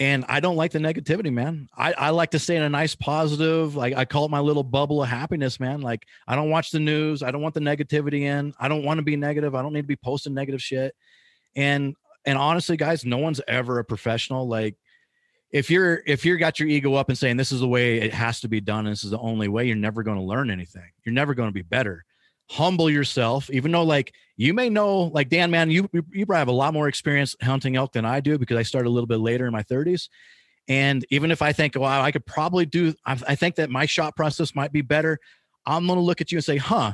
and 0.00 0.24
I 0.28 0.38
don't 0.38 0.56
like 0.56 0.70
the 0.70 0.78
negativity, 0.78 1.32
man. 1.32 1.68
I, 1.76 1.92
I 1.92 2.10
like 2.10 2.30
to 2.30 2.38
stay 2.38 2.54
in 2.54 2.62
a 2.62 2.68
nice 2.68 2.94
positive, 2.94 3.74
like 3.74 3.96
I 3.96 4.04
call 4.04 4.24
it 4.24 4.30
my 4.30 4.38
little 4.38 4.62
bubble 4.62 5.02
of 5.02 5.08
happiness, 5.08 5.58
man. 5.58 5.80
Like 5.80 6.06
I 6.26 6.36
don't 6.36 6.50
watch 6.50 6.70
the 6.70 6.78
news. 6.78 7.22
I 7.22 7.32
don't 7.32 7.42
want 7.42 7.54
the 7.54 7.60
negativity 7.60 8.20
in. 8.20 8.54
I 8.60 8.68
don't 8.68 8.84
want 8.84 8.98
to 8.98 9.02
be 9.02 9.16
negative. 9.16 9.56
I 9.56 9.62
don't 9.62 9.72
need 9.72 9.82
to 9.82 9.88
be 9.88 9.96
posting 9.96 10.34
negative 10.34 10.62
shit. 10.62 10.94
And 11.56 11.96
and 12.24 12.38
honestly, 12.38 12.76
guys, 12.76 13.04
no 13.04 13.18
one's 13.18 13.40
ever 13.48 13.80
a 13.80 13.84
professional. 13.84 14.46
Like 14.46 14.76
if 15.50 15.70
you're 15.70 16.02
if 16.06 16.24
you're 16.24 16.36
got 16.36 16.60
your 16.60 16.68
ego 16.68 16.94
up 16.94 17.08
and 17.08 17.16
saying 17.16 17.36
this 17.36 17.52
is 17.52 17.60
the 17.60 17.68
way 17.68 17.98
it 18.00 18.12
has 18.12 18.40
to 18.40 18.48
be 18.48 18.60
done, 18.60 18.86
and 18.86 18.92
this 18.92 19.04
is 19.04 19.10
the 19.10 19.18
only 19.18 19.48
way, 19.48 19.66
you're 19.66 19.76
never 19.76 20.02
going 20.02 20.18
to 20.18 20.24
learn 20.24 20.50
anything. 20.50 20.90
You're 21.04 21.14
never 21.14 21.34
going 21.34 21.48
to 21.48 21.54
be 21.54 21.62
better 21.62 22.04
humble 22.50 22.88
yourself, 22.88 23.50
even 23.50 23.72
though 23.72 23.82
like 23.82 24.14
you 24.36 24.54
may 24.54 24.68
know, 24.68 25.04
like 25.04 25.28
Dan, 25.28 25.50
man, 25.50 25.70
you 25.70 25.88
you 25.92 26.26
probably 26.26 26.38
have 26.38 26.48
a 26.48 26.52
lot 26.52 26.72
more 26.72 26.88
experience 26.88 27.36
hunting 27.42 27.76
elk 27.76 27.92
than 27.92 28.04
I 28.04 28.20
do 28.20 28.38
because 28.38 28.56
I 28.56 28.62
started 28.62 28.88
a 28.88 28.90
little 28.90 29.06
bit 29.06 29.20
later 29.20 29.46
in 29.46 29.52
my 29.52 29.62
30s. 29.62 30.08
And 30.68 31.04
even 31.10 31.30
if 31.30 31.40
I 31.40 31.52
think, 31.52 31.76
wow, 31.76 32.02
I 32.02 32.12
could 32.12 32.26
probably 32.26 32.66
do, 32.66 32.94
I, 33.06 33.18
I 33.26 33.34
think 33.34 33.54
that 33.54 33.70
my 33.70 33.86
shot 33.86 34.16
process 34.16 34.54
might 34.54 34.70
be 34.70 34.82
better. 34.82 35.18
I'm 35.64 35.86
going 35.86 35.98
to 35.98 36.04
look 36.04 36.20
at 36.20 36.30
you 36.30 36.38
and 36.38 36.44
say, 36.44 36.58
huh, 36.58 36.92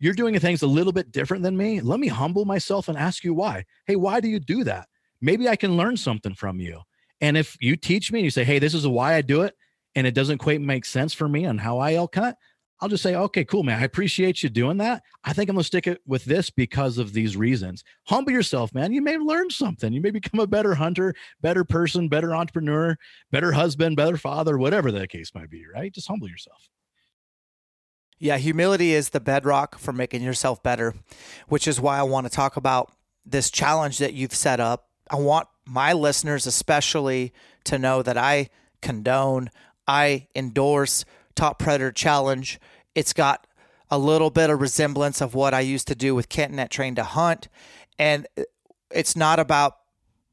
you're 0.00 0.14
doing 0.14 0.38
things 0.40 0.62
a 0.62 0.66
little 0.66 0.92
bit 0.92 1.12
different 1.12 1.44
than 1.44 1.56
me. 1.56 1.80
Let 1.80 2.00
me 2.00 2.08
humble 2.08 2.44
myself 2.44 2.88
and 2.88 2.98
ask 2.98 3.22
you 3.22 3.32
why. 3.32 3.64
Hey, 3.86 3.94
why 3.94 4.20
do 4.20 4.28
you 4.28 4.40
do 4.40 4.64
that? 4.64 4.88
Maybe 5.20 5.48
I 5.48 5.54
can 5.54 5.76
learn 5.76 5.96
something 5.96 6.34
from 6.34 6.58
you. 6.58 6.80
And 7.20 7.36
if 7.36 7.56
you 7.60 7.76
teach 7.76 8.10
me 8.10 8.20
and 8.20 8.24
you 8.24 8.30
say, 8.30 8.44
hey, 8.44 8.58
this 8.58 8.74
is 8.74 8.86
why 8.86 9.14
I 9.14 9.22
do 9.22 9.42
it, 9.42 9.54
and 9.94 10.06
it 10.06 10.14
doesn't 10.14 10.38
quite 10.38 10.60
make 10.60 10.84
sense 10.84 11.12
for 11.12 11.28
me 11.28 11.46
on 11.46 11.58
how 11.58 11.78
I 11.78 11.94
elk 11.94 12.14
hunt, 12.14 12.36
I'll 12.80 12.88
just 12.88 13.02
say, 13.02 13.14
okay, 13.14 13.44
cool, 13.44 13.62
man. 13.62 13.78
I 13.78 13.84
appreciate 13.84 14.42
you 14.42 14.48
doing 14.48 14.78
that. 14.78 15.02
I 15.22 15.34
think 15.34 15.50
I'm 15.50 15.56
gonna 15.56 15.64
stick 15.64 15.86
it 15.86 16.00
with 16.06 16.24
this 16.24 16.48
because 16.48 16.96
of 16.96 17.12
these 17.12 17.36
reasons. 17.36 17.84
Humble 18.06 18.32
yourself, 18.32 18.72
man. 18.72 18.92
You 18.92 19.02
may 19.02 19.18
learn 19.18 19.50
something. 19.50 19.92
You 19.92 20.00
may 20.00 20.10
become 20.10 20.40
a 20.40 20.46
better 20.46 20.74
hunter, 20.74 21.14
better 21.42 21.62
person, 21.62 22.08
better 22.08 22.34
entrepreneur, 22.34 22.96
better 23.30 23.52
husband, 23.52 23.96
better 23.96 24.16
father, 24.16 24.56
whatever 24.56 24.90
that 24.92 25.10
case 25.10 25.34
might 25.34 25.50
be, 25.50 25.64
right? 25.74 25.92
Just 25.92 26.08
humble 26.08 26.28
yourself. 26.28 26.70
Yeah, 28.18 28.38
humility 28.38 28.92
is 28.94 29.10
the 29.10 29.20
bedrock 29.20 29.78
for 29.78 29.92
making 29.92 30.22
yourself 30.22 30.62
better, 30.62 30.94
which 31.48 31.68
is 31.68 31.80
why 31.80 31.98
I 31.98 32.02
want 32.02 32.26
to 32.26 32.32
talk 32.32 32.56
about 32.56 32.92
this 33.26 33.50
challenge 33.50 33.98
that 33.98 34.14
you've 34.14 34.34
set 34.34 34.60
up. 34.60 34.88
I 35.10 35.16
want 35.16 35.48
my 35.70 35.92
listeners, 35.92 36.46
especially, 36.46 37.32
to 37.64 37.78
know 37.78 38.02
that 38.02 38.18
I 38.18 38.50
condone, 38.82 39.50
I 39.86 40.26
endorse 40.34 41.04
Top 41.34 41.58
Predator 41.58 41.92
Challenge. 41.92 42.58
It's 42.94 43.12
got 43.12 43.46
a 43.90 43.98
little 43.98 44.30
bit 44.30 44.50
of 44.50 44.60
resemblance 44.60 45.20
of 45.20 45.34
what 45.34 45.54
I 45.54 45.60
used 45.60 45.86
to 45.88 45.94
do 45.94 46.14
with 46.14 46.28
Kenton 46.28 46.58
at 46.58 46.70
Train 46.70 46.94
to 46.96 47.04
Hunt. 47.04 47.48
And 47.98 48.26
it's 48.90 49.14
not 49.14 49.38
about 49.38 49.78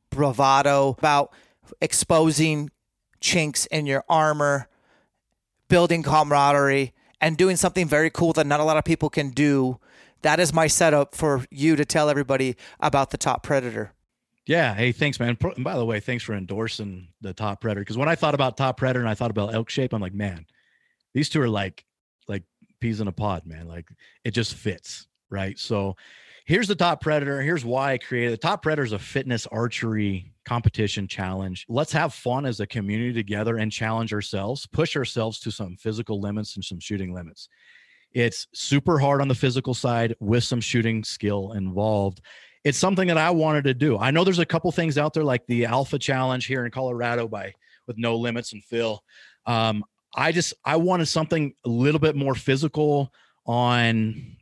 bravado, 0.10 0.96
about 0.98 1.34
exposing 1.82 2.72
chinks 3.20 3.66
in 3.68 3.86
your 3.86 4.04
armor, 4.10 4.68
building 5.70 6.04
camaraderie, 6.04 6.94
and 7.20 7.38
doing 7.38 7.58
something 7.58 7.88
very 7.88 8.10
cool 8.10 8.34
that 8.34 8.48
not 8.48 8.60
a 8.60 8.64
lot 8.64 8.78
of 8.78 8.86
people 8.86 9.10
can 9.10 9.30
do. 9.32 9.80
That 10.22 10.40
is 10.40 10.54
my 10.54 10.68
setup 10.68 11.14
for 11.16 11.46
you 11.52 11.76
to 11.76 11.86
tell 11.86 12.10
everybody 12.10 12.56
about 12.80 13.12
the 13.12 13.18
Top 13.18 13.44
Predator. 13.44 13.94
Yeah. 14.48 14.74
Hey, 14.74 14.94
thanks, 14.94 15.20
man. 15.20 15.38
And 15.56 15.64
by 15.64 15.76
the 15.76 15.86
way, 15.86 16.00
thanks 16.00 16.24
for 16.24 16.34
endorsing 16.34 17.10
the 17.22 17.34
Top 17.34 17.62
Predator. 17.62 17.82
Because 17.82 17.98
when 17.98 18.10
I 18.10 18.16
thought 18.16 18.34
about 18.34 18.58
Top 18.58 18.78
Predator 18.78 19.02
and 19.02 19.10
I 19.10 19.14
thought 19.14 19.32
about 19.32 19.54
elk 19.54 19.70
shape, 19.70 19.94
I'm 19.94 20.02
like, 20.02 20.14
man, 20.14 20.46
these 21.14 21.30
two 21.30 21.42
are 21.42 21.50
like 21.50 21.84
like 22.28 22.44
peas 22.80 23.02
in 23.02 23.08
a 23.08 23.12
pod, 23.12 23.46
man. 23.46 23.68
Like 23.68 23.90
it 24.24 24.32
just 24.32 24.54
fits, 24.54 25.08
right? 25.30 25.58
So 25.60 25.96
here's 26.46 26.68
the 26.68 26.76
top 26.76 27.02
predator. 27.02 27.42
Here's 27.42 27.66
why 27.66 27.94
I 27.94 27.98
created 27.98 28.34
the 28.34 28.38
top 28.38 28.64
predator 28.64 28.86
is 28.86 28.94
a 28.94 29.00
fitness 29.00 29.46
archery 29.48 30.32
competition 30.46 31.08
challenge. 31.08 31.66
Let's 31.68 31.92
have 31.92 32.14
fun 32.14 32.46
as 32.46 32.60
a 32.60 32.68
community 32.68 33.14
together 33.14 33.58
and 33.58 33.72
challenge 33.72 34.14
ourselves, 34.14 34.66
push 34.66 34.96
ourselves 34.96 35.40
to 35.42 35.52
some 35.52 35.76
physical 35.76 36.22
limits 36.22 36.56
and 36.56 36.64
some 36.64 36.80
shooting 36.80 37.14
limits. 37.14 37.50
It's 38.14 38.48
super 38.54 38.98
hard 38.98 39.22
on 39.22 39.28
the 39.28 39.36
physical 39.36 39.74
side 39.74 40.16
with 40.20 40.44
some 40.44 40.62
shooting 40.62 41.04
skill 41.04 41.52
involved. 41.52 42.22
It's 42.64 42.78
something 42.78 43.08
that 43.08 43.18
I 43.18 43.30
wanted 43.30 43.64
to 43.66 43.74
do. 43.74 43.98
I 43.98 44.12
know 44.12 44.24
there's 44.24 44.40
a 44.40 44.46
couple 44.46 44.72
things 44.72 44.98
out 44.98 45.14
there 45.14 45.24
like 45.24 45.46
the 45.48 45.66
Alpha 45.66 46.00
Challenge 46.00 46.46
here 46.46 46.66
in 46.66 46.72
Colorado 46.72 47.28
by 47.28 47.54
with 47.88 47.98
no 47.98 48.16
limits 48.16 48.54
and 48.54 48.64
Phil. 48.64 49.02
Um, 49.46 49.84
I 50.16 50.32
just 50.32 50.54
I 50.66 50.76
wanted 50.78 51.08
something 51.08 51.54
a 51.66 51.70
little 51.70 52.00
bit 52.00 52.16
more 52.16 52.36
physical 52.36 53.14
on 53.46 54.38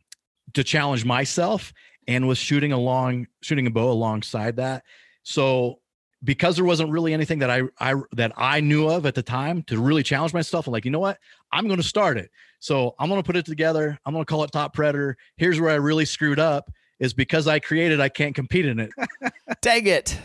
to 0.54 0.64
challenge 0.64 1.06
myself 1.06 1.74
and 2.08 2.28
was 2.28 2.38
shooting 2.38 2.72
along 2.72 3.28
shooting 3.42 3.68
a 3.68 3.72
bow 3.72 3.92
alongside 3.92 4.56
that. 4.58 4.84
So 5.24 5.80
because 6.24 6.56
there 6.56 6.66
wasn't 6.66 6.90
really 6.90 7.14
anything 7.14 7.40
that 7.40 7.50
I 7.50 7.64
I 7.80 7.96
that 8.14 8.32
I 8.36 8.62
knew 8.62 8.88
of 8.90 9.06
at 9.06 9.16
the 9.16 9.24
time 9.24 9.64
to 9.64 9.80
really 9.80 10.04
challenge 10.04 10.34
myself, 10.34 10.68
I'm 10.68 10.74
like, 10.74 10.86
you 10.86 10.92
know 10.92 11.00
what? 11.00 11.20
I'm 11.52 11.68
going 11.68 11.82
to 11.82 11.88
start 11.88 12.18
it. 12.18 12.32
So 12.60 12.96
I'm 12.98 13.10
going 13.10 13.22
to 13.22 13.26
put 13.26 13.36
it 13.36 13.46
together. 13.46 14.00
I'm 14.06 14.14
going 14.14 14.26
to 14.26 14.30
call 14.30 14.44
it 14.44 14.52
Top 14.52 14.74
Predator. 14.74 15.18
Here's 15.38 15.60
where 15.60 15.72
I 15.72 15.76
really 15.76 16.06
screwed 16.06 16.40
up 16.40 16.72
is 17.00 17.14
because 17.14 17.48
I 17.48 17.60
created, 17.60 18.00
I 18.00 18.10
can't 18.10 18.36
compete 18.36 18.66
in 18.66 18.80
it. 18.80 18.92
Dang 19.62 19.88
it. 19.88 20.18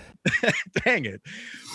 Dang 0.84 1.04
it. 1.04 1.20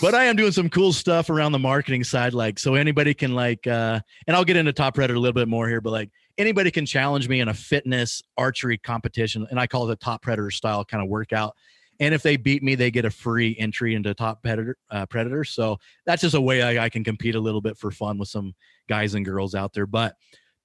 But 0.00 0.14
I 0.14 0.24
am 0.24 0.36
doing 0.36 0.52
some 0.52 0.68
cool 0.68 0.92
stuff 0.92 1.30
around 1.30 1.52
the 1.52 1.58
marketing 1.58 2.04
side. 2.04 2.32
Like, 2.32 2.58
so 2.58 2.74
anybody 2.74 3.14
can, 3.14 3.34
like, 3.34 3.66
uh, 3.66 4.00
and 4.26 4.36
I'll 4.36 4.44
get 4.44 4.56
into 4.56 4.72
Top 4.72 4.94
Predator 4.94 5.16
a 5.16 5.20
little 5.20 5.34
bit 5.34 5.48
more 5.48 5.68
here, 5.68 5.80
but 5.80 5.90
like, 5.90 6.10
anybody 6.38 6.70
can 6.70 6.86
challenge 6.86 7.28
me 7.28 7.40
in 7.40 7.48
a 7.48 7.54
fitness 7.54 8.22
archery 8.36 8.78
competition. 8.78 9.46
And 9.50 9.58
I 9.58 9.66
call 9.66 9.88
it 9.88 9.92
a 9.92 9.96
Top 9.96 10.22
Predator 10.22 10.50
style 10.50 10.84
kind 10.84 11.02
of 11.02 11.08
workout. 11.08 11.54
And 11.98 12.14
if 12.14 12.22
they 12.22 12.36
beat 12.36 12.62
me, 12.62 12.74
they 12.74 12.90
get 12.90 13.06
a 13.06 13.10
free 13.10 13.56
entry 13.58 13.94
into 13.94 14.12
Top 14.14 14.42
Predator. 14.42 14.76
Uh, 14.90 15.06
Predator. 15.06 15.44
So 15.44 15.78
that's 16.04 16.22
just 16.22 16.34
a 16.34 16.40
way 16.40 16.62
I, 16.62 16.84
I 16.84 16.88
can 16.88 17.04
compete 17.04 17.34
a 17.34 17.40
little 17.40 17.62
bit 17.62 17.78
for 17.78 17.90
fun 17.90 18.18
with 18.18 18.28
some 18.28 18.54
guys 18.88 19.14
and 19.14 19.24
girls 19.24 19.54
out 19.54 19.72
there. 19.72 19.86
But 19.86 20.14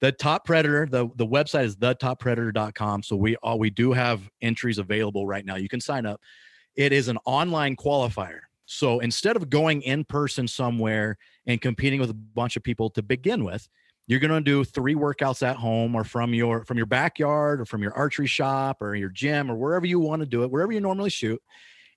the 0.02 0.12
top 0.12 0.44
predator 0.44 0.86
the, 0.90 1.08
the 1.16 1.26
website 1.26 1.64
is 1.64 1.76
thetoppredator.com 1.76 3.02
so 3.02 3.16
we 3.16 3.36
all 3.36 3.58
we 3.58 3.70
do 3.70 3.92
have 3.92 4.28
entries 4.42 4.76
available 4.76 5.26
right 5.26 5.46
now 5.46 5.56
you 5.56 5.68
can 5.68 5.80
sign 5.80 6.04
up 6.04 6.20
it 6.76 6.92
is 6.92 7.08
an 7.08 7.18
online 7.24 7.76
qualifier. 7.76 8.40
So 8.64 9.00
instead 9.00 9.36
of 9.36 9.50
going 9.50 9.82
in 9.82 10.04
person 10.04 10.48
somewhere 10.48 11.18
and 11.46 11.60
competing 11.60 12.00
with 12.00 12.10
a 12.10 12.14
bunch 12.14 12.56
of 12.56 12.62
people 12.62 12.88
to 12.90 13.02
begin 13.02 13.44
with, 13.44 13.68
you're 14.06 14.20
going 14.20 14.32
to 14.32 14.40
do 14.40 14.64
three 14.64 14.94
workouts 14.94 15.46
at 15.46 15.56
home 15.56 15.94
or 15.94 16.04
from 16.04 16.34
your 16.34 16.64
from 16.64 16.76
your 16.76 16.86
backyard 16.86 17.60
or 17.60 17.64
from 17.64 17.82
your 17.82 17.92
archery 17.94 18.26
shop 18.26 18.82
or 18.82 18.94
your 18.94 19.10
gym 19.10 19.50
or 19.50 19.54
wherever 19.54 19.86
you 19.86 20.00
want 20.00 20.20
to 20.20 20.26
do 20.26 20.42
it, 20.42 20.50
wherever 20.50 20.72
you 20.72 20.80
normally 20.80 21.10
shoot. 21.10 21.40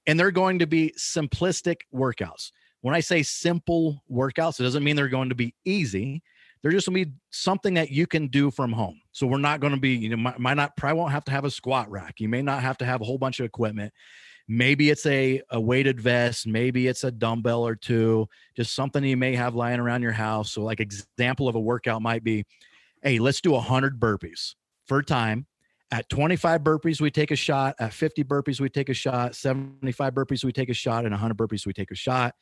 And 0.05 0.19
they're 0.19 0.31
going 0.31 0.59
to 0.59 0.67
be 0.67 0.93
simplistic 0.99 1.77
workouts. 1.93 2.51
When 2.81 2.93
I 2.93 2.99
say 2.99 3.23
simple 3.23 4.03
workouts, 4.11 4.59
it 4.59 4.63
doesn't 4.63 4.83
mean 4.83 4.95
they're 4.95 5.07
going 5.07 5.29
to 5.29 5.35
be 5.35 5.55
easy. 5.65 6.21
They're 6.65 6.71
just 6.71 6.87
going 6.87 6.99
to 6.99 7.05
be 7.05 7.15
something 7.29 7.75
that 7.75 7.91
you 7.91 8.07
can 8.07 8.25
do 8.25 8.49
from 8.49 8.71
home. 8.71 8.99
So 9.11 9.27
we're 9.27 9.37
not 9.37 9.59
going 9.59 9.75
to 9.75 9.79
be, 9.79 9.91
you 9.91 10.09
know, 10.09 10.17
might, 10.17 10.39
might 10.39 10.55
not 10.55 10.75
probably 10.75 10.97
won't 10.97 11.11
have 11.11 11.23
to 11.25 11.31
have 11.31 11.45
a 11.45 11.51
squat 11.51 11.91
rack. 11.91 12.15
You 12.17 12.27
may 12.27 12.41
not 12.41 12.63
have 12.63 12.79
to 12.79 12.85
have 12.85 13.01
a 13.01 13.03
whole 13.03 13.19
bunch 13.19 13.39
of 13.39 13.45
equipment. 13.45 13.93
Maybe 14.47 14.89
it's 14.89 15.05
a, 15.05 15.43
a 15.51 15.61
weighted 15.61 16.01
vest 16.01 16.47
maybe 16.47 16.87
it's 16.87 17.03
a 17.03 17.11
dumbbell 17.11 17.67
or 17.67 17.75
two 17.75 18.27
just 18.55 18.73
something 18.73 19.03
you 19.03 19.15
may 19.15 19.35
have 19.35 19.53
lying 19.53 19.79
around 19.79 20.01
your 20.01 20.11
house. 20.11 20.53
So 20.53 20.63
like 20.63 20.79
example 20.79 21.47
of 21.47 21.53
a 21.53 21.59
workout 21.59 22.01
might 22.01 22.23
be 22.23 22.45
hey 23.03 23.19
let's 23.19 23.41
do 23.41 23.51
100 23.51 23.99
burpees 23.99 24.55
for 24.87 25.03
time. 25.03 25.45
At 25.91 26.09
25 26.09 26.61
burpees 26.61 26.99
we 26.99 27.11
take 27.11 27.29
a 27.29 27.35
shot. 27.35 27.75
At 27.79 27.93
50 27.93 28.23
burpees 28.23 28.59
we 28.59 28.69
take 28.69 28.89
a 28.89 28.93
shot. 28.95 29.35
75 29.35 30.13
burpees 30.15 30.43
we 30.43 30.51
take 30.51 30.69
a 30.69 30.73
shot. 30.73 31.05
And 31.05 31.13
100 31.13 31.37
burpees 31.37 31.67
we 31.67 31.73
take 31.73 31.91
a 31.91 31.95
shot 31.95 32.33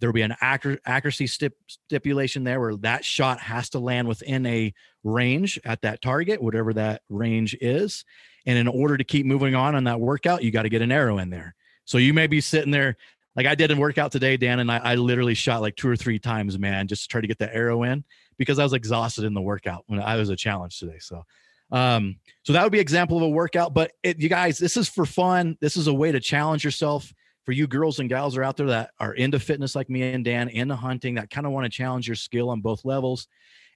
there 0.00 0.08
will 0.08 0.14
be 0.14 0.22
an 0.22 0.36
accuracy 0.40 1.26
stip, 1.26 1.56
stipulation 1.66 2.44
there 2.44 2.60
where 2.60 2.76
that 2.76 3.04
shot 3.04 3.40
has 3.40 3.68
to 3.70 3.78
land 3.78 4.08
within 4.08 4.46
a 4.46 4.72
range 5.04 5.58
at 5.64 5.82
that 5.82 6.02
target 6.02 6.42
whatever 6.42 6.72
that 6.72 7.02
range 7.08 7.56
is 7.60 8.04
and 8.46 8.56
in 8.56 8.66
order 8.66 8.96
to 8.96 9.04
keep 9.04 9.26
moving 9.26 9.54
on 9.54 9.74
on 9.74 9.84
that 9.84 10.00
workout, 10.00 10.42
you 10.42 10.50
got 10.50 10.62
to 10.62 10.70
get 10.70 10.80
an 10.80 10.90
arrow 10.90 11.18
in 11.18 11.28
there. 11.28 11.54
So 11.84 11.98
you 11.98 12.14
may 12.14 12.26
be 12.26 12.40
sitting 12.40 12.70
there 12.70 12.96
Like 13.36 13.46
I 13.46 13.54
did 13.54 13.70
a 13.70 13.76
workout 13.76 14.10
today, 14.10 14.36
Dan, 14.36 14.58
and 14.58 14.72
I, 14.72 14.78
I 14.78 14.94
literally 14.94 15.34
shot 15.34 15.60
like 15.60 15.76
two 15.76 15.88
or 15.88 15.96
three 15.96 16.18
times, 16.18 16.58
man, 16.58 16.88
just 16.88 17.02
to 17.02 17.08
try 17.08 17.20
to 17.20 17.26
get 17.26 17.38
the 17.38 17.54
arrow 17.54 17.82
in 17.82 18.04
because 18.36 18.58
I 18.58 18.62
was 18.62 18.72
exhausted 18.72 19.24
in 19.24 19.34
the 19.34 19.42
workout 19.42 19.84
when 19.86 20.00
I 20.00 20.16
was 20.16 20.28
a 20.30 20.36
challenge 20.36 20.78
today. 20.78 20.98
So, 20.98 21.24
um, 21.70 22.16
so 22.42 22.52
that 22.52 22.62
would 22.62 22.72
be 22.72 22.80
example 22.80 23.18
of 23.18 23.22
a 23.22 23.28
workout. 23.28 23.74
But 23.74 23.92
it, 24.02 24.18
you 24.18 24.28
guys, 24.28 24.58
this 24.58 24.76
is 24.76 24.88
for 24.88 25.06
fun. 25.06 25.56
This 25.60 25.76
is 25.76 25.86
a 25.86 25.94
way 25.94 26.10
to 26.10 26.20
challenge 26.20 26.64
yourself. 26.64 27.12
For 27.48 27.52
you 27.52 27.66
girls 27.66 27.98
and 27.98 28.10
gals 28.10 28.34
that 28.34 28.40
are 28.40 28.44
out 28.44 28.58
there 28.58 28.66
that 28.66 28.90
are 29.00 29.14
into 29.14 29.40
fitness 29.40 29.74
like 29.74 29.88
me 29.88 30.02
and 30.02 30.22
Dan, 30.22 30.50
into 30.50 30.76
hunting, 30.76 31.14
that 31.14 31.30
kind 31.30 31.46
of 31.46 31.52
want 31.54 31.64
to 31.64 31.70
challenge 31.70 32.06
your 32.06 32.14
skill 32.14 32.50
on 32.50 32.60
both 32.60 32.84
levels. 32.84 33.26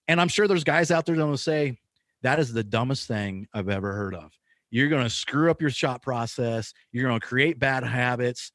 And 0.07 0.21
I'm 0.21 0.29
sure 0.29 0.47
there's 0.47 0.63
guys 0.63 0.91
out 0.91 1.07
there 1.07 1.17
that 1.17 1.27
will 1.27 1.39
say, 1.39 1.79
that 2.21 2.39
is 2.39 2.53
the 2.53 2.63
dumbest 2.63 3.09
thing 3.09 3.49
I've 3.55 3.71
ever 3.71 3.95
heard 3.95 4.15
of. 4.15 4.31
You're 4.69 4.91
going 4.91 5.05
to 5.05 5.09
screw 5.09 5.51
up 5.51 5.63
your 5.63 5.71
shot 5.71 6.03
process. 6.03 6.75
You're 6.93 7.09
going 7.09 7.19
to 7.19 7.27
create 7.27 7.59
bad 7.59 7.83
habits. 7.83 8.53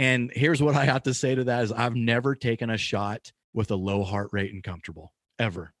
And 0.00 0.32
here's 0.34 0.60
what 0.60 0.74
I 0.74 0.84
have 0.84 1.04
to 1.04 1.14
say 1.14 1.32
to 1.36 1.44
that 1.44 1.62
is 1.62 1.70
I've 1.70 1.94
never 1.94 2.34
taken 2.34 2.70
a 2.70 2.76
shot 2.76 3.30
with 3.54 3.70
a 3.70 3.76
low 3.76 4.02
heart 4.02 4.30
rate 4.32 4.52
and 4.52 4.64
comfortable 4.64 5.12
ever. 5.38 5.72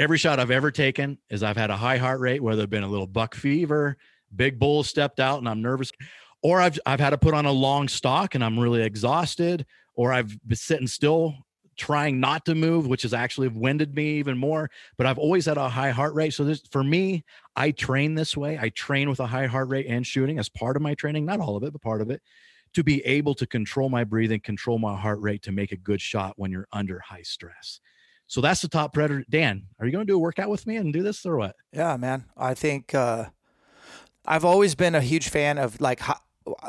Every 0.00 0.18
shot 0.18 0.40
I've 0.40 0.50
ever 0.50 0.72
taken 0.72 1.18
is 1.30 1.44
I've 1.44 1.56
had 1.56 1.70
a 1.70 1.76
high 1.76 1.98
heart 1.98 2.18
rate, 2.18 2.42
whether 2.42 2.64
it's 2.64 2.70
been 2.70 2.82
a 2.82 2.88
little 2.88 3.06
buck 3.06 3.36
fever, 3.36 3.96
big 4.34 4.58
bull 4.58 4.82
stepped 4.82 5.20
out 5.20 5.38
and 5.38 5.48
I'm 5.48 5.62
nervous, 5.62 5.92
or 6.44 6.60
I've 6.60 6.78
I've 6.86 7.00
had 7.00 7.10
to 7.10 7.18
put 7.18 7.34
on 7.34 7.46
a 7.46 7.52
long 7.52 7.88
stock 7.88 8.36
and 8.36 8.44
I'm 8.44 8.60
really 8.60 8.82
exhausted, 8.82 9.66
or 9.94 10.12
I've 10.12 10.38
been 10.46 10.56
sitting 10.56 10.86
still 10.86 11.34
trying 11.76 12.20
not 12.20 12.44
to 12.44 12.54
move, 12.54 12.86
which 12.86 13.02
has 13.02 13.12
actually 13.12 13.48
winded 13.48 13.96
me 13.96 14.18
even 14.18 14.38
more. 14.38 14.70
But 14.96 15.06
I've 15.06 15.18
always 15.18 15.46
had 15.46 15.56
a 15.56 15.68
high 15.68 15.90
heart 15.90 16.14
rate. 16.14 16.34
So 16.34 16.44
this 16.44 16.60
for 16.70 16.84
me, 16.84 17.24
I 17.56 17.70
train 17.72 18.14
this 18.14 18.36
way. 18.36 18.58
I 18.60 18.68
train 18.68 19.08
with 19.08 19.20
a 19.20 19.26
high 19.26 19.46
heart 19.46 19.68
rate 19.68 19.86
and 19.88 20.06
shooting 20.06 20.38
as 20.38 20.48
part 20.50 20.76
of 20.76 20.82
my 20.82 20.94
training, 20.94 21.24
not 21.24 21.40
all 21.40 21.56
of 21.56 21.64
it, 21.64 21.72
but 21.72 21.82
part 21.82 22.02
of 22.02 22.10
it, 22.10 22.20
to 22.74 22.84
be 22.84 23.04
able 23.06 23.34
to 23.36 23.46
control 23.46 23.88
my 23.88 24.04
breathing, 24.04 24.40
control 24.40 24.78
my 24.78 24.94
heart 24.94 25.20
rate 25.20 25.42
to 25.44 25.52
make 25.52 25.72
a 25.72 25.76
good 25.76 26.00
shot 26.00 26.34
when 26.36 26.52
you're 26.52 26.68
under 26.72 27.00
high 27.00 27.22
stress. 27.22 27.80
So 28.26 28.42
that's 28.42 28.60
the 28.60 28.68
top 28.68 28.92
predator. 28.92 29.24
Dan, 29.30 29.64
are 29.80 29.86
you 29.86 29.92
going 29.92 30.06
to 30.06 30.10
do 30.10 30.16
a 30.16 30.20
workout 30.20 30.50
with 30.50 30.66
me 30.66 30.76
and 30.76 30.92
do 30.92 31.02
this 31.02 31.24
or 31.24 31.38
what? 31.38 31.56
Yeah, 31.72 31.96
man. 31.96 32.26
I 32.36 32.52
think 32.54 32.94
uh, 32.94 33.26
I've 34.26 34.44
always 34.44 34.74
been 34.74 34.94
a 34.94 35.00
huge 35.00 35.28
fan 35.28 35.58
of 35.58 35.80
like 35.80 36.00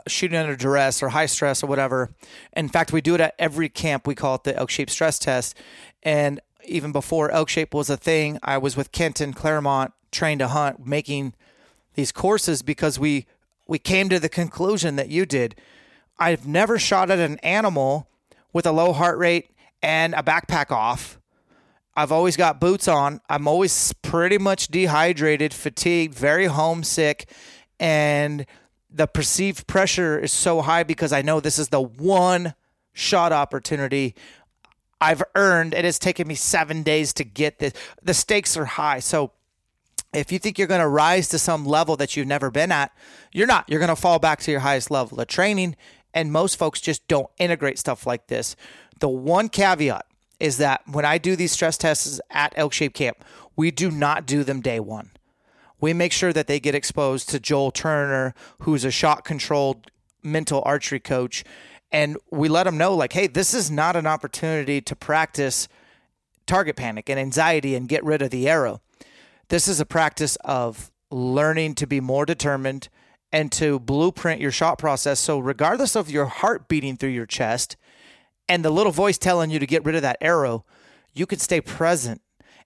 shooting 0.08 0.38
under 0.38 0.56
duress 0.56 1.04
or 1.04 1.10
high 1.10 1.26
stress 1.26 1.64
or 1.64 1.68
whatever. 1.68 2.12
In 2.56 2.70
fact, 2.70 2.94
we 2.94 3.02
do 3.02 3.16
it 3.16 3.22
at 3.22 3.36
every 3.38 3.70
camp. 3.70 4.08
We 4.08 4.16
call 4.16 4.36
it 4.36 4.44
the 4.44 4.56
elk 4.56 4.70
shape 4.70 4.90
stress 4.90 5.20
test. 5.20 5.56
And 6.04 6.40
even 6.66 6.92
before 6.92 7.32
elk 7.32 7.50
shape 7.50 7.74
was 7.74 7.90
a 7.90 7.98
thing, 7.98 8.40
I 8.44 8.58
was 8.58 8.78
with 8.78 8.92
Kenton 8.92 9.34
Clairmont 9.34 9.94
trained 10.12 10.40
to 10.40 10.48
hunt, 10.48 10.86
making 10.86 11.34
these 11.96 12.12
courses 12.12 12.62
because 12.62 13.00
we 13.00 13.28
we 13.68 13.80
came 13.80 14.10
to 14.10 14.20
the 14.20 14.30
conclusion 14.30 14.96
that 14.96 15.10
you 15.10 15.26
did. 15.26 15.56
I've 16.20 16.48
never 16.48 16.78
shot 16.78 17.10
at 17.10 17.20
an 17.20 17.40
animal 17.40 18.08
with 18.54 18.66
a 18.66 18.72
low 18.72 18.94
heart 18.94 19.18
rate 19.18 19.50
and 19.82 20.14
a 20.14 20.24
backpack 20.24 20.72
off 20.72 21.20
I've 21.98 22.12
always 22.12 22.36
got 22.36 22.60
boots 22.60 22.88
on. 22.88 23.22
I'm 23.30 23.48
always 23.48 23.94
pretty 24.02 24.38
much 24.38 24.68
dehydrated, 24.68 25.54
fatigued, 25.54 26.14
very 26.14 26.48
homesick, 26.48 27.30
and 27.80 28.46
the 28.96 29.08
perceived 29.08 29.68
pressure 29.68 30.18
is 30.18 30.32
so 30.32 30.62
high 30.62 30.84
because 30.84 31.12
I 31.12 31.22
know 31.22 31.40
this 31.40 31.60
is 31.60 31.68
the 31.68 31.82
one 31.82 32.54
shot 32.94 33.34
opportunity 33.34 34.16
I've 35.02 35.22
earned. 35.36 35.74
It 35.74 35.84
has 35.84 36.00
taken 36.00 36.28
me 36.28 36.36
seven 36.36 36.82
days 36.82 37.14
to 37.16 37.26
get 37.26 37.60
this. 37.60 37.74
The 38.02 38.14
stakes 38.14 38.56
are 38.56 38.66
high. 38.66 39.00
So 39.00 39.32
if 40.14 40.32
you 40.32 40.40
think 40.40 40.58
you're 40.58 40.70
going 40.70 40.82
to 40.82 40.88
rise 40.88 41.28
to 41.30 41.40
some 41.40 41.66
level 41.66 41.98
that 41.98 42.16
you've 42.16 42.28
never 42.28 42.50
been 42.50 42.72
at, 42.72 42.96
you're 43.34 43.48
not. 43.48 43.66
You're 43.68 43.82
going 43.82 43.90
to 43.90 43.98
fall 43.98 44.18
back 44.18 44.40
to 44.42 44.52
your 44.52 44.62
highest 44.62 44.90
level 44.90 45.20
of 45.20 45.28
training. 45.28 45.76
And 46.14 46.32
most 46.32 46.58
folks 46.58 46.80
just 46.80 47.06
don't 47.10 47.30
integrate 47.38 47.78
stuff 47.78 48.08
like 48.08 48.28
this. 48.28 48.56
The 49.02 49.10
one 49.10 49.50
caveat 49.50 50.06
is 50.40 50.58
that 50.58 50.84
when 50.90 51.04
I 51.04 51.18
do 51.18 51.36
these 51.36 51.52
stress 51.52 51.78
tests 51.78 52.22
at 52.32 52.54
Elk 52.56 52.72
Shape 52.72 52.94
Camp, 52.94 53.26
we 53.58 53.72
do 53.72 53.92
not 53.92 54.26
do 54.26 54.46
them 54.46 54.62
day 54.62 54.80
one. 54.80 55.12
We 55.80 55.94
make 55.94 56.12
sure 56.12 56.34
that 56.34 56.48
they 56.48 56.60
get 56.60 56.76
exposed 56.76 57.30
to 57.30 57.40
Joel 57.40 57.72
Turner, 57.72 58.34
who's 58.62 58.86
a 58.86 58.92
shot 58.92 59.26
controlled 59.26 59.92
mental 60.24 60.62
archery 60.66 61.00
coach. 61.00 61.44
And 61.92 62.18
we 62.32 62.50
let 62.50 62.64
them 62.64 62.78
know, 62.78 62.96
like, 62.96 63.14
hey, 63.14 63.28
this 63.28 63.54
is 63.54 63.70
not 63.70 63.96
an 63.96 64.08
opportunity 64.08 64.82
to 64.82 64.96
practice 64.96 65.68
target 66.46 66.76
panic 66.76 67.10
and 67.10 67.20
anxiety 67.20 67.76
and 67.76 67.88
get 67.88 68.04
rid 68.04 68.22
of 68.22 68.30
the 68.30 68.48
arrow. 68.50 68.82
This 69.50 69.68
is 69.68 69.80
a 69.80 69.86
practice 69.86 70.38
of 70.44 70.92
learning 71.12 71.76
to 71.76 71.88
be 71.88 72.00
more 72.00 72.26
determined 72.26 72.90
and 73.32 73.52
to 73.52 73.80
blueprint 73.80 74.42
your 74.42 74.52
shot 74.52 74.78
process. 74.78 75.20
So, 75.20 75.40
regardless 75.40 75.96
of 75.96 76.10
your 76.10 76.26
heart 76.26 76.68
beating 76.68 76.98
through 76.98 77.10
your 77.10 77.26
chest, 77.26 77.76
and 78.48 78.64
the 78.64 78.70
little 78.70 78.92
voice 78.92 79.18
telling 79.18 79.50
you 79.50 79.60
to 79.60 79.66
get 79.66 79.84
rid 79.86 79.96
of 79.96 80.02
that 80.04 80.18
arrow, 80.22 80.66
you 81.14 81.26
can 81.26 81.40
stay 81.40 81.62
present 81.62 82.22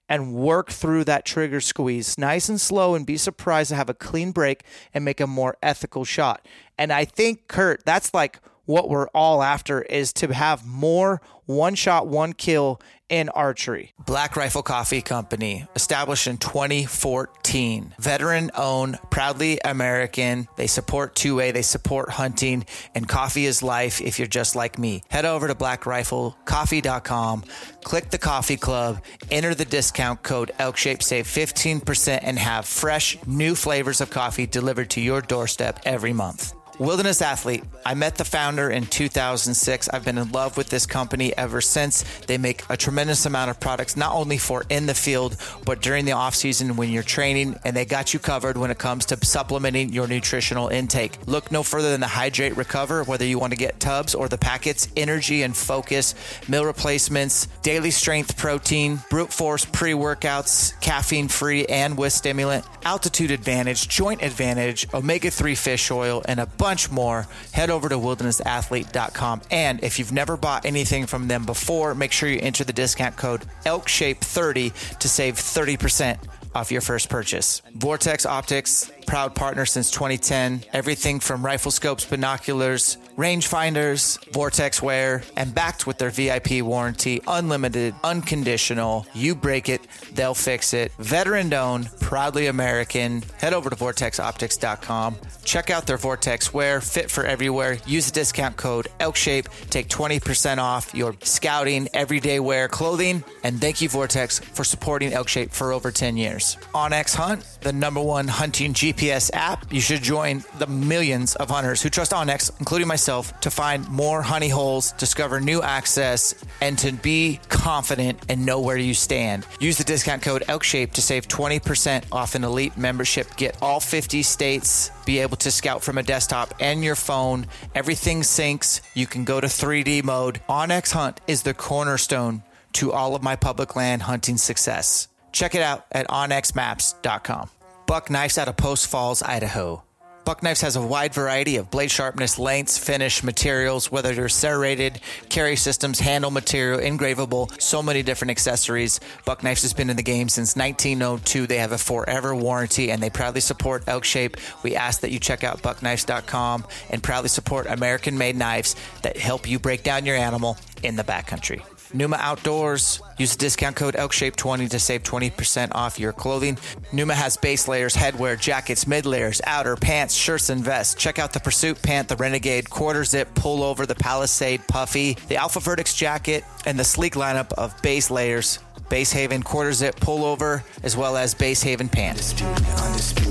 and 0.10 0.34
work 0.34 0.72
through 0.72 1.04
that 1.06 1.24
trigger 1.24 1.62
squeeze 1.62 2.18
nice 2.18 2.50
and 2.50 2.60
slow 2.60 2.96
and 2.96 3.06
be 3.06 3.16
surprised 3.16 3.70
to 3.70 3.76
have 3.76 3.90
a 3.90 3.94
clean 3.94 4.32
break 4.32 4.64
and 4.94 5.06
make 5.06 5.22
a 5.22 5.28
more 5.28 5.56
ethical 5.62 6.04
shot. 6.04 6.46
And 6.78 6.92
I 6.92 7.06
think, 7.06 7.48
Kurt, 7.48 7.86
that's 7.86 8.14
like 8.14 8.40
what 8.66 8.90
we're 8.90 9.08
all 9.10 9.42
after 9.44 9.84
is 9.84 10.12
to 10.14 10.34
have 10.34 10.66
more 10.66 11.22
one 11.50 11.74
shot, 11.74 12.06
one 12.06 12.32
kill 12.32 12.80
in 13.10 13.28
archery. 13.30 13.92
Black 14.06 14.36
Rifle 14.36 14.62
Coffee 14.62 15.02
Company, 15.02 15.66
established 15.76 16.28
in 16.28 16.38
2014. 16.38 17.96
Veteran 17.98 18.52
owned, 18.56 19.00
proudly 19.10 19.60
American. 19.66 20.48
They 20.58 20.68
support 20.68 21.16
2A, 21.16 21.52
they 21.54 21.64
support 21.64 22.12
hunting, 22.12 22.66
and 22.94 23.10
coffee 23.10 23.48
is 23.48 23.64
life 23.64 24.00
if 24.00 24.20
you're 24.20 24.28
just 24.28 24.56
like 24.56 24.78
me. 24.78 25.02
Head 25.10 25.26
over 25.26 25.48
to 25.48 25.56
blackriflecoffee.com, 25.56 27.44
click 27.84 28.12
the 28.12 28.20
coffee 28.20 28.58
club, 28.58 29.02
enter 29.32 29.56
the 29.56 29.66
discount 29.66 30.22
code 30.22 30.52
ElkShape, 30.60 31.02
save 31.02 31.26
15%, 31.26 32.20
and 32.22 32.38
have 32.38 32.68
fresh 32.68 33.18
new 33.26 33.56
flavors 33.56 34.02
of 34.02 34.12
coffee 34.12 34.46
delivered 34.46 34.92
to 34.92 35.02
your 35.02 35.22
doorstep 35.22 35.80
every 35.84 36.14
month. 36.14 36.54
Wilderness 36.80 37.22
Athlete. 37.22 37.66
I 37.86 37.94
met 37.94 38.16
the 38.16 38.24
founder 38.24 38.70
in 38.70 38.86
2006. 38.86 39.90
I've 39.90 40.06
been 40.06 40.18
in 40.18 40.32
love 40.32 40.56
with 40.56 40.70
this 40.70 40.86
company 40.86 41.36
ever 41.36 41.60
since. 41.60 42.04
They 42.26 42.38
make 42.38 42.64
a 42.70 42.78
tremendous 42.78 43.26
amount 43.26 43.52
of 43.52 43.60
products, 43.60 43.98
not 43.98 44.16
only 44.16 44.38
for 44.38 44.64
in 44.70 44.86
the 44.86 44.94
field, 44.94 45.36
but 45.66 45.82
during 45.82 46.06
the 46.06 46.14
off 46.14 46.36
season 46.36 46.78
when 46.78 46.90
you're 46.90 47.04
training, 47.04 47.60
and 47.66 47.76
they 47.76 47.84
got 47.84 48.14
you 48.14 48.20
covered 48.20 48.58
when 48.58 48.72
it 48.72 48.78
comes 48.78 49.06
to 49.08 49.26
supplementing 49.26 49.90
your 49.92 50.08
nutritional 50.08 50.70
intake. 50.70 51.18
Look 51.26 51.52
no 51.52 51.64
further 51.64 51.92
than 51.92 52.00
the 52.00 52.08
Hydrate 52.08 52.56
Recover, 52.56 53.04
whether 53.04 53.26
you 53.26 53.40
want 53.40 53.52
to 53.52 53.60
get 53.60 53.82
tubs 53.82 54.16
or 54.16 54.30
the 54.30 54.38
packets, 54.38 54.88
energy 54.96 55.44
and 55.44 55.56
focus, 55.58 56.16
meal 56.48 56.64
replacements, 56.64 57.48
daily 57.62 57.92
strength 57.92 58.38
protein, 58.38 59.02
brute 59.10 59.34
force 59.34 59.66
pre 59.66 59.92
workouts, 59.92 60.80
caffeine 60.80 61.28
free 61.28 61.66
and 61.66 61.98
with 61.98 62.14
stimulant, 62.14 62.66
altitude 62.84 63.32
advantage, 63.32 63.90
joint 63.90 64.22
advantage, 64.22 64.88
omega 64.94 65.30
3 65.30 65.56
fish 65.56 65.92
oil, 65.92 66.22
and 66.26 66.40
a 66.40 66.46
bunch 66.46 66.69
bunch 66.70 66.92
more, 66.92 67.26
head 67.52 67.72
over 67.72 67.90
to 67.90 67.96
wildernessathlete.com. 67.96 69.42
And 69.50 69.84
if 69.84 69.98
you've 69.98 70.12
never 70.12 70.38
bought 70.38 70.68
anything 70.68 71.08
from 71.08 71.28
them 71.28 71.44
before, 71.44 71.96
make 71.96 72.12
sure 72.12 72.30
you 72.30 72.40
enter 72.40 72.64
the 72.64 72.74
discount 72.74 73.18
code 73.18 73.44
ELKSHAPE30 73.66 75.00
to 75.00 75.10
save 75.10 75.34
30% 75.34 76.20
off 76.54 76.72
your 76.72 76.82
first 76.82 77.10
purchase. 77.10 77.64
Vortex 77.74 78.24
Optics, 78.24 78.92
proud 79.08 79.34
partner 79.34 79.66
since 79.66 79.90
2010. 79.90 80.64
Everything 80.72 81.20
from 81.20 81.44
rifle 81.44 81.72
scopes, 81.72 82.06
binoculars, 82.06 82.98
rangefinders, 83.20 84.18
vortex 84.32 84.82
wear, 84.82 85.22
and 85.36 85.54
backed 85.54 85.86
with 85.86 85.98
their 85.98 86.10
VIP 86.10 86.62
warranty, 86.62 87.22
unlimited, 87.28 87.94
unconditional. 88.02 89.06
You 89.14 89.36
break 89.36 89.68
it, 89.68 89.86
they'll 90.14 90.34
fix 90.34 90.74
it. 90.74 90.94
Veteran 91.00 91.54
owned, 91.54 91.90
proudly 92.00 92.48
American. 92.48 93.22
Head 93.38 93.54
over 93.54 93.70
to 93.70 93.76
vortexoptics.com. 93.76 95.18
Check 95.44 95.70
out 95.70 95.86
their 95.86 95.98
Vortex 95.98 96.54
wear, 96.54 96.80
fit 96.80 97.12
for 97.12 97.26
everywhere. 97.26 97.78
Use 97.86 98.06
the 98.06 98.14
discount 98.14 98.56
code 98.56 98.88
ELKSHAPE. 99.02 99.70
Take 99.70 99.90
20% 99.90 100.60
off 100.60 100.96
your 100.96 101.14
scouting, 101.22 101.90
everyday 101.94 102.40
wear 102.40 102.70
clothing. 102.70 103.26
And 103.44 103.60
thank 103.60 103.82
you, 103.82 103.90
Vortex, 103.90 104.40
for 104.40 104.64
supporting 104.64 105.12
ElkShape 105.12 105.52
for 105.52 105.74
over 105.74 105.92
10 105.92 106.16
years. 106.16 106.56
onX 106.74 107.16
Hunt, 107.16 107.44
the 107.62 107.74
number 107.74 108.02
one 108.02 108.30
hunting 108.30 108.74
GPS 108.74 109.30
app. 109.34 109.74
You 109.74 109.82
should 109.82 110.04
join 110.04 110.46
the 110.58 110.68
millions 110.68 111.36
of 111.36 111.50
hunters 111.50 111.82
who 111.82 111.90
trust 111.90 112.14
onX, 112.14 112.52
including 112.60 112.88
myself, 112.88 113.09
to 113.10 113.50
find 113.50 113.88
more 113.90 114.22
honey 114.22 114.50
holes, 114.50 114.92
discover 114.94 115.40
new 115.42 115.62
access, 115.62 116.36
and 116.62 116.78
to 116.80 116.92
be 116.92 117.40
confident 117.50 118.20
and 118.30 118.46
know 118.46 118.60
where 118.60 118.78
you 118.78 118.94
stand. 118.94 119.46
Use 119.60 119.78
the 119.78 119.84
discount 119.84 120.22
code 120.22 120.44
ELKSHAPE 120.48 120.94
to 120.94 121.02
save 121.02 121.28
20% 121.28 122.04
off 122.12 122.36
an 122.36 122.44
elite 122.44 122.78
membership. 122.78 123.36
Get 123.36 123.58
all 123.62 123.80
50 123.80 124.22
states, 124.24 124.92
be 125.06 125.20
able 125.20 125.38
to 125.38 125.52
scout 125.52 125.84
from 125.84 125.98
a 125.98 126.04
desktop 126.04 126.54
and 126.60 126.84
your 126.84 126.96
phone. 126.96 127.48
Everything 127.74 128.22
syncs. 128.22 128.82
You 128.94 129.08
can 129.08 129.26
go 129.26 129.42
to 129.42 129.48
3D 129.48 130.04
mode. 130.04 130.42
onX 130.48 130.92
Hunt 130.92 131.20
is 131.28 131.44
the 131.44 131.54
cornerstone 131.54 132.44
to 132.74 132.92
all 132.92 133.16
of 133.16 133.24
my 133.24 133.36
public 133.36 133.76
land 133.76 134.04
hunting 134.04 134.38
success. 134.38 135.08
Check 135.32 135.56
it 135.56 135.62
out 135.62 135.86
at 135.92 136.08
onxmaps.com. 136.08 137.50
Buck 137.88 138.10
Knives 138.12 138.38
out 138.38 138.48
of 138.48 138.56
Post 138.56 138.88
Falls, 138.88 139.24
Idaho. 139.24 139.84
Buck 140.26 140.44
Knives 140.44 140.62
has 140.62 140.76
a 140.76 140.82
wide 140.82 141.14
variety 141.14 141.56
of 141.58 141.72
blade 141.72 141.90
sharpness, 141.90 142.38
lengths, 142.38 142.78
finish, 142.78 143.24
materials, 143.24 143.92
whether 143.92 144.14
they're 144.14 144.30
serrated, 144.30 145.02
carry 145.30 145.56
systems, 145.56 146.00
handle 146.00 146.30
material, 146.30 146.80
engravable, 146.80 147.60
so 147.60 147.82
many 147.82 148.04
different 148.04 148.32
accessories. 148.32 149.00
Buck 149.26 149.44
Knives 149.44 149.64
has 149.64 149.74
been 149.74 149.90
in 149.90 149.98
the 149.98 150.04
game 150.04 150.30
since 150.30 150.56
1902. 150.56 151.48
They 151.48 151.58
have 151.58 151.72
a 151.72 151.78
forever 151.78 152.36
warranty 152.36 152.92
and 152.92 153.02
they 153.02 153.10
proudly 153.10 153.42
support 153.42 153.84
Elk 153.88 154.04
Shape. 154.04 154.38
We 154.62 154.76
ask 154.76 155.02
that 155.02 155.12
you 155.12 155.20
check 155.20 155.44
out 155.44 155.62
buckknives.com 155.64 156.66
and 156.92 157.02
proudly 157.02 157.30
support 157.30 157.66
American 157.68 158.18
made 158.18 158.36
knives 158.36 158.76
that 159.02 159.18
help 159.18 159.50
you 159.50 159.58
break 159.58 159.84
down 159.84 160.06
your 160.06 160.16
animal 160.16 160.58
in 160.84 160.96
the 160.96 161.04
backcountry. 161.04 161.64
Numa 161.94 162.18
Outdoors. 162.18 163.02
Use 163.18 163.32
the 163.32 163.38
discount 163.38 163.76
code 163.76 163.96
ELKSHAPE20 163.96 164.70
to 164.70 164.80
save 164.80 165.04
20% 165.04 165.70
off 165.74 166.00
your 166.00 166.14
clothing. 166.14 166.58
Numa 166.92 167.14
has 167.14 167.38
base 167.38 167.68
layers, 167.68 167.96
headwear, 167.96 168.40
jackets, 168.40 168.88
mid 168.88 169.06
layers, 169.06 169.42
outer, 169.46 169.76
pants, 169.76 170.14
shirts, 170.14 170.50
and 170.50 170.64
vests. 170.64 170.96
Check 170.96 171.20
out 171.20 171.34
the 171.34 171.40
Pursuit 171.40 171.82
Pant, 171.82 172.08
the 172.08 172.16
Renegade, 172.16 172.70
Quarter 172.70 173.04
Zip, 173.04 173.34
Pullover, 173.34 173.88
the 173.88 173.96
Palisade, 173.96 174.68
Puffy, 174.68 175.18
the 175.28 175.36
Alpha 175.36 175.60
Vertex 175.60 175.94
jacket, 175.94 176.44
and 176.66 176.78
the 176.78 176.84
sleek 176.84 177.14
lineup 177.16 177.52
of 177.54 177.80
base 177.82 178.12
layers. 178.12 178.60
Base 178.90 179.12
Haven 179.12 179.44
quarter 179.44 179.72
zip 179.72 179.96
pullover, 180.00 180.64
as 180.82 180.98
well 180.98 181.16
as 181.16 181.36
Base 181.36 181.62
Haven 181.62 181.88
pants. 181.88 182.32
Undisputed, 182.42 182.80
undisputed, 182.80 183.29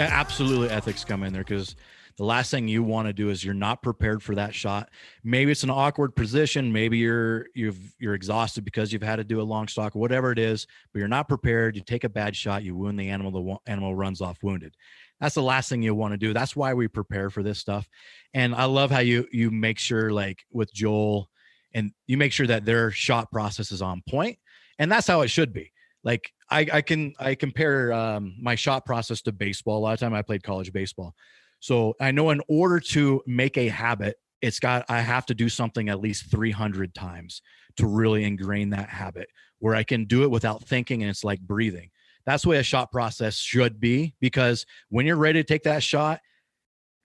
absolutely. 0.00 0.70
Ethics 0.70 1.04
come 1.04 1.22
in 1.22 1.32
there 1.32 1.44
because 1.44 1.76
the 2.16 2.24
last 2.24 2.50
thing 2.50 2.68
you 2.68 2.82
want 2.82 3.06
to 3.08 3.12
do 3.12 3.30
is 3.30 3.44
you're 3.44 3.54
not 3.54 3.82
prepared 3.82 4.22
for 4.22 4.34
that 4.34 4.54
shot. 4.54 4.90
Maybe 5.24 5.52
it's 5.52 5.62
an 5.62 5.70
awkward 5.70 6.14
position. 6.14 6.72
Maybe 6.72 6.98
you're 6.98 7.46
you've 7.54 7.94
you're 7.98 8.14
exhausted 8.14 8.64
because 8.64 8.92
you've 8.92 9.02
had 9.02 9.16
to 9.16 9.24
do 9.24 9.40
a 9.40 9.42
long 9.42 9.68
stalk, 9.68 9.94
whatever 9.94 10.32
it 10.32 10.38
is. 10.38 10.66
But 10.92 10.98
you're 10.98 11.08
not 11.08 11.28
prepared. 11.28 11.76
You 11.76 11.82
take 11.82 12.04
a 12.04 12.08
bad 12.08 12.36
shot. 12.36 12.62
You 12.62 12.76
wound 12.76 12.98
the 12.98 13.08
animal. 13.08 13.30
The 13.30 13.70
animal 13.70 13.94
runs 13.94 14.20
off 14.20 14.38
wounded. 14.42 14.74
That's 15.20 15.34
the 15.34 15.42
last 15.42 15.68
thing 15.68 15.82
you 15.82 15.94
want 15.94 16.12
to 16.12 16.18
do. 16.18 16.32
That's 16.32 16.56
why 16.56 16.74
we 16.74 16.88
prepare 16.88 17.30
for 17.30 17.42
this 17.42 17.58
stuff. 17.58 17.88
And 18.34 18.54
I 18.54 18.64
love 18.64 18.90
how 18.90 19.00
you 19.00 19.26
you 19.32 19.50
make 19.50 19.78
sure 19.78 20.12
like 20.12 20.44
with 20.50 20.72
Joel, 20.72 21.30
and 21.74 21.92
you 22.06 22.16
make 22.16 22.32
sure 22.32 22.46
that 22.46 22.64
their 22.64 22.90
shot 22.90 23.30
process 23.30 23.72
is 23.72 23.82
on 23.82 24.02
point, 24.08 24.38
and 24.78 24.90
that's 24.90 25.06
how 25.06 25.20
it 25.22 25.28
should 25.28 25.52
be 25.52 25.72
like 26.04 26.32
I, 26.50 26.66
I 26.72 26.80
can 26.82 27.14
I 27.18 27.34
compare 27.34 27.92
um, 27.92 28.34
my 28.40 28.54
shot 28.54 28.84
process 28.84 29.22
to 29.22 29.32
baseball. 29.32 29.78
A 29.78 29.80
lot 29.80 29.92
of 29.92 30.00
time 30.00 30.14
I 30.14 30.22
played 30.22 30.42
college 30.42 30.72
baseball, 30.72 31.14
so 31.60 31.94
I 32.00 32.10
know 32.10 32.30
in 32.30 32.40
order 32.48 32.80
to 32.80 33.22
make 33.26 33.56
a 33.56 33.68
habit, 33.68 34.16
it's 34.42 34.58
got 34.58 34.84
I 34.88 35.00
have 35.00 35.26
to 35.26 35.34
do 35.34 35.48
something 35.48 35.88
at 35.88 36.00
least 36.00 36.30
300 36.30 36.94
times 36.94 37.42
to 37.76 37.86
really 37.86 38.24
ingrain 38.24 38.70
that 38.70 38.88
habit 38.88 39.28
where 39.60 39.74
I 39.74 39.82
can 39.82 40.06
do 40.06 40.24
it 40.24 40.30
without 40.30 40.64
thinking, 40.64 41.02
and 41.02 41.10
it's 41.10 41.24
like 41.24 41.40
breathing. 41.40 41.90
That's 42.26 42.42
the 42.42 42.50
way 42.50 42.58
a 42.58 42.62
shot 42.62 42.90
process 42.90 43.36
should 43.36 43.80
be 43.80 44.14
because 44.20 44.66
when 44.88 45.06
you're 45.06 45.16
ready 45.16 45.40
to 45.42 45.46
take 45.46 45.62
that 45.64 45.82
shot, 45.82 46.20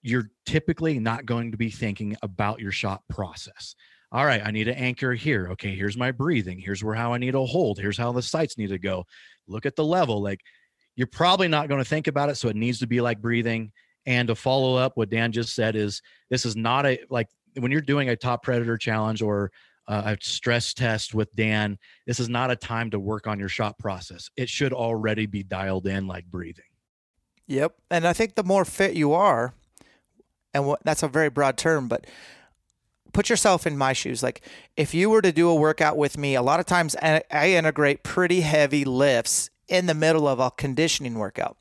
you're 0.01 0.29
typically 0.45 0.99
not 0.99 1.25
going 1.25 1.51
to 1.51 1.57
be 1.57 1.69
thinking 1.69 2.15
about 2.21 2.59
your 2.59 2.71
shot 2.71 3.01
process 3.09 3.75
all 4.16 4.26
right, 4.26 4.41
I 4.45 4.51
need 4.51 4.63
to 4.63 4.80
anchor 4.80 5.13
here. 5.13 5.49
Okay, 5.51 5.76
here's 5.76 5.97
my 5.97 6.09
breathing. 6.09 6.57
Here's 6.57 6.82
where 6.82 6.95
how 6.95 7.11
I 7.11 7.18
need 7.18 7.32
to 7.32 7.41
hold. 7.41 7.78
Here's 7.78 7.97
how 7.97 8.13
the 8.13 8.22
sights 8.22 8.57
need 8.57 8.70
to 8.70 8.80
go. 8.80 9.05
Look 9.45 9.66
at 9.66 9.76
the 9.76 9.84
level. 9.84 10.22
Like 10.22 10.39
you're 10.95 11.05
probably 11.05 11.49
not 11.49 11.68
going 11.68 11.84
to 11.84 11.89
think 11.89 12.07
about 12.07 12.30
it. 12.30 12.36
So 12.36 12.47
it 12.47 12.55
needs 12.55 12.80
to 12.80 12.88
be 12.88 13.01
like 13.01 13.22
breathing. 13.22 13.74
And 14.05 14.30
to 14.30 14.36
follow 14.36 14.78
up 14.78 14.93
what 14.95 15.09
Dan 15.09 15.34
just 15.34 15.53
said 15.53 15.76
is 15.76 16.01
this 16.30 16.45
is 16.45 16.55
not 16.55 16.86
a 16.86 16.97
like 17.09 17.28
when 17.59 17.74
you're 17.74 17.82
doing 17.82 18.07
a 18.07 18.16
top 18.16 18.41
predator 18.41 18.78
challenge 18.78 19.22
or 19.22 19.51
uh, 19.89 20.16
a 20.16 20.18
stress 20.22 20.74
test 20.74 21.13
with 21.13 21.36
Dan, 21.36 21.78
this 22.07 22.22
is 22.22 22.30
not 22.30 22.51
a 22.51 22.55
time 22.55 22.91
to 22.91 22.99
work 23.01 23.28
on 23.28 23.38
your 23.38 23.49
shot 23.49 23.78
process. 23.80 24.30
It 24.38 24.47
should 24.47 24.72
already 24.72 25.26
be 25.26 25.43
dialed 25.43 25.88
in 25.88 26.07
like 26.07 26.24
breathing. 26.28 26.63
Yep. 27.47 27.76
And 27.91 28.07
I 28.07 28.13
think 28.13 28.36
the 28.36 28.45
more 28.45 28.63
fit 28.63 28.93
you 28.93 29.11
are, 29.11 29.53
and 30.53 30.66
what, 30.66 30.80
that's 30.86 31.03
a 31.03 31.09
very 31.09 31.30
broad 31.30 31.57
term, 31.57 31.89
but 31.89 32.07
put 33.16 33.30
yourself 33.30 33.66
in 33.66 33.78
my 33.78 33.93
shoes. 33.93 34.22
Like 34.22 34.41
if 34.76 34.93
you 34.93 35.09
were 35.09 35.22
to 35.22 35.32
do 35.32 35.49
a 35.49 35.55
workout 35.55 35.95
with 35.97 36.18
me, 36.18 36.36
a 36.36 36.41
lot 36.41 36.59
of 36.59 36.66
times 36.66 36.97
I 37.01 37.24
integrate 37.32 38.03
pretty 38.03 38.41
heavy 38.41 38.84
lifts 38.84 39.49
in 39.70 39.86
the 39.86 39.93
middle 39.93 40.28
of 40.28 40.39
a 40.39 40.51
conditioning 40.51 41.16
workout. 41.16 41.57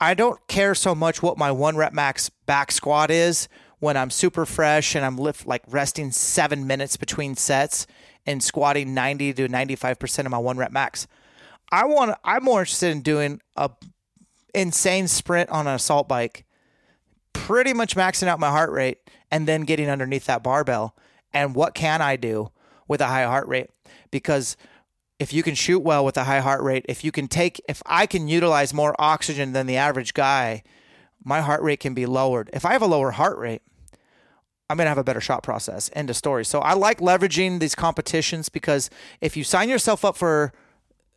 I 0.00 0.14
don't 0.14 0.40
care 0.48 0.74
so 0.74 0.94
much 0.94 1.22
what 1.22 1.36
my 1.36 1.50
one 1.50 1.76
rep 1.76 1.92
max 1.92 2.30
back 2.46 2.72
squat 2.72 3.10
is 3.10 3.46
when 3.78 3.98
I'm 3.98 4.10
super 4.10 4.46
fresh 4.46 4.94
and 4.94 5.04
I'm 5.04 5.18
lift 5.18 5.46
like 5.46 5.62
resting 5.68 6.10
seven 6.12 6.66
minutes 6.66 6.96
between 6.96 7.36
sets 7.36 7.86
and 8.24 8.42
squatting 8.42 8.94
90 8.94 9.34
to 9.34 9.48
95% 9.48 10.24
of 10.24 10.30
my 10.30 10.38
one 10.38 10.56
rep 10.56 10.72
max. 10.72 11.06
I 11.70 11.84
want 11.84 12.16
I'm 12.24 12.42
more 12.42 12.60
interested 12.60 12.90
in 12.90 13.02
doing 13.02 13.42
a 13.54 13.70
insane 14.54 15.08
sprint 15.08 15.50
on 15.50 15.66
an 15.66 15.74
assault 15.74 16.08
bike, 16.08 16.46
pretty 17.32 17.72
much 17.72 17.96
maxing 17.96 18.28
out 18.28 18.40
my 18.40 18.50
heart 18.50 18.70
rate 18.70 18.98
and 19.30 19.46
then 19.46 19.62
getting 19.62 19.88
underneath 19.88 20.26
that 20.26 20.42
barbell. 20.42 20.96
And 21.32 21.54
what 21.54 21.74
can 21.74 22.02
I 22.02 22.16
do 22.16 22.50
with 22.88 23.00
a 23.00 23.06
high 23.06 23.24
heart 23.24 23.46
rate? 23.48 23.70
Because 24.10 24.56
if 25.18 25.32
you 25.32 25.42
can 25.42 25.54
shoot 25.54 25.80
well 25.80 26.04
with 26.04 26.16
a 26.16 26.24
high 26.24 26.40
heart 26.40 26.62
rate, 26.62 26.86
if 26.88 27.04
you 27.04 27.12
can 27.12 27.28
take, 27.28 27.60
if 27.68 27.82
I 27.86 28.06
can 28.06 28.26
utilize 28.26 28.72
more 28.72 28.94
oxygen 28.98 29.52
than 29.52 29.66
the 29.66 29.76
average 29.76 30.14
guy, 30.14 30.62
my 31.22 31.40
heart 31.40 31.62
rate 31.62 31.80
can 31.80 31.94
be 31.94 32.06
lowered. 32.06 32.50
If 32.52 32.64
I 32.64 32.72
have 32.72 32.82
a 32.82 32.86
lower 32.86 33.10
heart 33.12 33.38
rate, 33.38 33.62
I'm 34.70 34.76
going 34.76 34.86
to 34.86 34.90
have 34.90 34.98
a 34.98 35.04
better 35.04 35.20
shot 35.20 35.42
process. 35.42 35.90
End 35.94 36.10
of 36.10 36.16
story. 36.16 36.44
So 36.44 36.60
I 36.60 36.74
like 36.74 37.00
leveraging 37.00 37.58
these 37.58 37.74
competitions 37.74 38.48
because 38.48 38.88
if 39.20 39.36
you 39.36 39.44
sign 39.44 39.68
yourself 39.68 40.04
up 40.04 40.16
for 40.16 40.52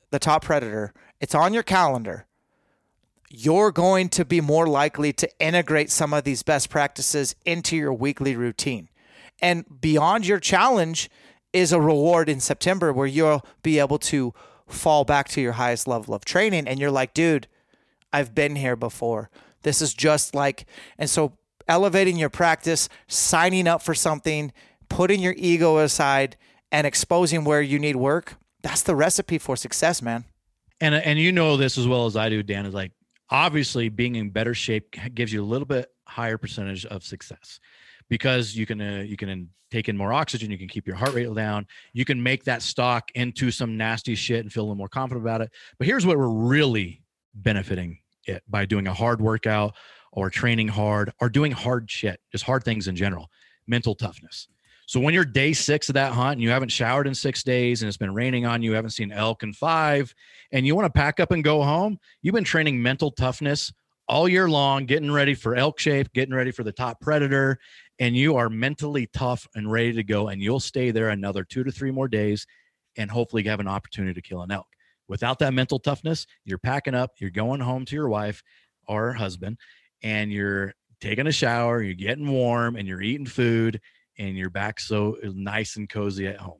the 0.09 0.19
top 0.19 0.43
predator, 0.43 0.91
it's 1.21 1.35
on 1.35 1.53
your 1.53 1.63
calendar. 1.63 2.25
You're 3.35 3.71
going 3.71 4.09
to 4.09 4.25
be 4.25 4.41
more 4.41 4.67
likely 4.67 5.11
to 5.13 5.27
integrate 5.39 5.89
some 5.89 6.13
of 6.13 6.23
these 6.23 6.43
best 6.43 6.69
practices 6.69 7.35
into 7.45 7.75
your 7.75 7.91
weekly 7.91 8.35
routine. 8.35 8.89
And 9.41 9.65
beyond 9.81 10.27
your 10.27 10.39
challenge 10.39 11.09
is 11.51 11.71
a 11.71 11.81
reward 11.81 12.29
in 12.29 12.39
September 12.39 12.93
where 12.93 13.07
you'll 13.07 13.43
be 13.63 13.79
able 13.79 13.97
to 13.97 14.35
fall 14.67 15.03
back 15.03 15.29
to 15.29 15.41
your 15.41 15.53
highest 15.53 15.87
level 15.87 16.13
of 16.13 16.23
training. 16.23 16.67
And 16.67 16.79
you're 16.79 16.91
like, 16.91 17.15
dude, 17.15 17.47
I've 18.13 18.35
been 18.35 18.55
here 18.55 18.75
before. 18.75 19.31
This 19.63 19.81
is 19.81 19.95
just 19.95 20.35
like, 20.35 20.67
and 20.99 21.09
so 21.09 21.33
elevating 21.67 22.17
your 22.17 22.29
practice, 22.29 22.87
signing 23.07 23.67
up 23.67 23.81
for 23.81 23.95
something, 23.95 24.53
putting 24.89 25.19
your 25.19 25.33
ego 25.37 25.79
aside, 25.79 26.37
and 26.71 26.85
exposing 26.85 27.45
where 27.45 27.63
you 27.63 27.79
need 27.79 27.95
work. 27.95 28.35
That's 28.61 28.83
the 28.83 28.95
recipe 28.95 29.39
for 29.39 29.55
success, 29.55 30.03
man. 30.03 30.25
and 30.79 30.93
and 30.93 31.17
you 31.17 31.31
know 31.31 31.57
this 31.57 31.79
as 31.79 31.87
well 31.87 32.05
as 32.05 32.15
I 32.15 32.29
do, 32.29 32.43
Dan. 32.43 32.67
Is 32.67 32.75
like 32.75 32.91
obviously 33.33 33.89
being 33.89 34.15
in 34.15 34.29
better 34.29 34.53
shape 34.53 34.95
gives 35.13 35.33
you 35.33 35.43
a 35.43 35.45
little 35.45 35.65
bit 35.65 35.89
higher 36.07 36.37
percentage 36.37 36.85
of 36.85 37.03
success 37.03 37.59
because 38.07 38.55
you 38.55 38.65
can 38.65 38.79
uh, 38.79 39.03
you 39.05 39.17
can 39.17 39.49
take 39.71 39.89
in 39.89 39.97
more 39.97 40.13
oxygen, 40.13 40.51
you 40.51 40.57
can 40.57 40.67
keep 40.67 40.85
your 40.85 40.95
heart 40.95 41.15
rate 41.15 41.33
down, 41.33 41.65
you 41.93 42.05
can 42.05 42.21
make 42.21 42.43
that 42.43 42.61
stock 42.61 43.09
into 43.15 43.49
some 43.49 43.75
nasty 43.75 44.13
shit 44.13 44.41
and 44.41 44.53
feel 44.53 44.61
a 44.61 44.65
little 44.65 44.75
more 44.75 44.87
confident 44.87 45.25
about 45.25 45.41
it. 45.41 45.49
But 45.79 45.87
here's 45.87 46.05
what 46.05 46.15
we're 46.17 46.27
really 46.27 47.01
benefiting 47.33 47.97
it 48.25 48.43
by 48.47 48.65
doing 48.65 48.87
a 48.87 48.93
hard 48.93 49.19
workout 49.19 49.73
or 50.11 50.29
training 50.29 50.67
hard 50.67 51.11
or 51.19 51.27
doing 51.27 51.51
hard 51.51 51.89
shit, 51.89 52.19
just 52.31 52.43
hard 52.43 52.63
things 52.63 52.87
in 52.87 52.95
general, 52.95 53.31
mental 53.65 53.95
toughness. 53.95 54.47
So 54.85 54.99
when 54.99 55.13
you're 55.13 55.25
day 55.25 55.53
six 55.53 55.89
of 55.89 55.93
that 55.93 56.11
hunt 56.11 56.33
and 56.33 56.41
you 56.41 56.49
haven't 56.49 56.69
showered 56.69 57.07
in 57.07 57.15
six 57.15 57.43
days 57.43 57.81
and 57.81 57.87
it's 57.87 57.97
been 57.97 58.13
raining 58.13 58.45
on 58.45 58.61
you, 58.61 58.73
haven't 58.73 58.91
seen 58.91 59.11
elk 59.11 59.43
in 59.43 59.53
five, 59.53 60.13
and 60.51 60.67
you 60.67 60.75
want 60.75 60.85
to 60.85 60.99
pack 60.99 61.19
up 61.19 61.31
and 61.31 61.43
go 61.43 61.63
home, 61.63 61.97
you've 62.21 62.35
been 62.35 62.43
training 62.43 62.81
mental 62.81 63.11
toughness 63.11 63.71
all 64.07 64.27
year 64.27 64.49
long, 64.49 64.85
getting 64.85 65.11
ready 65.11 65.33
for 65.33 65.55
elk 65.55 65.79
shape, 65.79 66.11
getting 66.13 66.35
ready 66.35 66.51
for 66.51 66.63
the 66.63 66.71
top 66.71 66.99
predator, 66.99 67.57
and 67.99 68.15
you 68.15 68.35
are 68.35 68.49
mentally 68.49 69.07
tough 69.13 69.47
and 69.55 69.71
ready 69.71 69.93
to 69.93 70.03
go. 70.03 70.27
And 70.27 70.41
you'll 70.41 70.59
stay 70.59 70.91
there 70.91 71.09
another 71.09 71.43
two 71.43 71.63
to 71.63 71.71
three 71.71 71.91
more 71.91 72.07
days 72.07 72.45
and 72.97 73.09
hopefully 73.09 73.43
have 73.43 73.59
an 73.59 73.67
opportunity 73.67 74.13
to 74.13 74.21
kill 74.21 74.41
an 74.41 74.51
elk. 74.51 74.67
Without 75.07 75.39
that 75.39 75.53
mental 75.53 75.79
toughness, 75.79 76.27
you're 76.45 76.57
packing 76.57 76.95
up, 76.95 77.11
you're 77.17 77.29
going 77.29 77.61
home 77.61 77.85
to 77.85 77.95
your 77.95 78.09
wife 78.09 78.43
or 78.87 79.13
husband, 79.13 79.57
and 80.01 80.31
you're 80.31 80.73
taking 80.99 81.27
a 81.27 81.31
shower, 81.31 81.81
you're 81.81 81.93
getting 81.93 82.29
warm, 82.29 82.75
and 82.75 82.87
you're 82.87 83.01
eating 83.01 83.25
food, 83.25 83.79
and 84.17 84.37
you're 84.37 84.49
back 84.49 84.79
so 84.79 85.17
nice 85.23 85.75
and 85.75 85.89
cozy 85.89 86.27
at 86.27 86.37
home. 86.37 86.59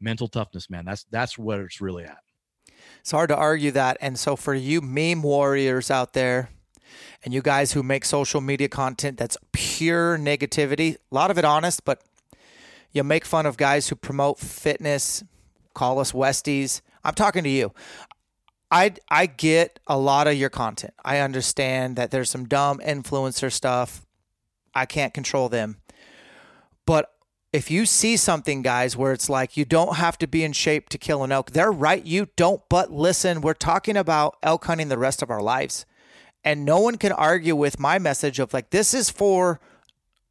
Mental 0.00 0.28
toughness, 0.28 0.68
man. 0.68 0.84
That's 0.84 1.04
that's 1.10 1.38
what 1.38 1.60
it's 1.60 1.80
really 1.80 2.04
at. 2.04 2.18
It's 3.00 3.10
hard 3.10 3.28
to 3.28 3.36
argue 3.36 3.70
that. 3.72 3.98
And 4.00 4.18
so, 4.18 4.36
for 4.36 4.54
you 4.54 4.80
meme 4.80 5.22
warriors 5.22 5.90
out 5.90 6.12
there, 6.12 6.50
and 7.24 7.32
you 7.32 7.42
guys 7.42 7.72
who 7.72 7.82
make 7.82 8.04
social 8.04 8.40
media 8.40 8.68
content 8.68 9.18
that's 9.18 9.36
pure 9.52 10.18
negativity, 10.18 10.96
a 10.96 11.14
lot 11.14 11.30
of 11.30 11.38
it 11.38 11.44
honest, 11.44 11.84
but 11.84 12.02
you 12.92 13.02
make 13.04 13.24
fun 13.24 13.46
of 13.46 13.56
guys 13.56 13.88
who 13.88 13.96
promote 13.96 14.38
fitness, 14.38 15.24
call 15.74 15.98
us 15.98 16.12
Westies. 16.12 16.80
I'm 17.04 17.14
talking 17.14 17.44
to 17.44 17.50
you. 17.50 17.72
I 18.70 18.94
I 19.10 19.26
get 19.26 19.80
a 19.86 19.98
lot 19.98 20.26
of 20.26 20.34
your 20.34 20.50
content. 20.50 20.94
I 21.04 21.18
understand 21.18 21.96
that 21.96 22.10
there's 22.10 22.30
some 22.30 22.46
dumb 22.46 22.78
influencer 22.78 23.52
stuff. 23.52 24.06
I 24.74 24.86
can't 24.86 25.12
control 25.12 25.48
them. 25.48 25.76
But 26.86 27.12
if 27.52 27.70
you 27.70 27.84
see 27.84 28.16
something, 28.16 28.62
guys, 28.62 28.96
where 28.96 29.12
it's 29.12 29.28
like 29.28 29.56
you 29.56 29.64
don't 29.64 29.96
have 29.96 30.16
to 30.18 30.26
be 30.26 30.42
in 30.42 30.52
shape 30.52 30.88
to 30.88 30.98
kill 30.98 31.22
an 31.22 31.32
elk, 31.32 31.50
they're 31.50 31.70
right. 31.70 32.04
You 32.04 32.28
don't, 32.36 32.62
but 32.68 32.90
listen, 32.90 33.42
we're 33.42 33.54
talking 33.54 33.96
about 33.96 34.36
elk 34.42 34.64
hunting 34.64 34.88
the 34.88 34.98
rest 34.98 35.22
of 35.22 35.30
our 35.30 35.42
lives. 35.42 35.84
And 36.44 36.64
no 36.64 36.80
one 36.80 36.96
can 36.96 37.12
argue 37.12 37.54
with 37.54 37.78
my 37.78 37.98
message 37.98 38.38
of 38.38 38.52
like, 38.52 38.70
this 38.70 38.94
is 38.94 39.10
for 39.10 39.60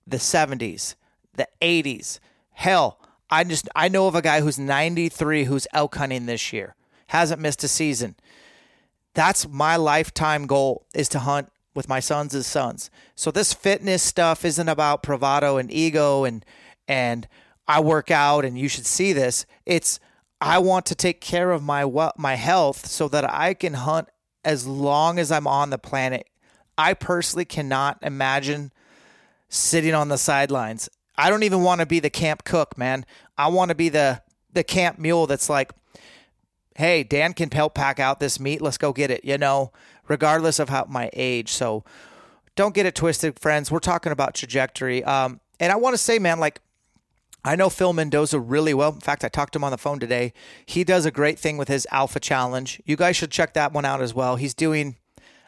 the 0.05 0.17
70s, 0.17 0.95
the 1.35 1.47
80s. 1.61 2.19
Hell, 2.51 2.99
I 3.29 3.43
just, 3.43 3.69
I 3.75 3.87
know 3.87 4.07
of 4.07 4.15
a 4.15 4.21
guy 4.21 4.41
who's 4.41 4.59
93 4.59 5.45
who's 5.45 5.67
elk 5.73 5.95
hunting 5.95 6.25
this 6.25 6.51
year, 6.51 6.75
hasn't 7.07 7.39
missed 7.39 7.63
a 7.63 7.67
season. 7.67 8.15
That's 9.13 9.47
my 9.47 9.75
lifetime 9.75 10.47
goal 10.47 10.85
is 10.93 11.07
to 11.09 11.19
hunt 11.19 11.49
with 11.73 11.87
my 11.87 11.99
sons 11.99 12.35
as 12.35 12.47
sons. 12.47 12.89
So 13.15 13.31
this 13.31 13.53
fitness 13.53 14.03
stuff 14.03 14.43
isn't 14.43 14.69
about 14.69 15.03
bravado 15.03 15.57
and 15.57 15.71
ego 15.71 16.23
and, 16.23 16.45
and 16.87 17.27
I 17.67 17.79
work 17.79 18.11
out 18.11 18.43
and 18.43 18.57
you 18.57 18.67
should 18.67 18.85
see 18.85 19.13
this. 19.13 19.45
It's 19.65 19.99
I 20.41 20.57
want 20.57 20.87
to 20.87 20.95
take 20.95 21.21
care 21.21 21.51
of 21.51 21.61
my 21.61 21.85
my 22.17 22.35
health 22.35 22.87
so 22.87 23.07
that 23.09 23.31
I 23.31 23.53
can 23.53 23.75
hunt 23.75 24.09
as 24.43 24.65
long 24.65 25.19
as 25.19 25.31
I'm 25.31 25.47
on 25.47 25.69
the 25.69 25.77
planet. 25.77 26.27
I 26.77 26.95
personally 26.95 27.45
cannot 27.45 27.99
imagine 28.01 28.71
sitting 29.49 29.93
on 29.93 30.09
the 30.09 30.17
sidelines. 30.17 30.89
I 31.15 31.29
don't 31.29 31.43
even 31.43 31.61
want 31.61 31.81
to 31.81 31.85
be 31.85 31.99
the 31.99 32.09
camp 32.09 32.43
cook, 32.43 32.77
man. 32.77 33.05
I 33.37 33.47
want 33.49 33.69
to 33.69 33.75
be 33.75 33.89
the 33.89 34.23
the 34.51 34.63
camp 34.63 34.97
mule 34.97 35.27
that's 35.27 35.49
like, 35.49 35.71
"Hey, 36.75 37.03
Dan 37.03 37.33
can 37.33 37.51
help 37.51 37.75
pack 37.75 37.99
out 37.99 38.19
this 38.19 38.39
meat. 38.39 38.61
Let's 38.61 38.79
go 38.79 38.91
get 38.93 39.11
it." 39.11 39.23
You 39.23 39.37
know, 39.37 39.71
regardless 40.07 40.59
of 40.59 40.69
how 40.69 40.85
my 40.89 41.09
age. 41.13 41.49
So 41.49 41.83
don't 42.55 42.75
get 42.75 42.85
it 42.85 42.95
twisted, 42.95 43.39
friends. 43.39 43.71
We're 43.71 43.79
talking 43.79 44.11
about 44.11 44.35
trajectory. 44.35 45.03
Um, 45.03 45.39
and 45.59 45.71
I 45.71 45.75
want 45.75 45.93
to 45.93 45.97
say, 45.97 46.19
man, 46.19 46.39
like 46.39 46.59
I 47.43 47.55
know 47.55 47.69
Phil 47.69 47.93
Mendoza 47.93 48.39
really 48.39 48.73
well. 48.73 48.93
In 48.93 48.99
fact, 48.99 49.23
I 49.23 49.27
talked 49.27 49.53
to 49.53 49.59
him 49.59 49.63
on 49.63 49.71
the 49.71 49.77
phone 49.77 49.99
today. 49.99 50.33
He 50.65 50.83
does 50.83 51.05
a 51.05 51.11
great 51.11 51.39
thing 51.39 51.57
with 51.57 51.69
his 51.69 51.87
Alpha 51.91 52.19
Challenge. 52.19 52.81
You 52.85 52.95
guys 52.95 53.15
should 53.15 53.31
check 53.31 53.53
that 53.53 53.73
one 53.73 53.85
out 53.85 54.01
as 54.01 54.13
well. 54.13 54.35
He's 54.35 54.53
doing 54.53 54.97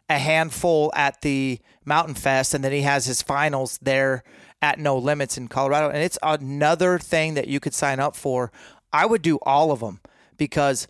a 0.10 0.18
handful 0.18 0.92
at 0.96 1.22
the 1.22 1.60
Mountain 1.86 2.16
Fest, 2.16 2.54
and 2.54 2.64
then 2.64 2.72
he 2.72 2.82
has 2.82 3.06
his 3.06 3.22
finals 3.22 3.78
there 3.82 4.24
at 4.62 4.80
No 4.80 4.98
Limits 4.98 5.38
in 5.38 5.48
Colorado. 5.48 5.90
And 5.90 6.00
it's 6.00 6.18
another 6.24 6.98
thing 6.98 7.36
that 7.36 7.48
you 7.48 7.60
could 7.60 7.76
sign 7.76 8.00
up 8.00 8.16
for. 8.16 8.52
I 8.92 9.06
would 9.06 9.22
do 9.22 9.38
all 9.44 9.72
of 9.72 9.80
them 9.80 10.00
because 10.38 10.88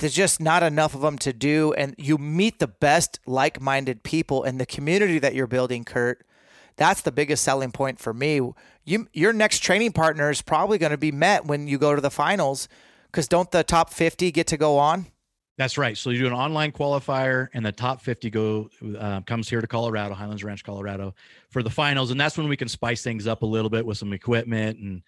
there's 0.00 0.14
just 0.14 0.40
not 0.40 0.62
enough 0.62 0.94
of 0.94 1.00
them 1.00 1.16
to 1.18 1.32
do. 1.32 1.72
And 1.74 1.94
you 1.96 2.18
meet 2.18 2.58
the 2.58 2.66
best 2.66 3.20
like 3.26 3.60
minded 3.60 4.02
people 4.02 4.42
in 4.42 4.58
the 4.58 4.66
community 4.66 5.18
that 5.20 5.34
you're 5.34 5.46
building, 5.46 5.84
Kurt. 5.84 6.26
That's 6.76 7.02
the 7.02 7.12
biggest 7.12 7.44
selling 7.44 7.72
point 7.72 7.98
for 7.98 8.12
me 8.12 8.40
you 8.84 9.08
your 9.12 9.32
next 9.32 9.60
training 9.60 9.92
partner 9.92 10.30
is 10.30 10.42
probably 10.42 10.78
going 10.78 10.90
to 10.90 10.98
be 10.98 11.12
met 11.12 11.46
when 11.46 11.68
you 11.68 11.78
go 11.78 11.94
to 11.94 12.00
the 12.00 12.10
finals 12.10 12.68
because 13.06 13.28
don't 13.28 13.50
the 13.50 13.62
top 13.62 13.92
50 13.92 14.30
get 14.32 14.46
to 14.48 14.56
go 14.56 14.78
on 14.78 15.06
that's 15.56 15.78
right 15.78 15.96
so 15.96 16.10
you 16.10 16.18
do 16.18 16.26
an 16.26 16.32
online 16.32 16.72
qualifier 16.72 17.48
and 17.54 17.64
the 17.64 17.72
top 17.72 18.00
50 18.00 18.30
go 18.30 18.68
uh, 18.98 19.20
comes 19.22 19.48
here 19.48 19.60
to 19.60 19.66
colorado 19.66 20.14
highlands 20.14 20.44
ranch 20.44 20.64
colorado 20.64 21.14
for 21.48 21.62
the 21.62 21.70
finals 21.70 22.10
and 22.10 22.20
that's 22.20 22.36
when 22.36 22.48
we 22.48 22.56
can 22.56 22.68
spice 22.68 23.02
things 23.02 23.26
up 23.26 23.42
a 23.42 23.46
little 23.46 23.70
bit 23.70 23.84
with 23.84 23.98
some 23.98 24.12
equipment 24.12 24.78
and 24.78 25.02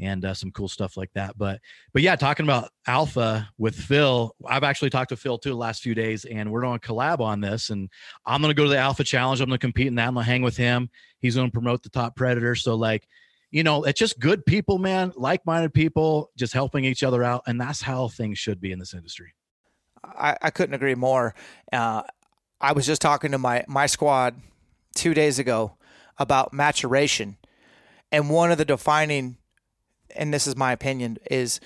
and 0.00 0.24
uh, 0.24 0.34
some 0.34 0.50
cool 0.52 0.68
stuff 0.68 0.96
like 0.96 1.12
that. 1.14 1.36
But 1.36 1.60
but 1.92 2.02
yeah, 2.02 2.16
talking 2.16 2.46
about 2.46 2.70
Alpha 2.86 3.48
with 3.58 3.74
Phil, 3.74 4.34
I've 4.46 4.64
actually 4.64 4.90
talked 4.90 5.10
to 5.10 5.16
Phil 5.16 5.38
too 5.38 5.50
the 5.50 5.56
last 5.56 5.82
few 5.82 5.94
days, 5.94 6.24
and 6.24 6.50
we're 6.50 6.62
going 6.62 6.78
to 6.78 6.88
collab 6.88 7.20
on 7.20 7.40
this. 7.40 7.70
And 7.70 7.90
I'm 8.24 8.40
going 8.40 8.50
to 8.50 8.56
go 8.56 8.64
to 8.64 8.70
the 8.70 8.78
Alpha 8.78 9.04
Challenge. 9.04 9.40
I'm 9.40 9.48
going 9.48 9.58
to 9.58 9.64
compete 9.64 9.88
in 9.88 9.96
that. 9.96 10.08
I'm 10.08 10.14
going 10.14 10.24
to 10.24 10.30
hang 10.30 10.42
with 10.42 10.56
him. 10.56 10.90
He's 11.20 11.34
going 11.34 11.48
to 11.48 11.52
promote 11.52 11.82
the 11.82 11.90
Top 11.90 12.14
Predator. 12.14 12.54
So 12.54 12.74
like, 12.76 13.08
you 13.50 13.62
know, 13.62 13.84
it's 13.84 13.98
just 13.98 14.20
good 14.20 14.44
people, 14.44 14.78
man, 14.78 15.12
like-minded 15.16 15.72
people, 15.72 16.30
just 16.36 16.52
helping 16.52 16.84
each 16.84 17.02
other 17.02 17.24
out, 17.24 17.42
and 17.46 17.60
that's 17.60 17.80
how 17.80 18.08
things 18.08 18.38
should 18.38 18.60
be 18.60 18.72
in 18.72 18.78
this 18.78 18.94
industry. 18.94 19.34
I, 20.04 20.36
I 20.42 20.50
couldn't 20.50 20.74
agree 20.74 20.94
more. 20.94 21.34
Uh, 21.72 22.02
I 22.60 22.72
was 22.72 22.86
just 22.86 23.00
talking 23.00 23.32
to 23.32 23.38
my 23.38 23.64
my 23.66 23.86
squad 23.86 24.36
two 24.94 25.14
days 25.14 25.38
ago 25.38 25.76
about 26.18 26.52
maturation, 26.52 27.36
and 28.12 28.28
one 28.28 28.50
of 28.52 28.58
the 28.58 28.64
defining 28.64 29.38
and 30.16 30.32
this 30.32 30.46
is 30.46 30.56
my 30.56 30.72
opinion, 30.72 31.18
is 31.30 31.60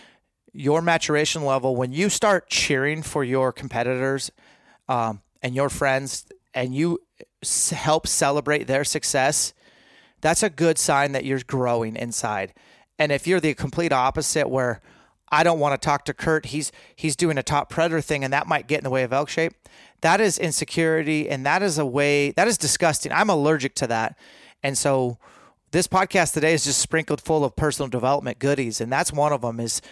your 0.53 0.82
maturation 0.82 1.45
level 1.45 1.76
when 1.76 1.93
you 1.93 2.09
start 2.09 2.49
cheering 2.49 3.03
for 3.03 3.24
your 3.24 3.53
competitors 3.53 4.30
um, 4.88 5.22
and 5.43 5.55
your 5.55 5.68
friends 5.68 6.26
and 6.55 6.74
you 6.74 6.99
help 7.72 8.07
celebrate 8.07 8.66
their 8.66 8.84
success 8.84 9.55
that's 10.20 10.43
a 10.43 10.51
good 10.51 10.78
sign 10.78 11.12
that 11.12 11.24
you're 11.24 11.40
growing 11.47 11.97
inside. 11.97 12.55
And 12.99 13.11
if 13.11 13.26
you're 13.26 13.40
the 13.40 13.55
complete 13.55 13.93
opposite 13.93 14.49
where 14.49 14.80
i 15.34 15.43
don't 15.43 15.59
want 15.59 15.72
to 15.72 15.84
talk 15.84 16.05
to 16.05 16.12
kurt 16.12 16.47
he's 16.47 16.70
he's 16.95 17.16
doing 17.16 17.38
a 17.38 17.43
top 17.43 17.70
predator 17.70 18.03
thing 18.03 18.22
and 18.22 18.34
that 18.34 18.47
might 18.47 18.66
get 18.66 18.78
in 18.78 18.84
the 18.84 18.90
way 18.90 19.03
of 19.03 19.14
elk 19.14 19.30
shape 19.30 19.55
that 20.03 20.20
is 20.20 20.36
insecurity 20.36 21.30
and 21.30 21.47
that 21.47 21.62
is 21.62 21.78
a 21.78 21.86
way 21.86 22.32
that 22.32 22.47
is 22.47 22.59
disgusting. 22.59 23.12
I'm 23.12 23.30
allergic 23.30 23.74
to 23.76 23.86
that. 23.86 24.18
And 24.62 24.76
so 24.76 25.18
this 25.72 25.88
podcast 25.88 26.34
today 26.34 26.52
is 26.52 26.64
just 26.64 26.80
sprinkled 26.80 27.20
full 27.20 27.44
of 27.44 27.56
personal 27.56 27.88
development 27.88 28.38
goodies, 28.38 28.80
and 28.80 28.92
that's 28.92 29.12
one 29.12 29.32
of 29.32 29.40
them. 29.40 29.58
Is 29.58 29.82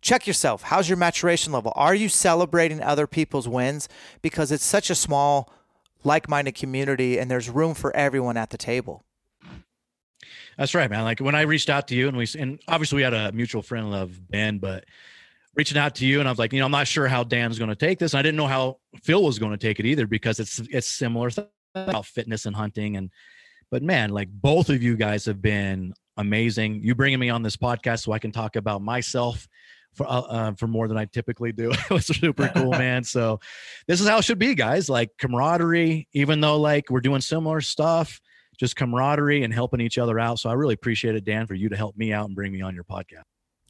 check 0.00 0.26
yourself. 0.26 0.62
How's 0.62 0.88
your 0.88 0.96
maturation 0.96 1.52
level? 1.52 1.72
Are 1.76 1.94
you 1.94 2.08
celebrating 2.08 2.82
other 2.82 3.06
people's 3.06 3.48
wins? 3.48 3.88
Because 4.22 4.50
it's 4.50 4.64
such 4.64 4.90
a 4.90 4.94
small, 4.94 5.52
like-minded 6.02 6.54
community, 6.54 7.18
and 7.18 7.30
there's 7.30 7.48
room 7.48 7.74
for 7.74 7.94
everyone 7.94 8.36
at 8.36 8.50
the 8.50 8.58
table. 8.58 9.04
That's 10.56 10.74
right, 10.74 10.90
man. 10.90 11.04
Like 11.04 11.20
when 11.20 11.34
I 11.34 11.42
reached 11.42 11.68
out 11.68 11.88
to 11.88 11.94
you, 11.94 12.08
and 12.08 12.16
we 12.16 12.26
and 12.38 12.58
obviously 12.66 12.96
we 12.96 13.02
had 13.02 13.14
a 13.14 13.32
mutual 13.32 13.62
friend 13.62 13.94
of 13.94 14.30
Ben, 14.30 14.58
but 14.58 14.84
reaching 15.54 15.76
out 15.76 15.94
to 15.96 16.06
you, 16.06 16.20
and 16.20 16.28
I 16.28 16.32
was 16.32 16.38
like, 16.38 16.54
you 16.54 16.58
know, 16.60 16.64
I'm 16.64 16.70
not 16.72 16.88
sure 16.88 17.06
how 17.06 17.22
Dan's 17.22 17.58
going 17.58 17.68
to 17.68 17.76
take 17.76 17.98
this. 17.98 18.14
And 18.14 18.18
I 18.18 18.22
didn't 18.22 18.36
know 18.36 18.46
how 18.46 18.78
Phil 19.02 19.22
was 19.22 19.38
going 19.38 19.52
to 19.52 19.58
take 19.58 19.78
it 19.78 19.84
either 19.84 20.06
because 20.06 20.40
it's 20.40 20.60
it's 20.70 20.86
similar 20.86 21.30
about 21.74 22.06
fitness 22.06 22.46
and 22.46 22.56
hunting 22.56 22.96
and 22.96 23.10
but 23.70 23.82
man, 23.82 24.10
like 24.10 24.28
both 24.30 24.68
of 24.70 24.82
you 24.82 24.96
guys 24.96 25.24
have 25.26 25.42
been 25.42 25.94
amazing. 26.16 26.82
You 26.82 26.94
bringing 26.94 27.18
me 27.18 27.30
on 27.30 27.42
this 27.42 27.56
podcast 27.56 28.04
so 28.04 28.12
I 28.12 28.18
can 28.18 28.32
talk 28.32 28.56
about 28.56 28.82
myself 28.82 29.46
for 29.94 30.06
uh, 30.06 30.20
uh, 30.20 30.52
for 30.52 30.66
more 30.66 30.88
than 30.88 30.96
I 30.96 31.06
typically 31.06 31.52
do. 31.52 31.70
it 31.90 31.90
was 31.90 32.06
super 32.06 32.48
cool, 32.54 32.70
man. 32.70 33.04
So 33.04 33.40
this 33.86 34.00
is 34.00 34.08
how 34.08 34.18
it 34.18 34.24
should 34.24 34.38
be, 34.38 34.54
guys. 34.54 34.88
Like 34.88 35.10
camaraderie, 35.18 36.08
even 36.12 36.40
though 36.40 36.60
like 36.60 36.90
we're 36.90 37.00
doing 37.00 37.20
similar 37.20 37.60
stuff, 37.60 38.20
just 38.58 38.76
camaraderie 38.76 39.42
and 39.42 39.52
helping 39.52 39.80
each 39.80 39.98
other 39.98 40.18
out. 40.18 40.38
So 40.38 40.50
I 40.50 40.52
really 40.54 40.74
appreciate 40.74 41.16
it, 41.16 41.24
Dan, 41.24 41.46
for 41.46 41.54
you 41.54 41.68
to 41.68 41.76
help 41.76 41.96
me 41.96 42.12
out 42.12 42.26
and 42.26 42.34
bring 42.34 42.52
me 42.52 42.62
on 42.62 42.74
your 42.74 42.84
podcast. 42.84 43.22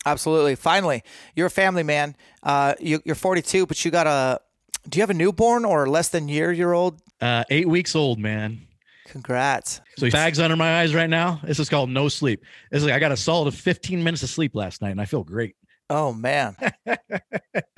Absolutely. 0.05 0.55
Finally, 0.55 1.03
you're 1.35 1.49
a 1.49 1.51
family 1.51 1.83
man. 1.83 2.15
Uh, 2.43 2.75
you, 2.79 3.01
are 3.09 3.15
42, 3.15 3.67
but 3.67 3.85
you 3.85 3.91
got 3.91 4.07
a. 4.07 4.41
Do 4.89 4.99
you 4.99 5.03
have 5.03 5.11
a 5.11 5.15
newborn 5.15 5.65
or 5.65 5.89
less 5.89 6.11
than 6.11 6.29
year 6.29 6.53
year 6.53 6.73
old? 6.73 7.01
Uh, 7.21 7.43
eight 7.51 7.69
weeks 7.69 7.97
old, 7.97 8.21
man. 8.21 8.61
Congrats. 9.07 9.81
So 9.97 10.11
bags 10.11 10.39
under 10.39 10.57
my 10.57 10.81
eyes 10.81 10.95
right 10.95 11.09
now. 11.09 11.41
This 11.45 11.59
is 11.59 11.69
called 11.69 11.91
no 11.91 12.09
sleep. 12.09 12.45
It's 12.71 12.85
like 12.85 12.93
I 12.93 12.99
got 12.99 13.13
a 13.13 13.17
solid 13.17 13.55
15 13.55 14.03
minutes 14.03 14.23
of 14.23 14.29
sleep 14.29 14.55
last 14.55 14.83
night 14.83 14.91
and 14.91 15.01
I 15.01 15.05
feel 15.05 15.25
great. 15.25 15.57
Oh 15.89 16.13
man. 16.13 16.57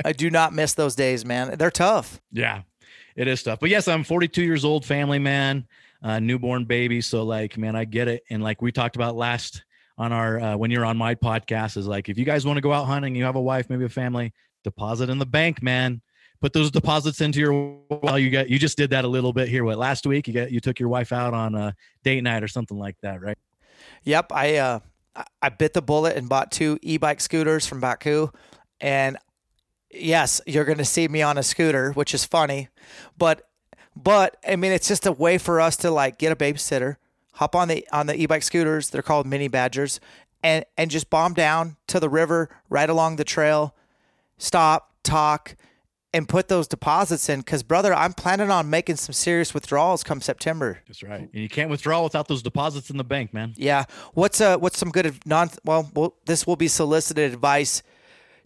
I 0.03 0.13
do 0.13 0.31
not 0.31 0.55
miss 0.55 0.73
those 0.73 0.95
days, 0.95 1.27
man. 1.27 1.59
They're 1.59 1.71
tough. 1.71 2.23
Yeah. 2.33 2.63
It 3.17 3.29
is 3.29 3.43
tough. 3.43 3.61
But 3.61 3.69
yes, 3.69 3.87
I'm 3.87 4.03
42 4.03 4.43
years 4.43 4.65
old, 4.65 4.87
family 4.87 5.19
man, 5.19 5.67
uh, 6.03 6.19
newborn 6.19 6.65
baby. 6.65 7.03
So 7.03 7.25
like, 7.25 7.59
man, 7.59 7.77
I 7.77 7.85
get 7.85 8.09
it. 8.09 8.23
And 8.31 8.43
like 8.43 8.63
we 8.63 8.73
talked 8.73 8.97
about 8.97 9.15
last 9.15 9.63
on 9.99 10.13
our 10.13 10.41
uh, 10.41 10.57
when 10.57 10.71
you're 10.71 10.87
on 10.87 10.97
my 10.97 11.17
podcast 11.17 11.77
is 11.77 11.87
like 11.87 12.09
if 12.09 12.17
you 12.17 12.25
guys 12.25 12.47
want 12.47 12.57
to 12.57 12.63
go 12.63 12.73
out 12.73 12.87
hunting, 12.87 13.15
you 13.15 13.25
have 13.25 13.37
a 13.37 13.43
wife, 13.43 13.69
maybe 13.69 13.85
a 13.85 13.91
family, 13.91 14.33
deposit 14.65 15.11
in 15.11 15.19
the 15.19 15.27
bank, 15.27 15.63
man 15.63 16.01
put 16.41 16.53
those 16.53 16.71
deposits 16.71 17.21
into 17.21 17.41
your 17.41 17.79
well 17.91 18.19
you 18.19 18.31
got 18.31 18.49
you 18.49 18.59
just 18.59 18.77
did 18.77 18.91
that 18.91 19.05
a 19.05 19.09
little 19.09 19.33
bit 19.33 19.49
here 19.49 19.65
what 19.65 19.79
last 19.79 20.07
week? 20.07 20.29
You 20.29 20.35
got 20.35 20.51
you 20.51 20.61
took 20.61 20.79
your 20.79 20.89
wife 20.89 21.13
out 21.13 21.35
on 21.35 21.55
a 21.55 21.75
date 22.05 22.23
night 22.23 22.43
or 22.43 22.49
something 22.49 22.79
like 22.79 22.97
that 23.03 23.21
right? 23.21 23.39
Yep 24.05 24.33
i 24.33 24.57
uh 24.57 24.81
i 25.43 25.49
bit 25.49 25.75
the 25.75 25.83
bullet 25.83 26.17
and 26.17 26.29
bought 26.29 26.51
two 26.53 26.79
e-bike 26.83 27.21
scooters 27.21 27.67
from 27.67 27.81
Bakcou. 27.81 28.33
And 28.81 29.17
yes 29.91 30.41
you're 30.47 30.65
going 30.65 30.79
to 30.79 30.85
see 30.85 31.09
me 31.09 31.23
on 31.23 31.39
a 31.39 31.43
scooter 31.43 31.93
which 31.93 32.15
is 32.15 32.25
funny. 32.25 32.69
But 33.17 33.49
but 33.97 34.37
i 34.47 34.57
mean 34.57 34.73
it's 34.73 34.89
just 34.89 35.07
a 35.07 35.13
way 35.13 35.39
for 35.39 35.61
us 35.61 35.77
to 35.77 35.91
like 35.91 36.19
get 36.19 36.31
a 36.31 36.37
babysitter 36.37 36.97
hop 37.35 37.55
on 37.55 37.69
the 37.69 37.87
on 37.93 38.07
the 38.07 38.15
e-bike 38.15 38.43
scooters 38.43 38.91
they're 38.91 39.03
called 39.03 39.27
mini 39.27 39.49
badgers 39.49 39.99
and 40.43 40.65
and 40.77 40.91
just 40.91 41.11
bomb 41.11 41.35
down 41.35 41.77
to 41.87 41.99
the 41.99 42.09
river 42.09 42.49
right 42.69 42.89
along 42.89 43.17
the 43.17 43.25
trail 43.25 43.75
stop 44.37 44.93
talk 45.03 45.57
and 46.15 46.29
put 46.29 46.49
those 46.49 46.67
deposits 46.67 47.29
in 47.29 47.41
because 47.41 47.63
brother 47.63 47.93
i'm 47.95 48.13
planning 48.13 48.51
on 48.51 48.71
making 48.71 48.97
some 48.97 49.13
serious 49.13 49.53
withdrawals 49.53 50.03
come 50.03 50.21
september. 50.21 50.79
That's 50.87 51.03
right. 51.03 51.21
And 51.21 51.43
you 51.43 51.49
can't 51.49 51.71
withdraw 51.71 52.03
without 52.03 52.29
those 52.29 52.43
deposits 52.43 52.91
in 52.91 52.97
the 52.97 53.05
bank 53.05 53.35
man. 53.35 53.55
Yeah. 53.57 53.85
What's 54.15 54.41
uh 54.41 54.57
what's 54.59 54.79
some 54.79 54.91
good 54.91 55.19
non 55.27 55.51
well, 55.65 55.91
well 55.95 56.17
this 56.27 56.47
will 56.47 56.57
be 56.57 56.69
solicited 56.69 57.33
advice 57.33 57.83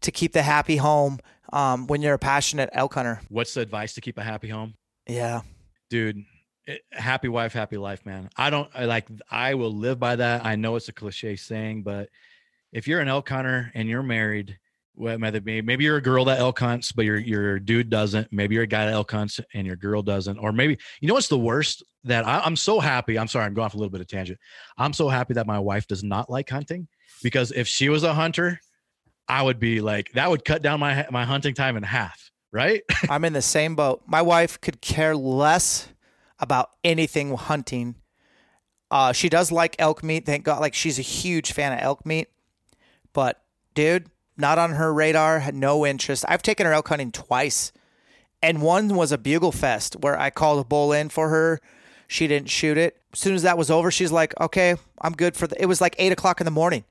to 0.00 0.10
keep 0.10 0.32
the 0.32 0.42
happy 0.42 0.76
home 0.76 1.20
um, 1.52 1.86
when 1.86 2.02
you're 2.02 2.14
a 2.14 2.18
passionate 2.18 2.70
elk 2.72 2.94
hunter. 2.94 3.20
What's 3.28 3.54
the 3.54 3.60
advice 3.60 3.94
to 3.94 4.00
keep 4.00 4.18
a 4.18 4.22
happy 4.22 4.48
home? 4.48 4.74
Yeah. 5.06 5.42
Dude 5.90 6.24
it- 6.66 6.82
happy 6.92 7.28
wife, 7.28 7.52
happy 7.52 7.76
life, 7.76 8.06
man. 8.06 8.30
I 8.36 8.50
don't 8.50 8.70
I 8.74 8.84
like 8.84 9.08
I 9.30 9.54
will 9.54 9.72
live 9.72 9.98
by 9.98 10.16
that. 10.16 10.44
I 10.44 10.56
know 10.56 10.76
it's 10.76 10.88
a 10.88 10.92
cliche 10.92 11.36
saying, 11.36 11.82
but 11.82 12.08
if 12.72 12.88
you're 12.88 13.00
an 13.00 13.08
elk 13.08 13.28
hunter 13.28 13.70
and 13.74 13.88
you're 13.88 14.02
married, 14.02 14.58
well, 14.94 15.18
maybe 15.18 15.62
maybe 15.62 15.84
you're 15.84 15.96
a 15.96 16.02
girl 16.02 16.24
that 16.26 16.38
elk 16.38 16.58
hunts, 16.58 16.92
but 16.92 17.04
your 17.04 17.16
your 17.16 17.58
dude 17.58 17.88
doesn't. 17.88 18.30
Maybe 18.30 18.54
you're 18.54 18.64
a 18.64 18.68
guy 18.68 18.86
that 18.86 18.92
elk 18.92 19.10
hunts 19.10 19.40
and 19.54 19.66
your 19.66 19.76
girl 19.76 20.02
doesn't. 20.02 20.38
Or 20.38 20.52
maybe 20.52 20.76
you 21.00 21.08
know 21.08 21.14
what's 21.14 21.28
the 21.28 21.38
worst 21.38 21.82
that 22.04 22.26
I, 22.26 22.40
I'm 22.40 22.56
so 22.56 22.78
happy. 22.78 23.18
I'm 23.18 23.28
sorry, 23.28 23.46
I'm 23.46 23.54
going 23.54 23.64
off 23.64 23.74
a 23.74 23.78
little 23.78 23.90
bit 23.90 24.00
of 24.00 24.06
tangent. 24.08 24.38
I'm 24.76 24.92
so 24.92 25.08
happy 25.08 25.34
that 25.34 25.46
my 25.46 25.58
wife 25.58 25.86
does 25.86 26.04
not 26.04 26.28
like 26.28 26.50
hunting 26.50 26.88
because 27.22 27.52
if 27.52 27.66
she 27.66 27.88
was 27.88 28.02
a 28.02 28.12
hunter, 28.12 28.60
I 29.28 29.42
would 29.42 29.58
be 29.58 29.80
like 29.80 30.12
that 30.12 30.28
would 30.28 30.44
cut 30.44 30.62
down 30.62 30.80
my 30.80 31.06
my 31.10 31.24
hunting 31.24 31.54
time 31.54 31.76
in 31.76 31.82
half. 31.82 32.30
Right? 32.52 32.82
I'm 33.08 33.24
in 33.24 33.32
the 33.32 33.42
same 33.42 33.74
boat. 33.74 34.02
My 34.06 34.20
wife 34.20 34.60
could 34.60 34.82
care 34.82 35.16
less 35.16 35.88
about 36.38 36.70
anything 36.84 37.34
hunting. 37.34 37.94
Uh, 38.90 39.12
she 39.12 39.30
does 39.30 39.50
like 39.50 39.74
elk 39.78 40.02
meat. 40.02 40.26
Thank 40.26 40.44
God. 40.44 40.60
Like 40.60 40.74
she's 40.74 40.98
a 40.98 41.02
huge 41.02 41.52
fan 41.52 41.72
of 41.72 41.78
elk 41.80 42.04
meat. 42.04 42.28
But 43.14 43.42
dude, 43.74 44.10
not 44.36 44.58
on 44.58 44.72
her 44.72 44.92
radar. 44.92 45.40
Had 45.40 45.54
no 45.54 45.86
interest. 45.86 46.24
I've 46.28 46.42
taken 46.42 46.66
her 46.66 46.72
elk 46.72 46.88
hunting 46.88 47.12
twice, 47.12 47.72
and 48.42 48.62
one 48.62 48.88
was 48.88 49.12
a 49.12 49.18
bugle 49.18 49.52
fest 49.52 49.96
where 50.00 50.18
I 50.18 50.30
called 50.30 50.60
a 50.60 50.68
bull 50.68 50.92
in 50.92 51.08
for 51.08 51.28
her. 51.28 51.60
She 52.08 52.26
didn't 52.26 52.50
shoot 52.50 52.76
it. 52.76 53.00
As 53.12 53.18
soon 53.20 53.34
as 53.34 53.42
that 53.42 53.56
was 53.58 53.70
over, 53.70 53.90
she's 53.90 54.12
like, 54.12 54.38
"Okay, 54.40 54.74
I'm 55.00 55.12
good 55.12 55.36
for 55.36 55.46
the." 55.46 55.60
It 55.60 55.66
was 55.66 55.80
like 55.80 55.94
eight 55.98 56.12
o'clock 56.12 56.40
in 56.40 56.44
the 56.44 56.50
morning. 56.50 56.84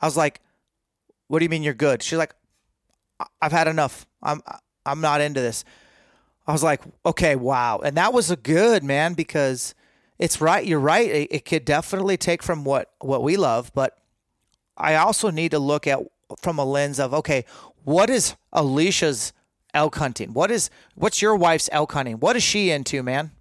I 0.00 0.06
was 0.06 0.16
like, 0.16 0.40
"What 1.28 1.38
do 1.38 1.44
you 1.44 1.48
mean 1.48 1.62
you're 1.62 1.74
good?" 1.74 2.02
She's 2.02 2.18
like, 2.18 2.34
"I- 3.20 3.26
"I've 3.42 3.52
had 3.52 3.68
enough. 3.68 4.06
I'm 4.22 4.40
I'm 4.86 5.00
not 5.00 5.20
into 5.20 5.40
this." 5.40 5.64
I 6.46 6.52
was 6.52 6.62
like, 6.62 6.82
"Okay, 7.06 7.36
wow," 7.36 7.78
and 7.84 7.96
that 7.96 8.12
was 8.12 8.30
a 8.30 8.36
good 8.36 8.84
man 8.84 9.14
because 9.14 9.74
it's 10.18 10.40
right. 10.40 10.64
You're 10.66 10.80
right. 10.80 11.08
It, 11.08 11.28
it 11.30 11.44
could 11.44 11.64
definitely 11.64 12.16
take 12.16 12.42
from 12.42 12.64
what 12.64 12.92
what 13.00 13.22
we 13.22 13.36
love, 13.36 13.72
but 13.74 13.96
I 14.76 14.96
also 14.96 15.30
need 15.30 15.52
to 15.52 15.58
look 15.58 15.86
at 15.86 16.00
from 16.42 16.58
a 16.58 16.64
lens 16.64 16.98
of 16.98 17.14
okay, 17.14 17.44
what 17.84 18.10
is 18.10 18.34
Alicia's 18.52 19.32
elk 19.72 19.96
hunting? 19.96 20.32
What 20.32 20.50
is 20.50 20.70
what's 20.94 21.20
your 21.20 21.36
wife's 21.36 21.68
elk 21.72 21.92
hunting? 21.92 22.16
What 22.16 22.36
is 22.36 22.42
she 22.42 22.70
into, 22.70 23.02
man? 23.02 23.32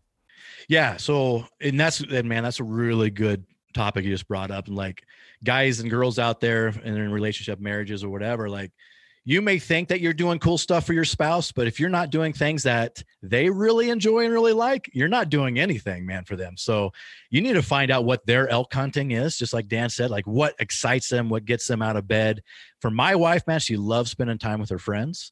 Yeah. 0.67 0.97
So, 0.97 1.45
and 1.61 1.79
that's, 1.79 1.99
and 1.99 2.27
man, 2.27 2.43
that's 2.43 2.59
a 2.59 2.63
really 2.63 3.09
good 3.09 3.45
topic 3.73 4.05
you 4.05 4.11
just 4.11 4.27
brought 4.27 4.51
up. 4.51 4.67
And 4.67 4.75
like 4.75 5.03
guys 5.43 5.79
and 5.79 5.89
girls 5.89 6.19
out 6.19 6.39
there 6.39 6.67
and 6.67 6.97
in 6.97 7.11
relationship 7.11 7.59
marriages 7.59 8.03
or 8.03 8.09
whatever, 8.09 8.49
like 8.49 8.71
you 9.25 9.41
may 9.41 9.57
think 9.57 9.87
that 9.87 10.01
you're 10.01 10.13
doing 10.13 10.37
cool 10.37 10.57
stuff 10.57 10.85
for 10.85 10.93
your 10.93 11.05
spouse, 11.05 11.51
but 11.51 11.65
if 11.65 11.79
you're 11.79 11.89
not 11.89 12.09
doing 12.09 12.33
things 12.33 12.63
that 12.63 13.01
they 13.21 13.49
really 13.49 13.89
enjoy 13.89 14.25
and 14.25 14.33
really 14.33 14.51
like, 14.51 14.89
you're 14.93 15.07
not 15.07 15.29
doing 15.29 15.59
anything, 15.59 16.05
man, 16.05 16.25
for 16.25 16.35
them. 16.35 16.57
So 16.57 16.91
you 17.29 17.41
need 17.41 17.53
to 17.53 17.61
find 17.61 17.89
out 17.89 18.03
what 18.03 18.25
their 18.25 18.49
elk 18.49 18.73
hunting 18.73 19.11
is, 19.11 19.37
just 19.37 19.53
like 19.53 19.69
Dan 19.69 19.89
said, 19.89 20.11
like 20.11 20.27
what 20.27 20.55
excites 20.59 21.07
them, 21.07 21.29
what 21.29 21.45
gets 21.45 21.67
them 21.67 21.81
out 21.81 21.95
of 21.95 22.07
bed. 22.07 22.43
For 22.81 22.91
my 22.91 23.15
wife, 23.15 23.47
man, 23.47 23.59
she 23.59 23.77
loves 23.77 24.11
spending 24.11 24.37
time 24.37 24.59
with 24.59 24.69
her 24.69 24.79
friends. 24.79 25.31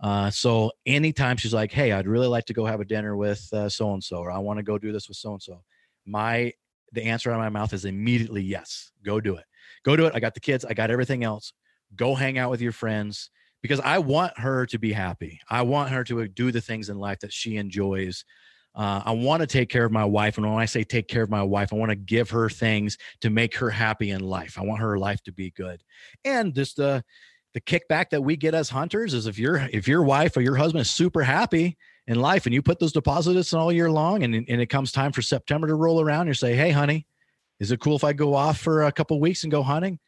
Uh, 0.00 0.30
so 0.30 0.72
anytime 0.84 1.36
she's 1.36 1.54
like, 1.54 1.70
"Hey, 1.70 1.92
I'd 1.92 2.08
really 2.08 2.26
like 2.26 2.46
to 2.46 2.52
go 2.52 2.66
have 2.66 2.80
a 2.80 2.84
dinner 2.84 3.16
with 3.16 3.38
so 3.68 3.92
and 3.92 4.02
so," 4.02 4.16
or 4.16 4.32
"I 4.32 4.38
want 4.38 4.58
to 4.58 4.64
go 4.64 4.76
do 4.76 4.90
this 4.90 5.06
with 5.06 5.16
so 5.16 5.32
and 5.32 5.42
so," 5.42 5.62
my 6.04 6.52
the 6.92 7.04
answer 7.04 7.30
out 7.30 7.36
of 7.36 7.40
my 7.40 7.48
mouth 7.48 7.72
is 7.72 7.84
immediately 7.84 8.42
yes. 8.42 8.90
Go 9.04 9.20
do 9.20 9.36
it. 9.36 9.44
Go 9.84 9.96
do 9.96 10.06
it. 10.06 10.12
I 10.14 10.20
got 10.20 10.34
the 10.34 10.40
kids. 10.40 10.64
I 10.64 10.74
got 10.74 10.90
everything 10.90 11.22
else. 11.22 11.52
Go 11.96 12.14
hang 12.14 12.38
out 12.38 12.50
with 12.50 12.60
your 12.60 12.72
friends 12.72 13.30
because 13.62 13.80
I 13.80 13.98
want 13.98 14.38
her 14.38 14.66
to 14.66 14.78
be 14.78 14.92
happy. 14.92 15.40
I 15.48 15.62
want 15.62 15.90
her 15.90 16.04
to 16.04 16.28
do 16.28 16.50
the 16.50 16.60
things 16.60 16.88
in 16.88 16.98
life 16.98 17.20
that 17.20 17.32
she 17.32 17.56
enjoys. 17.56 18.24
Uh, 18.74 19.02
I 19.04 19.12
want 19.12 19.42
to 19.42 19.46
take 19.46 19.68
care 19.68 19.84
of 19.84 19.92
my 19.92 20.04
wife, 20.04 20.38
and 20.38 20.46
when 20.46 20.60
I 20.60 20.64
say 20.64 20.82
take 20.82 21.06
care 21.06 21.22
of 21.22 21.30
my 21.30 21.42
wife, 21.42 21.72
I 21.72 21.76
want 21.76 21.90
to 21.90 21.96
give 21.96 22.30
her 22.30 22.48
things 22.48 22.96
to 23.20 23.28
make 23.28 23.56
her 23.56 23.68
happy 23.68 24.10
in 24.10 24.20
life. 24.22 24.58
I 24.58 24.62
want 24.62 24.80
her 24.80 24.98
life 24.98 25.22
to 25.24 25.32
be 25.32 25.50
good, 25.50 25.82
and 26.24 26.54
just 26.54 26.76
the 26.76 27.04
the 27.54 27.60
kickback 27.60 28.10
that 28.10 28.22
we 28.22 28.36
get 28.36 28.54
as 28.54 28.70
hunters 28.70 29.14
is 29.14 29.26
if 29.26 29.38
your 29.38 29.68
if 29.72 29.86
your 29.86 30.02
wife 30.02 30.36
or 30.36 30.40
your 30.40 30.56
husband 30.56 30.80
is 30.80 30.90
super 30.90 31.22
happy 31.22 31.76
in 32.06 32.18
life 32.18 32.46
and 32.46 32.54
you 32.54 32.62
put 32.62 32.78
those 32.78 32.92
deposits 32.92 33.52
in 33.52 33.58
all 33.58 33.70
year 33.70 33.90
long 33.90 34.22
and, 34.22 34.34
and 34.34 34.60
it 34.60 34.66
comes 34.66 34.90
time 34.90 35.12
for 35.12 35.22
September 35.22 35.66
to 35.68 35.74
roll 35.74 36.00
around, 36.00 36.26
you 36.26 36.34
say, 36.34 36.54
Hey 36.54 36.70
honey, 36.70 37.06
is 37.60 37.70
it 37.70 37.80
cool 37.80 37.96
if 37.96 38.04
I 38.04 38.12
go 38.12 38.34
off 38.34 38.58
for 38.58 38.82
a 38.82 38.92
couple 38.92 39.20
weeks 39.20 39.44
and 39.44 39.50
go 39.50 39.62
hunting? 39.62 39.98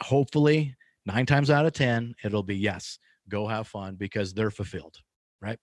Hopefully 0.00 0.76
nine 1.06 1.26
times 1.26 1.50
out 1.50 1.66
of 1.66 1.72
10, 1.72 2.14
it'll 2.24 2.42
be 2.42 2.56
yes, 2.56 2.98
go 3.28 3.46
have 3.46 3.66
fun 3.66 3.96
because 3.96 4.34
they're 4.34 4.50
fulfilled. 4.50 4.98
Right. 5.40 5.58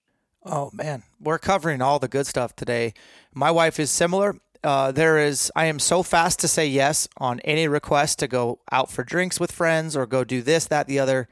Oh 0.46 0.70
man, 0.74 1.04
we're 1.20 1.40
covering 1.40 1.82
all 1.82 2.00
the 2.00 2.08
good 2.08 2.26
stuff 2.28 2.56
today. 2.56 2.94
My 3.34 3.52
wife 3.52 3.80
is 3.80 3.92
similar. 3.92 4.36
Uh, 4.64 4.92
there 4.92 5.20
is, 5.20 5.52
I 5.56 5.66
am 5.66 5.80
so 5.80 6.04
fast 6.04 6.40
to 6.40 6.48
say 6.48 6.68
yes 6.68 7.08
on 7.18 7.40
any 7.42 7.68
request 7.68 8.20
to 8.20 8.28
go 8.28 8.60
out 8.72 8.90
for 8.90 9.04
drinks 9.04 9.40
with 9.40 9.52
friends 9.52 9.96
or 9.96 10.06
go 10.06 10.24
do 10.24 10.42
this, 10.42 10.66
that, 10.68 10.88
the 10.88 11.00
other. 11.00 11.28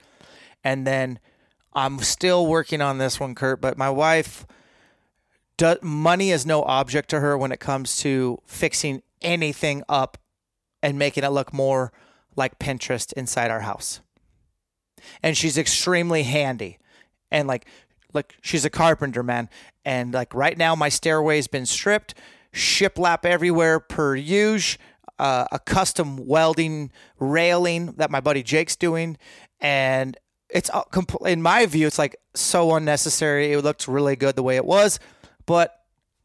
And 0.64 0.86
then 0.86 1.20
I'm 1.74 2.00
still 2.00 2.46
working 2.46 2.82
on 2.82 2.98
this 2.98 3.20
one, 3.20 3.36
Kurt, 3.36 3.62
but 3.62 3.78
my 3.78 3.90
wife, 3.90 4.46
do, 5.58 5.76
money 5.82 6.32
is 6.32 6.46
no 6.46 6.64
object 6.64 7.10
to 7.10 7.20
her 7.20 7.38
when 7.38 7.52
it 7.52 7.60
comes 7.60 7.98
to 7.98 8.40
fixing 8.46 9.02
anything 9.22 9.84
up 9.90 10.18
and 10.84 11.00
making 11.00 11.24
it 11.24 11.30
look 11.30 11.54
more 11.54 11.92
like 12.36 12.60
Pinterest 12.60 13.14
inside 13.14 13.52
our 13.52 13.62
house. 13.62 14.02
And 15.22 15.38
she's 15.38 15.58
extremely 15.58 16.24
handy. 16.24 16.80
And 17.32 17.48
like, 17.48 17.66
like 18.14 18.36
she's 18.42 18.66
a 18.66 18.70
carpenter, 18.70 19.24
man. 19.24 19.50
And 19.84 20.14
like 20.14 20.34
right 20.34 20.58
now, 20.58 20.76
my 20.76 20.90
stairway's 20.90 21.48
been 21.48 21.66
stripped 21.66 22.16
shiplap 22.56 23.26
everywhere 23.26 23.80
per 23.80 24.16
use, 24.16 24.78
uh, 25.20 25.46
a 25.52 25.60
custom 25.60 26.26
welding 26.26 26.92
railing 27.20 27.88
that 27.98 28.10
my 28.10 28.22
buddy 28.22 28.42
Jake's 28.42 28.76
doing, 28.76 29.18
and 29.60 30.18
it's 30.50 30.72
in 31.26 31.42
my 31.42 31.66
view, 31.66 31.88
it's 31.88 32.00
like 32.00 32.16
so 32.34 32.74
unnecessary. 32.76 33.52
It 33.52 33.64
looked 33.64 33.88
really 33.88 34.16
good 34.16 34.36
the 34.36 34.44
way 34.44 34.56
it 34.56 34.66
was, 34.66 35.00
but 35.46 35.84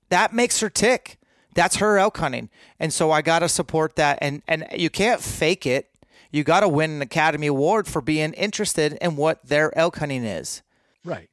that 0.08 0.32
makes 0.32 0.60
her 0.60 0.70
tick. 0.70 1.18
That's 1.54 1.76
her 1.76 1.98
elk 1.98 2.16
hunting, 2.18 2.48
and 2.78 2.92
so 2.92 3.10
I 3.10 3.22
gotta 3.22 3.48
support 3.48 3.96
that. 3.96 4.18
And 4.22 4.42
and 4.46 4.66
you 4.76 4.88
can't 4.88 5.20
fake 5.20 5.66
it. 5.66 5.89
You 6.30 6.44
gotta 6.44 6.68
win 6.68 6.90
an 6.90 7.02
Academy 7.02 7.46
Award 7.46 7.86
for 7.86 8.00
being 8.00 8.32
interested 8.34 8.98
in 9.00 9.16
what 9.16 9.44
their 9.44 9.76
elk 9.76 9.98
hunting 9.98 10.24
is. 10.24 10.62
Right. 11.04 11.28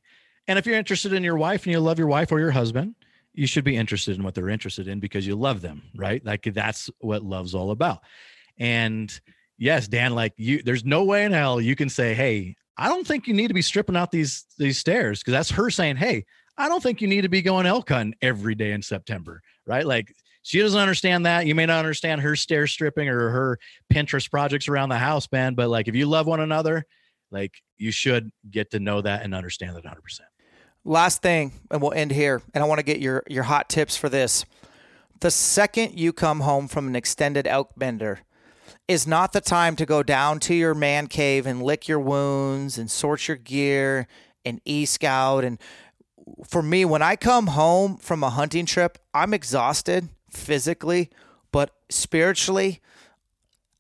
And 0.48 0.58
if 0.58 0.66
you're 0.66 0.78
interested 0.78 1.14
in 1.14 1.24
your 1.24 1.38
wife 1.38 1.66
and 1.66 1.74
you 1.74 1.80
love 1.80 2.00
your 2.00 2.08
wife 2.08 2.32
or 2.32 2.40
your 2.40 2.52
husband, 2.52 2.96
you 3.34 3.46
should 3.46 3.64
be 3.64 3.76
interested 3.76 4.18
in 4.18 4.24
what 4.24 4.34
they're 4.34 4.50
interested 4.50 4.88
in 4.88 5.00
because 5.00 5.28
you 5.28 5.36
love 5.36 5.62
them, 5.62 5.84
right? 5.96 6.26
Like 6.26 6.44
that's 6.54 6.90
what 7.00 7.22
love's 7.22 7.54
all 7.54 7.72
about. 7.72 8.00
And 8.58 9.20
yes, 9.58 9.88
Dan, 9.88 10.16
like 10.16 10.34
you, 10.38 10.64
there's 10.64 10.84
no 10.84 11.04
way 11.04 11.26
in 11.26 11.34
hell 11.34 11.62
you 11.62 11.76
can 11.76 11.90
say, 11.90 12.16
Hey, 12.16 12.56
I 12.78 12.88
don't 12.88 13.06
think 13.06 13.28
you 13.28 13.34
need 13.34 13.50
to 13.50 13.54
be 13.54 13.62
stripping 13.62 13.96
out 13.96 14.12
these, 14.12 14.46
these 14.58 14.80
stairs. 14.80 15.22
Cause 15.22 15.34
that's 15.34 15.52
her 15.52 15.70
saying, 15.70 15.98
Hey, 15.98 16.26
I 16.58 16.68
don't 16.68 16.82
think 16.82 17.02
you 17.02 17.08
need 17.08 17.22
to 17.22 17.30
be 17.30 17.44
going 17.44 17.68
elk 17.68 17.90
hunting 17.90 18.16
every 18.22 18.56
day 18.56 18.72
in 18.72 18.82
September, 18.82 19.42
right? 19.68 19.86
Like 19.86 20.16
she 20.48 20.62
doesn't 20.62 20.80
understand 20.80 21.26
that. 21.26 21.46
You 21.46 21.56
may 21.56 21.66
not 21.66 21.80
understand 21.80 22.22
her 22.22 22.38
stair 22.38 22.68
stripping 22.68 23.10
or 23.10 23.30
her 23.30 23.60
Pinterest 23.94 24.32
projects 24.32 24.70
around 24.70 24.88
the 24.88 24.98
house, 24.98 25.28
man. 25.30 25.56
But 25.56 25.68
like, 25.68 25.90
if 25.90 25.96
you 25.96 26.06
love 26.06 26.26
one 26.26 26.40
another, 26.40 26.86
like 27.32 27.62
you 27.78 27.92
should 27.92 28.32
get 28.50 28.72
to 28.72 28.80
know 28.80 29.02
that 29.02 29.24
and 29.24 29.36
understand 29.36 29.76
that 29.76 29.84
100%. 29.84 29.98
Last 30.86 31.22
thing, 31.22 31.52
and 31.70 31.82
we'll 31.82 31.92
end 31.92 32.12
here. 32.12 32.42
And 32.54 32.64
I 32.64 32.68
want 32.68 32.80
to 32.80 32.86
get 32.86 33.02
your 33.02 33.24
your 33.28 33.44
hot 33.44 33.68
tips 33.68 33.98
for 33.98 34.08
this. 34.08 34.46
The 35.20 35.32
second 35.32 36.00
you 36.00 36.14
come 36.14 36.40
home 36.40 36.70
from 36.70 36.88
an 36.88 36.96
extended 36.96 37.46
elk 37.46 37.72
bender 37.76 38.22
is 38.88 39.06
not 39.06 39.34
the 39.34 39.42
time 39.42 39.76
to 39.76 39.86
go 39.86 40.02
down 40.02 40.40
to 40.40 40.54
your 40.54 40.74
man 40.74 41.08
cave 41.08 41.46
and 41.46 41.62
lick 41.62 41.90
your 41.90 42.00
wounds 42.00 42.78
and 42.78 42.90
sort 42.90 43.28
your 43.28 43.36
gear 43.36 44.08
and 44.46 44.62
e 44.64 44.86
scout. 44.86 45.44
And 45.44 45.60
for 46.46 46.62
me, 46.62 46.86
when 46.86 47.02
I 47.02 47.18
come 47.18 47.48
home 47.48 47.98
from 47.98 48.24
a 48.24 48.30
hunting 48.30 48.66
trip, 48.66 48.98
I'm 49.14 49.34
exhausted 49.34 50.08
physically, 50.38 51.10
but 51.52 51.72
spiritually, 51.90 52.82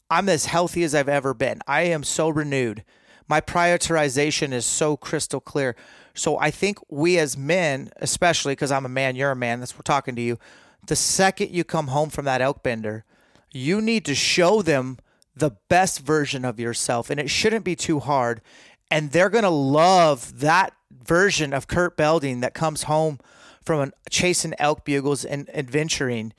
I'm 0.09 0.29
as 0.29 0.45
healthy 0.45 0.83
as 0.83 0.95
I've 0.95 1.09
ever 1.09 1.33
been. 1.33 1.61
I 1.67 1.83
am 1.83 2.03
so 2.03 2.29
renewed. 2.29 2.83
My 3.27 3.41
prioritization 3.41 4.53
is 4.53 4.65
so 4.65 4.95
crystal 4.95 5.39
clear. 5.39 5.75
So 6.13 6.37
I 6.39 6.49
think 6.49 6.79
we 6.89 7.17
as 7.19 7.37
men, 7.37 7.91
especially 7.97 8.53
because 8.53 8.71
I'm 8.71 8.85
a 8.85 8.89
man, 8.89 9.15
you're 9.15 9.31
a 9.31 9.35
man, 9.35 9.59
that's 9.59 9.75
we're 9.75 9.81
talking 9.81 10.15
to 10.15 10.21
you. 10.21 10.39
The 10.87 10.95
second 10.95 11.51
you 11.51 11.63
come 11.63 11.87
home 11.87 12.09
from 12.09 12.25
that 12.25 12.41
elk 12.41 12.63
bender, 12.63 13.03
you 13.51 13.81
need 13.81 14.05
to 14.05 14.15
show 14.15 14.61
them 14.61 14.97
the 15.35 15.51
best 15.69 15.99
version 15.99 16.43
of 16.45 16.59
yourself, 16.59 17.09
and 17.09 17.19
it 17.19 17.29
shouldn't 17.29 17.65
be 17.65 17.75
too 17.75 17.99
hard. 17.99 18.41
And 18.89 19.11
they're 19.11 19.29
gonna 19.29 19.49
love 19.49 20.39
that 20.39 20.73
version 20.89 21.53
of 21.53 21.67
Kurt 21.67 21.97
Belding 21.97 22.39
that 22.39 22.53
comes 22.53 22.83
home 22.83 23.19
from 23.67 23.91
chasing 24.09 24.53
elk 24.59 24.85
bugles 24.85 25.25
and 25.25 25.49
adventuring. 25.53 26.33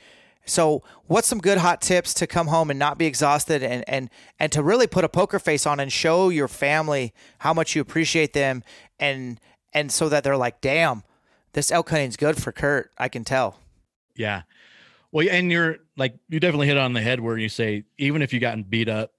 So, 0.46 0.82
what's 1.06 1.28
some 1.28 1.40
good 1.40 1.58
hot 1.58 1.82
tips 1.82 2.14
to 2.14 2.26
come 2.26 2.46
home 2.46 2.70
and 2.70 2.78
not 2.78 2.96
be 2.96 3.04
exhausted 3.04 3.62
and 3.62 3.84
and 3.86 4.08
and 4.40 4.50
to 4.52 4.62
really 4.62 4.86
put 4.86 5.04
a 5.04 5.10
poker 5.10 5.38
face 5.38 5.66
on 5.66 5.78
and 5.78 5.92
show 5.92 6.30
your 6.30 6.48
family 6.48 7.12
how 7.40 7.52
much 7.52 7.76
you 7.76 7.82
appreciate 7.82 8.32
them 8.32 8.64
and 8.98 9.38
and 9.74 9.92
so 9.92 10.08
that 10.08 10.24
they're 10.24 10.38
like, 10.38 10.62
"Damn, 10.62 11.02
this 11.52 11.70
elk 11.70 11.90
hunting's 11.90 12.16
good 12.16 12.42
for 12.42 12.50
Kurt." 12.50 12.90
I 12.96 13.08
can 13.08 13.24
tell. 13.24 13.60
Yeah. 14.16 14.42
Well, 15.12 15.28
and 15.30 15.52
you're 15.52 15.76
like 15.98 16.14
you 16.30 16.40
definitely 16.40 16.68
hit 16.68 16.78
on 16.78 16.94
the 16.94 17.02
head 17.02 17.20
where 17.20 17.36
you 17.36 17.50
say 17.50 17.84
even 17.98 18.22
if 18.22 18.32
you 18.32 18.40
gotten 18.40 18.62
beat 18.62 18.88
up, 18.88 19.12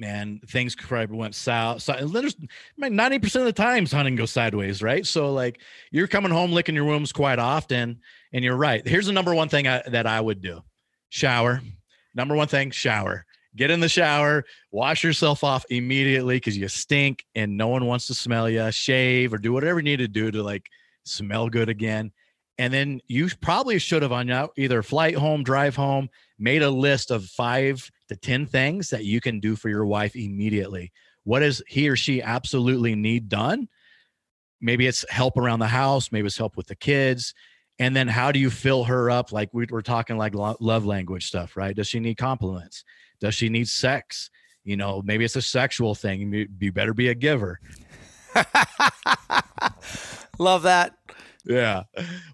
man, 0.00 0.40
things 0.48 0.74
probably 0.74 1.16
went 1.16 1.34
south. 1.34 1.82
So 1.82 1.94
ninety 2.78 3.18
percent 3.18 3.42
of 3.42 3.46
the 3.46 3.52
times 3.52 3.92
hunting 3.92 4.16
goes 4.16 4.32
sideways, 4.32 4.82
right? 4.82 5.06
So 5.06 5.32
like 5.32 5.60
you're 5.90 6.08
coming 6.08 6.32
home 6.32 6.50
licking 6.50 6.74
your 6.74 6.84
wounds 6.84 7.12
quite 7.12 7.38
often, 7.38 8.00
and 8.32 8.42
you're 8.42 8.56
right. 8.56 8.86
Here's 8.86 9.06
the 9.06 9.12
number 9.12 9.34
one 9.34 9.48
thing 9.48 9.68
I, 9.68 9.82
that 9.88 10.06
I 10.06 10.20
would 10.20 10.40
do: 10.40 10.62
shower. 11.10 11.60
Number 12.14 12.34
one 12.34 12.48
thing, 12.48 12.72
shower. 12.72 13.24
Get 13.56 13.70
in 13.70 13.80
the 13.80 13.88
shower, 13.88 14.44
wash 14.70 15.04
yourself 15.04 15.44
off 15.44 15.64
immediately 15.70 16.36
because 16.36 16.56
you 16.56 16.68
stink 16.68 17.24
and 17.34 17.56
no 17.56 17.68
one 17.68 17.84
wants 17.84 18.06
to 18.06 18.14
smell 18.14 18.48
you. 18.48 18.70
Shave 18.70 19.32
or 19.32 19.38
do 19.38 19.52
whatever 19.52 19.80
you 19.80 19.84
need 19.84 19.98
to 19.98 20.08
do 20.08 20.30
to 20.30 20.42
like 20.42 20.66
smell 21.04 21.48
good 21.48 21.68
again. 21.68 22.12
And 22.58 22.72
then 22.72 23.00
you 23.06 23.28
probably 23.40 23.78
should 23.78 24.02
have 24.02 24.12
on 24.12 24.30
either 24.56 24.82
flight 24.82 25.16
home, 25.16 25.42
drive 25.42 25.74
home, 25.74 26.10
made 26.38 26.62
a 26.62 26.70
list 26.70 27.10
of 27.10 27.24
five 27.24 27.90
to 28.10 28.16
10 28.16 28.46
things 28.46 28.90
that 28.90 29.04
you 29.04 29.20
can 29.20 29.38
do 29.38 29.54
for 29.54 29.68
your 29.68 29.86
wife 29.86 30.16
immediately. 30.16 30.90
What 31.22 31.40
does 31.40 31.62
he 31.68 31.88
or 31.88 31.94
she 31.94 32.20
absolutely 32.20 32.96
need 32.96 33.28
done? 33.28 33.68
Maybe 34.60 34.88
it's 34.88 35.08
help 35.08 35.36
around 35.36 35.60
the 35.60 35.68
house, 35.68 36.10
maybe 36.10 36.26
it's 36.26 36.36
help 36.36 36.56
with 36.56 36.66
the 36.66 36.74
kids. 36.74 37.32
And 37.78 37.94
then 37.94 38.08
how 38.08 38.32
do 38.32 38.40
you 38.40 38.50
fill 38.50 38.82
her 38.84 39.10
up? 39.10 39.30
Like 39.32 39.48
we 39.52 39.64
were 39.70 39.80
talking 39.80 40.18
like 40.18 40.34
love 40.34 40.84
language 40.84 41.26
stuff, 41.26 41.56
right? 41.56 41.74
Does 41.74 41.86
she 41.86 42.00
need 42.00 42.16
compliments? 42.16 42.84
Does 43.20 43.36
she 43.36 43.48
need 43.48 43.68
sex? 43.68 44.28
You 44.64 44.76
know, 44.76 45.02
maybe 45.02 45.24
it's 45.24 45.36
a 45.36 45.42
sexual 45.42 45.94
thing. 45.94 46.48
You 46.60 46.72
better 46.72 46.92
be 46.92 47.08
a 47.08 47.14
giver. 47.14 47.60
Love 50.38 50.62
that. 50.62 50.96
Yeah. 51.44 51.84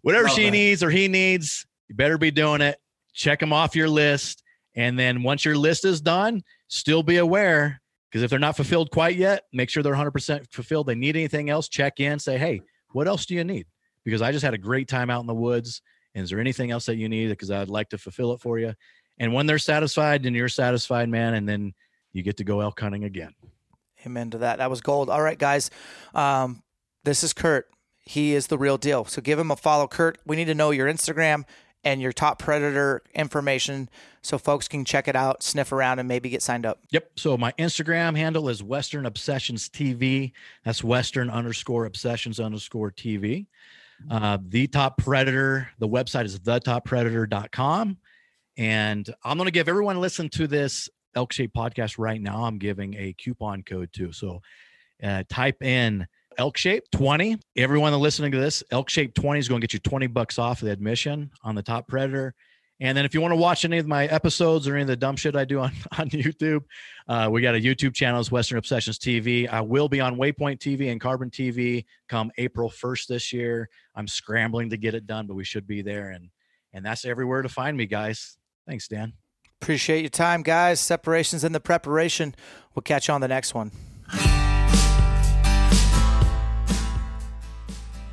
Whatever 0.02 0.28
Love 0.28 0.36
she 0.36 0.46
that. 0.46 0.50
needs 0.52 0.82
or 0.82 0.90
he 0.90 1.06
needs, 1.06 1.66
you 1.88 1.94
better 1.94 2.18
be 2.18 2.30
doing 2.30 2.60
it. 2.62 2.80
Check 3.12 3.38
them 3.40 3.52
off 3.52 3.76
your 3.76 3.88
list. 3.88 4.42
And 4.76 4.98
then 4.98 5.22
once 5.22 5.44
your 5.44 5.56
list 5.56 5.84
is 5.84 6.00
done, 6.00 6.42
still 6.68 7.02
be 7.02 7.16
aware 7.16 7.80
because 8.10 8.22
if 8.22 8.30
they're 8.30 8.38
not 8.38 8.56
fulfilled 8.56 8.90
quite 8.90 9.16
yet, 9.16 9.44
make 9.52 9.68
sure 9.68 9.82
they're 9.82 9.94
100% 9.94 10.50
fulfilled. 10.52 10.86
They 10.86 10.94
need 10.94 11.16
anything 11.16 11.50
else, 11.50 11.68
check 11.68 11.98
in, 11.98 12.18
say, 12.18 12.38
hey, 12.38 12.60
what 12.92 13.08
else 13.08 13.26
do 13.26 13.34
you 13.34 13.44
need? 13.44 13.66
Because 14.04 14.22
I 14.22 14.32
just 14.32 14.44
had 14.44 14.54
a 14.54 14.58
great 14.58 14.88
time 14.88 15.10
out 15.10 15.20
in 15.20 15.26
the 15.26 15.34
woods. 15.34 15.82
And 16.14 16.24
is 16.24 16.30
there 16.30 16.40
anything 16.40 16.70
else 16.70 16.86
that 16.86 16.96
you 16.96 17.08
need? 17.08 17.28
Because 17.28 17.50
I'd 17.50 17.68
like 17.68 17.88
to 17.90 17.98
fulfill 17.98 18.32
it 18.32 18.40
for 18.40 18.58
you. 18.58 18.74
And 19.18 19.32
when 19.32 19.46
they're 19.46 19.58
satisfied, 19.58 20.22
then 20.22 20.34
you're 20.34 20.48
satisfied, 20.48 21.08
man. 21.08 21.34
And 21.34 21.48
then 21.48 21.74
you 22.12 22.22
get 22.22 22.36
to 22.38 22.44
go 22.44 22.60
elk 22.60 22.80
hunting 22.80 23.04
again. 23.04 23.34
Amen 24.06 24.30
to 24.30 24.38
that. 24.38 24.58
That 24.58 24.70
was 24.70 24.80
gold. 24.80 25.10
All 25.10 25.22
right, 25.22 25.38
guys. 25.38 25.70
Um, 26.14 26.62
this 27.04 27.22
is 27.24 27.32
Kurt. 27.32 27.68
He 27.98 28.34
is 28.34 28.46
the 28.46 28.56
real 28.56 28.78
deal. 28.78 29.04
So 29.04 29.20
give 29.20 29.38
him 29.38 29.50
a 29.50 29.56
follow, 29.56 29.88
Kurt. 29.88 30.18
We 30.24 30.36
need 30.36 30.44
to 30.46 30.54
know 30.54 30.70
your 30.70 30.86
Instagram 30.86 31.44
and 31.82 32.00
your 32.00 32.12
top 32.12 32.38
predator 32.38 33.02
information 33.14 33.88
so 34.26 34.38
folks 34.38 34.66
can 34.66 34.84
check 34.84 35.08
it 35.08 35.16
out, 35.16 35.42
sniff 35.42 35.72
around, 35.72 35.98
and 36.00 36.08
maybe 36.08 36.28
get 36.28 36.42
signed 36.42 36.66
up. 36.66 36.80
Yep. 36.90 37.10
So 37.16 37.36
my 37.36 37.52
Instagram 37.52 38.16
handle 38.16 38.48
is 38.48 38.62
Western 38.62 39.06
Obsessions 39.06 39.68
TV. 39.68 40.32
That's 40.64 40.82
Western 40.82 41.30
underscore 41.30 41.86
obsessions 41.86 42.40
underscore 42.40 42.90
TV. 42.90 43.46
Uh, 44.10 44.38
the 44.48 44.66
top 44.66 44.98
predator, 44.98 45.68
the 45.78 45.88
website 45.88 46.24
is 46.24 46.38
thetoppredator.com. 46.40 47.96
And 48.58 49.14
I'm 49.24 49.36
going 49.36 49.46
to 49.46 49.52
give 49.52 49.68
everyone 49.68 50.00
listen 50.00 50.28
to 50.30 50.46
this 50.46 50.88
elk 51.14 51.32
shape 51.32 51.52
podcast 51.54 51.94
right 51.98 52.20
now. 52.20 52.44
I'm 52.44 52.58
giving 52.58 52.94
a 52.94 53.14
coupon 53.14 53.62
code 53.62 53.90
too. 53.92 54.12
So 54.12 54.40
uh, 55.02 55.22
type 55.28 55.62
in 55.62 56.06
elk 56.36 56.56
shape 56.56 56.84
20. 56.92 57.38
Everyone 57.56 57.92
listening 57.94 58.32
to 58.32 58.38
this, 58.38 58.62
elk 58.70 58.90
shape 58.90 59.14
20 59.14 59.38
is 59.38 59.48
going 59.48 59.60
to 59.60 59.66
get 59.66 59.72
you 59.72 59.78
20 59.78 60.08
bucks 60.08 60.38
off 60.38 60.62
of 60.62 60.66
the 60.66 60.72
admission 60.72 61.30
on 61.42 61.54
the 61.54 61.62
top 61.62 61.86
predator. 61.86 62.34
And 62.78 62.96
then 62.96 63.06
if 63.06 63.14
you 63.14 63.22
want 63.22 63.32
to 63.32 63.36
watch 63.36 63.64
any 63.64 63.78
of 63.78 63.86
my 63.86 64.06
episodes 64.06 64.68
or 64.68 64.74
any 64.74 64.82
of 64.82 64.88
the 64.88 64.96
dumb 64.96 65.16
shit 65.16 65.34
I 65.34 65.46
do 65.46 65.60
on, 65.60 65.72
on 65.98 66.10
YouTube, 66.10 66.62
uh, 67.08 67.28
we 67.30 67.40
got 67.40 67.54
a 67.54 67.58
YouTube 67.58 67.94
channel, 67.94 68.20
it's 68.20 68.30
Western 68.30 68.58
Obsessions 68.58 68.98
TV. 68.98 69.48
I 69.48 69.62
will 69.62 69.88
be 69.88 70.00
on 70.00 70.16
Waypoint 70.16 70.58
TV 70.58 70.92
and 70.92 71.00
Carbon 71.00 71.30
TV 71.30 71.86
come 72.08 72.30
April 72.36 72.70
1st 72.70 73.06
this 73.06 73.32
year. 73.32 73.68
I'm 73.94 74.06
scrambling 74.06 74.70
to 74.70 74.76
get 74.76 74.94
it 74.94 75.06
done, 75.06 75.26
but 75.26 75.34
we 75.34 75.44
should 75.44 75.66
be 75.66 75.82
there. 75.82 76.10
And 76.10 76.28
and 76.74 76.84
that's 76.84 77.06
everywhere 77.06 77.40
to 77.40 77.48
find 77.48 77.74
me, 77.74 77.86
guys. 77.86 78.36
Thanks, 78.68 78.86
Dan. 78.86 79.14
Appreciate 79.62 80.00
your 80.00 80.10
time, 80.10 80.42
guys. 80.42 80.78
Separations 80.78 81.42
in 81.42 81.52
the 81.52 81.60
preparation. 81.60 82.34
We'll 82.74 82.82
catch 82.82 83.08
you 83.08 83.14
on 83.14 83.22
the 83.22 83.28
next 83.28 83.54
one. 83.54 83.70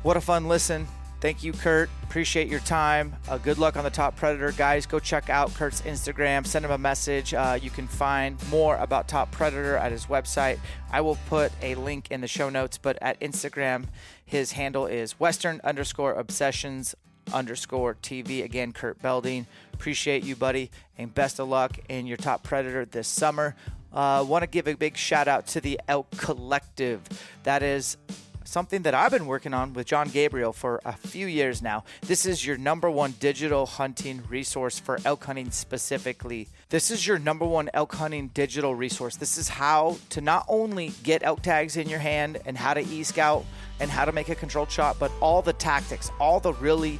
What 0.02 0.16
a 0.16 0.20
fun 0.22 0.48
listen. 0.48 0.86
Thank 1.24 1.42
you, 1.42 1.54
Kurt. 1.54 1.88
Appreciate 2.02 2.48
your 2.48 2.60
time. 2.60 3.16
Uh, 3.30 3.38
good 3.38 3.56
luck 3.56 3.78
on 3.78 3.84
the 3.84 3.88
Top 3.88 4.14
Predator. 4.14 4.52
Guys, 4.52 4.84
go 4.84 4.98
check 4.98 5.30
out 5.30 5.54
Kurt's 5.54 5.80
Instagram. 5.80 6.46
Send 6.46 6.66
him 6.66 6.70
a 6.70 6.76
message. 6.76 7.32
Uh, 7.32 7.58
you 7.58 7.70
can 7.70 7.86
find 7.86 8.36
more 8.50 8.76
about 8.76 9.08
Top 9.08 9.30
Predator 9.30 9.78
at 9.78 9.90
his 9.90 10.04
website. 10.04 10.58
I 10.92 11.00
will 11.00 11.16
put 11.30 11.50
a 11.62 11.76
link 11.76 12.08
in 12.10 12.20
the 12.20 12.28
show 12.28 12.50
notes, 12.50 12.76
but 12.76 12.98
at 13.00 13.18
Instagram, 13.20 13.86
his 14.26 14.52
handle 14.52 14.84
is 14.84 15.18
Western 15.18 15.62
underscore 15.64 16.12
obsessions 16.12 16.94
underscore 17.32 17.94
TV. 18.02 18.44
Again, 18.44 18.74
Kurt 18.74 19.00
Belding. 19.00 19.46
Appreciate 19.72 20.24
you, 20.24 20.36
buddy, 20.36 20.70
and 20.98 21.14
best 21.14 21.40
of 21.40 21.48
luck 21.48 21.78
in 21.88 22.06
your 22.06 22.18
Top 22.18 22.42
Predator 22.42 22.84
this 22.84 23.08
summer. 23.08 23.56
Uh, 23.94 24.22
Want 24.28 24.42
to 24.42 24.46
give 24.46 24.68
a 24.68 24.74
big 24.74 24.98
shout 24.98 25.26
out 25.26 25.46
to 25.46 25.62
the 25.62 25.80
Elk 25.88 26.10
Collective. 26.18 27.00
That 27.44 27.62
is 27.62 27.96
something 28.44 28.82
that 28.82 28.94
I've 28.94 29.10
been 29.10 29.26
working 29.26 29.54
on 29.54 29.72
with 29.72 29.86
John 29.86 30.08
Gabriel 30.08 30.52
for 30.52 30.80
a 30.84 30.92
few 30.92 31.26
years 31.26 31.62
now. 31.62 31.84
This 32.02 32.26
is 32.26 32.46
your 32.46 32.56
number 32.56 32.90
one 32.90 33.14
digital 33.18 33.66
hunting 33.66 34.22
resource 34.28 34.78
for 34.78 34.98
elk 35.04 35.24
hunting 35.24 35.50
specifically. 35.50 36.48
This 36.68 36.90
is 36.90 37.06
your 37.06 37.18
number 37.18 37.44
one 37.44 37.70
elk 37.74 37.94
hunting 37.94 38.28
digital 38.28 38.74
resource. 38.74 39.16
This 39.16 39.38
is 39.38 39.48
how 39.48 39.96
to 40.10 40.20
not 40.20 40.44
only 40.48 40.92
get 41.02 41.22
elk 41.22 41.42
tags 41.42 41.76
in 41.76 41.88
your 41.88 41.98
hand 41.98 42.38
and 42.46 42.56
how 42.56 42.74
to 42.74 42.80
e 42.80 43.02
scout 43.02 43.44
and 43.80 43.90
how 43.90 44.04
to 44.04 44.12
make 44.12 44.28
a 44.28 44.34
controlled 44.34 44.70
shot, 44.70 44.98
but 44.98 45.10
all 45.20 45.42
the 45.42 45.52
tactics, 45.52 46.10
all 46.20 46.40
the 46.40 46.52
really 46.54 46.98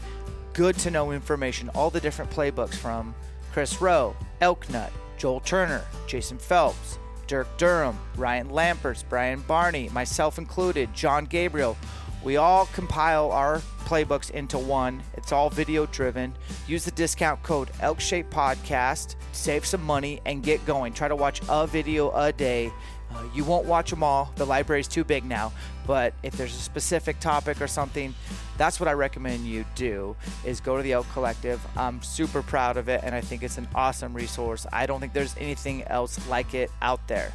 good 0.52 0.76
to 0.78 0.90
know 0.90 1.12
information, 1.12 1.68
all 1.70 1.90
the 1.90 2.00
different 2.00 2.30
playbooks 2.30 2.74
from 2.74 3.14
Chris 3.52 3.80
Rowe, 3.80 4.16
Elk 4.40 4.68
Nut, 4.70 4.92
Joel 5.16 5.40
Turner, 5.40 5.84
Jason 6.06 6.38
Phelps, 6.38 6.98
Dirk 7.26 7.48
Durham, 7.56 7.98
Ryan 8.16 8.48
Lamperts, 8.48 9.04
Brian 9.08 9.40
Barney, 9.42 9.88
myself 9.90 10.38
included, 10.38 10.92
John 10.94 11.24
Gabriel. 11.24 11.76
We 12.22 12.36
all 12.36 12.66
compile 12.66 13.30
our 13.32 13.60
playbooks 13.84 14.30
into 14.30 14.58
one. 14.58 15.02
It's 15.14 15.30
all 15.30 15.50
video 15.50 15.86
driven. 15.86 16.34
Use 16.66 16.84
the 16.84 16.90
discount 16.92 17.42
code 17.42 17.68
ElkShape 17.80 18.30
Podcast, 18.30 19.16
save 19.32 19.66
some 19.66 19.82
money, 19.82 20.20
and 20.24 20.42
get 20.42 20.64
going. 20.64 20.94
Try 20.94 21.08
to 21.08 21.16
watch 21.16 21.40
a 21.48 21.66
video 21.66 22.10
a 22.12 22.32
day. 22.32 22.72
Uh, 23.14 23.22
you 23.34 23.44
won't 23.44 23.66
watch 23.66 23.90
them 23.90 24.02
all. 24.02 24.32
The 24.36 24.46
library's 24.46 24.88
too 24.88 25.04
big 25.04 25.24
now. 25.24 25.52
But 25.86 26.14
if 26.22 26.36
there's 26.36 26.54
a 26.54 26.60
specific 26.60 27.20
topic 27.20 27.60
or 27.60 27.66
something, 27.66 28.14
that's 28.56 28.80
what 28.80 28.88
I 28.88 28.92
recommend 28.92 29.46
you 29.46 29.64
do 29.74 30.16
is 30.44 30.60
go 30.60 30.76
to 30.76 30.82
the 30.82 30.92
Elk 30.92 31.06
Collective. 31.12 31.60
I'm 31.76 32.02
super 32.02 32.42
proud 32.42 32.76
of 32.76 32.88
it 32.88 33.00
and 33.04 33.14
I 33.14 33.20
think 33.20 33.42
it's 33.42 33.58
an 33.58 33.68
awesome 33.74 34.14
resource. 34.14 34.66
I 34.72 34.86
don't 34.86 35.00
think 35.00 35.12
there's 35.12 35.36
anything 35.36 35.82
else 35.84 36.26
like 36.28 36.54
it 36.54 36.70
out 36.80 37.06
there. 37.08 37.32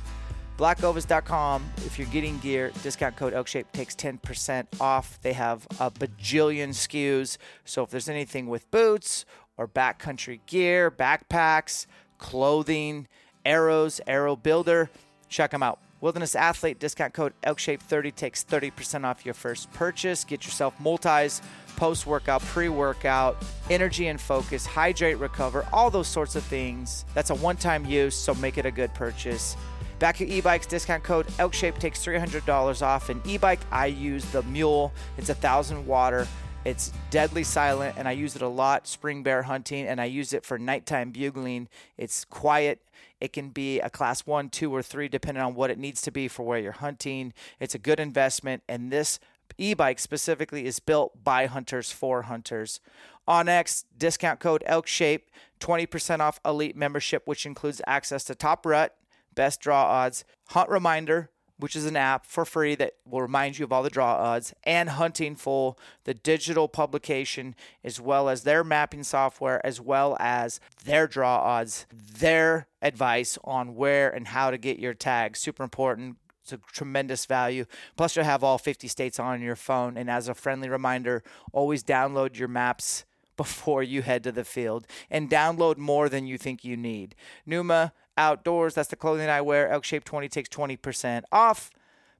blackovis.com 0.57 1.63
if 1.85 1.97
you're 1.97 2.07
getting 2.09 2.37
gear 2.39 2.71
discount 2.83 3.15
code 3.15 3.33
elkshape 3.33 3.71
takes 3.71 3.95
10% 3.95 4.67
off 4.81 5.17
they 5.21 5.31
have 5.31 5.65
a 5.79 5.89
bajillion 5.89 6.69
skus 6.69 7.37
so 7.63 7.83
if 7.83 7.89
there's 7.89 8.09
anything 8.09 8.47
with 8.47 8.69
boots 8.69 9.23
or 9.55 9.69
backcountry 9.69 10.41
gear 10.47 10.91
backpacks 10.91 11.85
clothing 12.17 13.07
arrows 13.45 14.01
arrow 14.05 14.35
builder 14.35 14.89
check 15.29 15.51
them 15.51 15.63
out 15.63 15.79
Wilderness 16.01 16.33
Athlete 16.33 16.79
discount 16.79 17.13
code 17.13 17.33
ElkShape30 17.43 18.15
takes 18.15 18.43
30% 18.43 19.03
off 19.03 19.25
your 19.25 19.33
first 19.33 19.71
purchase. 19.73 20.23
Get 20.23 20.45
yourself 20.45 20.79
multis, 20.79 21.41
post 21.75 22.07
workout, 22.07 22.41
pre 22.41 22.69
workout, 22.69 23.43
energy 23.69 24.07
and 24.07 24.19
focus, 24.19 24.65
hydrate, 24.65 25.17
recover, 25.17 25.65
all 25.73 25.89
those 25.89 26.07
sorts 26.07 26.37
of 26.37 26.43
things. 26.43 27.03
That's 27.13 27.31
a 27.31 27.35
one 27.35 27.57
time 27.57 27.85
use, 27.85 28.15
so 28.15 28.33
make 28.35 28.57
it 28.57 28.65
a 28.65 28.71
good 28.71 28.93
purchase. 28.93 29.57
Bakcou 29.99 30.29
e-bikes 30.29 30.65
discount 30.65 31.03
code 31.03 31.27
ElkShape 31.27 31.77
takes 31.77 32.03
$300 32.05 32.81
off. 32.81 33.09
An 33.09 33.21
e-bike, 33.25 33.59
I 33.69 33.87
use 33.87 34.23
the 34.25 34.43
Mule. 34.43 34.93
It's 35.17 35.27
a 35.29 35.33
thousand 35.35 35.85
water. 35.85 36.25
It's 36.63 36.93
deadly 37.09 37.43
silent, 37.43 37.95
and 37.97 38.07
I 38.07 38.11
use 38.11 38.35
it 38.35 38.41
a 38.41 38.47
lot 38.47 38.87
spring 38.87 39.23
bear 39.23 39.43
hunting, 39.43 39.87
and 39.87 39.99
I 39.99 40.05
use 40.05 40.31
it 40.33 40.45
for 40.45 40.57
nighttime 40.57 41.11
bugling. 41.11 41.67
It's 41.97 42.23
quiet. 42.25 42.79
It 43.21 43.33
can 43.33 43.49
be 43.49 43.79
a 43.79 43.89
class 43.89 44.25
one, 44.25 44.49
two, 44.49 44.73
or 44.73 44.81
three, 44.81 45.07
depending 45.07 45.43
on 45.43 45.55
what 45.55 45.69
it 45.69 45.77
needs 45.77 46.01
to 46.01 46.11
be 46.11 46.27
for 46.27 46.43
where 46.43 46.59
you're 46.59 46.71
hunting. 46.73 47.33
It's 47.59 47.75
a 47.75 47.79
good 47.79 47.99
investment, 47.99 48.63
and 48.67 48.91
this 48.91 49.19
e-bike 49.57 49.99
specifically 49.99 50.65
is 50.65 50.79
built 50.79 51.23
by 51.23 51.47
hunters 51.47 51.91
for 51.91 52.23
hunters. 52.23 52.79
OnX 53.27 53.83
discount 53.97 54.39
code 54.39 54.63
ElkShape, 54.67 55.23
20% 55.59 56.19
off 56.19 56.39
elite 56.45 56.75
membership, 56.75 57.27
which 57.27 57.45
includes 57.45 57.81
access 57.85 58.23
to 58.25 58.35
top 58.35 58.65
rut, 58.65 58.95
best 59.35 59.59
draw 59.59 59.83
odds, 59.83 60.23
hunt 60.49 60.69
reminder, 60.69 61.29
which 61.59 61.75
is 61.75 61.85
an 61.85 61.97
app 61.97 62.25
for 62.25 62.45
free 62.45 62.73
that 62.75 62.93
will 63.05 63.21
remind 63.21 63.59
you 63.59 63.65
of 63.65 63.71
all 63.71 63.83
the 63.83 63.89
draw 63.89 64.15
odds, 64.15 64.53
and 64.63 64.89
Huntin' 64.89 65.35
Fool, 65.35 65.77
the 66.05 66.13
digital 66.13 66.67
publication, 66.67 67.53
as 67.83 67.99
well 67.99 68.29
as 68.29 68.43
their 68.43 68.63
mapping 68.63 69.03
software, 69.03 69.63
as 69.65 69.79
well 69.79 70.15
as 70.19 70.59
their 70.85 71.05
draw 71.05 71.37
odds, 71.37 71.85
their 71.91 72.67
advice 72.81 73.37
on 73.43 73.75
where 73.75 74.09
and 74.09 74.29
how 74.29 74.49
to 74.49 74.57
get 74.57 74.79
your 74.79 74.93
tags. 74.93 75.39
Super 75.39 75.63
important. 75.63 76.17
It's 76.43 76.53
a 76.53 76.73
tremendous 76.73 77.25
value. 77.25 77.65
Plus, 77.95 78.15
you'll 78.15 78.25
have 78.25 78.43
all 78.43 78.57
50 78.57 78.87
states 78.87 79.19
on 79.19 79.41
your 79.41 79.55
phone. 79.55 79.97
And 79.97 80.09
as 80.09 80.27
a 80.27 80.33
friendly 80.33 80.69
reminder, 80.69 81.23
always 81.51 81.83
download 81.83 82.37
your 82.37 82.47
maps 82.47 83.05
before 83.37 83.83
you 83.83 84.01
head 84.01 84.23
to 84.23 84.31
the 84.31 84.43
field 84.43 84.87
and 85.09 85.29
download 85.29 85.77
more 85.77 86.09
than 86.09 86.25
you 86.25 86.37
think 86.37 86.63
you 86.63 86.75
need. 86.75 87.15
Numa 87.45 87.93
Outdoors, 88.19 88.73
that's 88.73 88.89
the 88.89 88.97
clothing 88.97 89.29
I 89.29 89.39
wear. 89.39 89.69
Elk 89.69 89.85
Shape 89.85 90.03
20 90.03 90.27
takes 90.27 90.49
20% 90.49 91.23
off. 91.31 91.71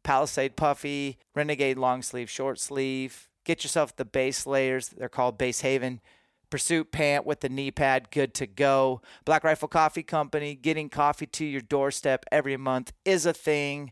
Palisade 0.01 0.55
Puffy, 0.55 1.17
Renegade 1.35 1.77
long 1.77 2.01
sleeve, 2.01 2.29
short 2.29 2.57
sleeve. 2.57 3.27
Get 3.43 3.65
yourself 3.65 3.93
the 3.93 4.05
base 4.05 4.47
layers. 4.47 4.87
They're 4.87 5.09
called 5.09 5.37
Base 5.37 5.59
Haven. 5.59 5.99
Pursuit 6.49 6.93
pant 6.93 7.25
with 7.25 7.41
the 7.41 7.49
knee 7.49 7.69
pad, 7.69 8.11
good 8.11 8.33
to 8.35 8.47
go. 8.47 9.01
Black 9.25 9.43
Rifle 9.43 9.67
Coffee 9.67 10.01
Company, 10.01 10.55
getting 10.55 10.87
coffee 10.87 11.27
to 11.27 11.43
your 11.43 11.59
doorstep 11.59 12.23
every 12.31 12.55
month 12.55 12.93
is 13.03 13.25
a 13.25 13.33
thing. 13.33 13.91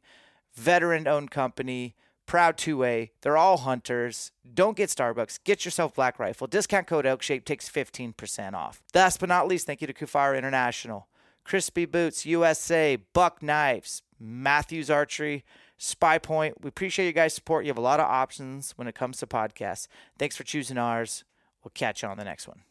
Veteran 0.56 1.10
owned 1.10 1.30
company, 1.30 1.94
proud 2.26 2.58
two 2.58 2.78
way. 2.78 3.12
They're 3.22 3.36
all 3.36 3.58
hunters. 3.58 4.32
Don't 4.56 4.78
get 4.78 4.90
Starbucks. 4.90 5.40
Get 5.44 5.66
yourself 5.66 5.94
Black 5.94 6.20
Rifle. 6.20 6.48
Discount 6.48 6.88
code 6.88 7.06
Elk 7.06 7.22
Shape 7.22 7.44
takes 7.44 7.70
15% 7.70 8.54
off. 8.54 8.82
Last 8.96 9.20
but 9.20 9.28
not 9.28 9.50
least, 9.50 9.68
thank 9.68 9.82
you 9.82 9.88
to 9.88 9.94
Kifaru 9.94 10.38
International. 10.38 11.10
Crispi 11.48 11.90
Boots 11.90 12.26
USA, 12.26 12.98
Buck 13.14 13.42
Knives, 13.42 14.02
Mathews 14.20 14.90
Archery, 14.90 15.46
Spy 15.78 16.18
Point. 16.18 16.62
We 16.62 16.68
appreciate 16.68 17.06
you 17.06 17.14
guys' 17.14 17.34
support. 17.34 17.64
You 17.64 17.70
have 17.70 17.78
a 17.78 17.82
lot 17.82 18.02
of 18.02 18.06
options 18.06 18.74
when 18.76 18.88
it 18.88 18.96
comes 18.96 19.18
to 19.18 19.28
podcasts. 19.28 19.88
Thanks 20.20 20.36
for 20.36 20.44
choosing 20.44 20.78
ours. 20.78 21.24
We'll 21.64 21.72
catch 21.74 22.04
you 22.04 22.10
on 22.10 22.18
the 22.18 22.26
next 22.26 22.48
one. 22.48 22.64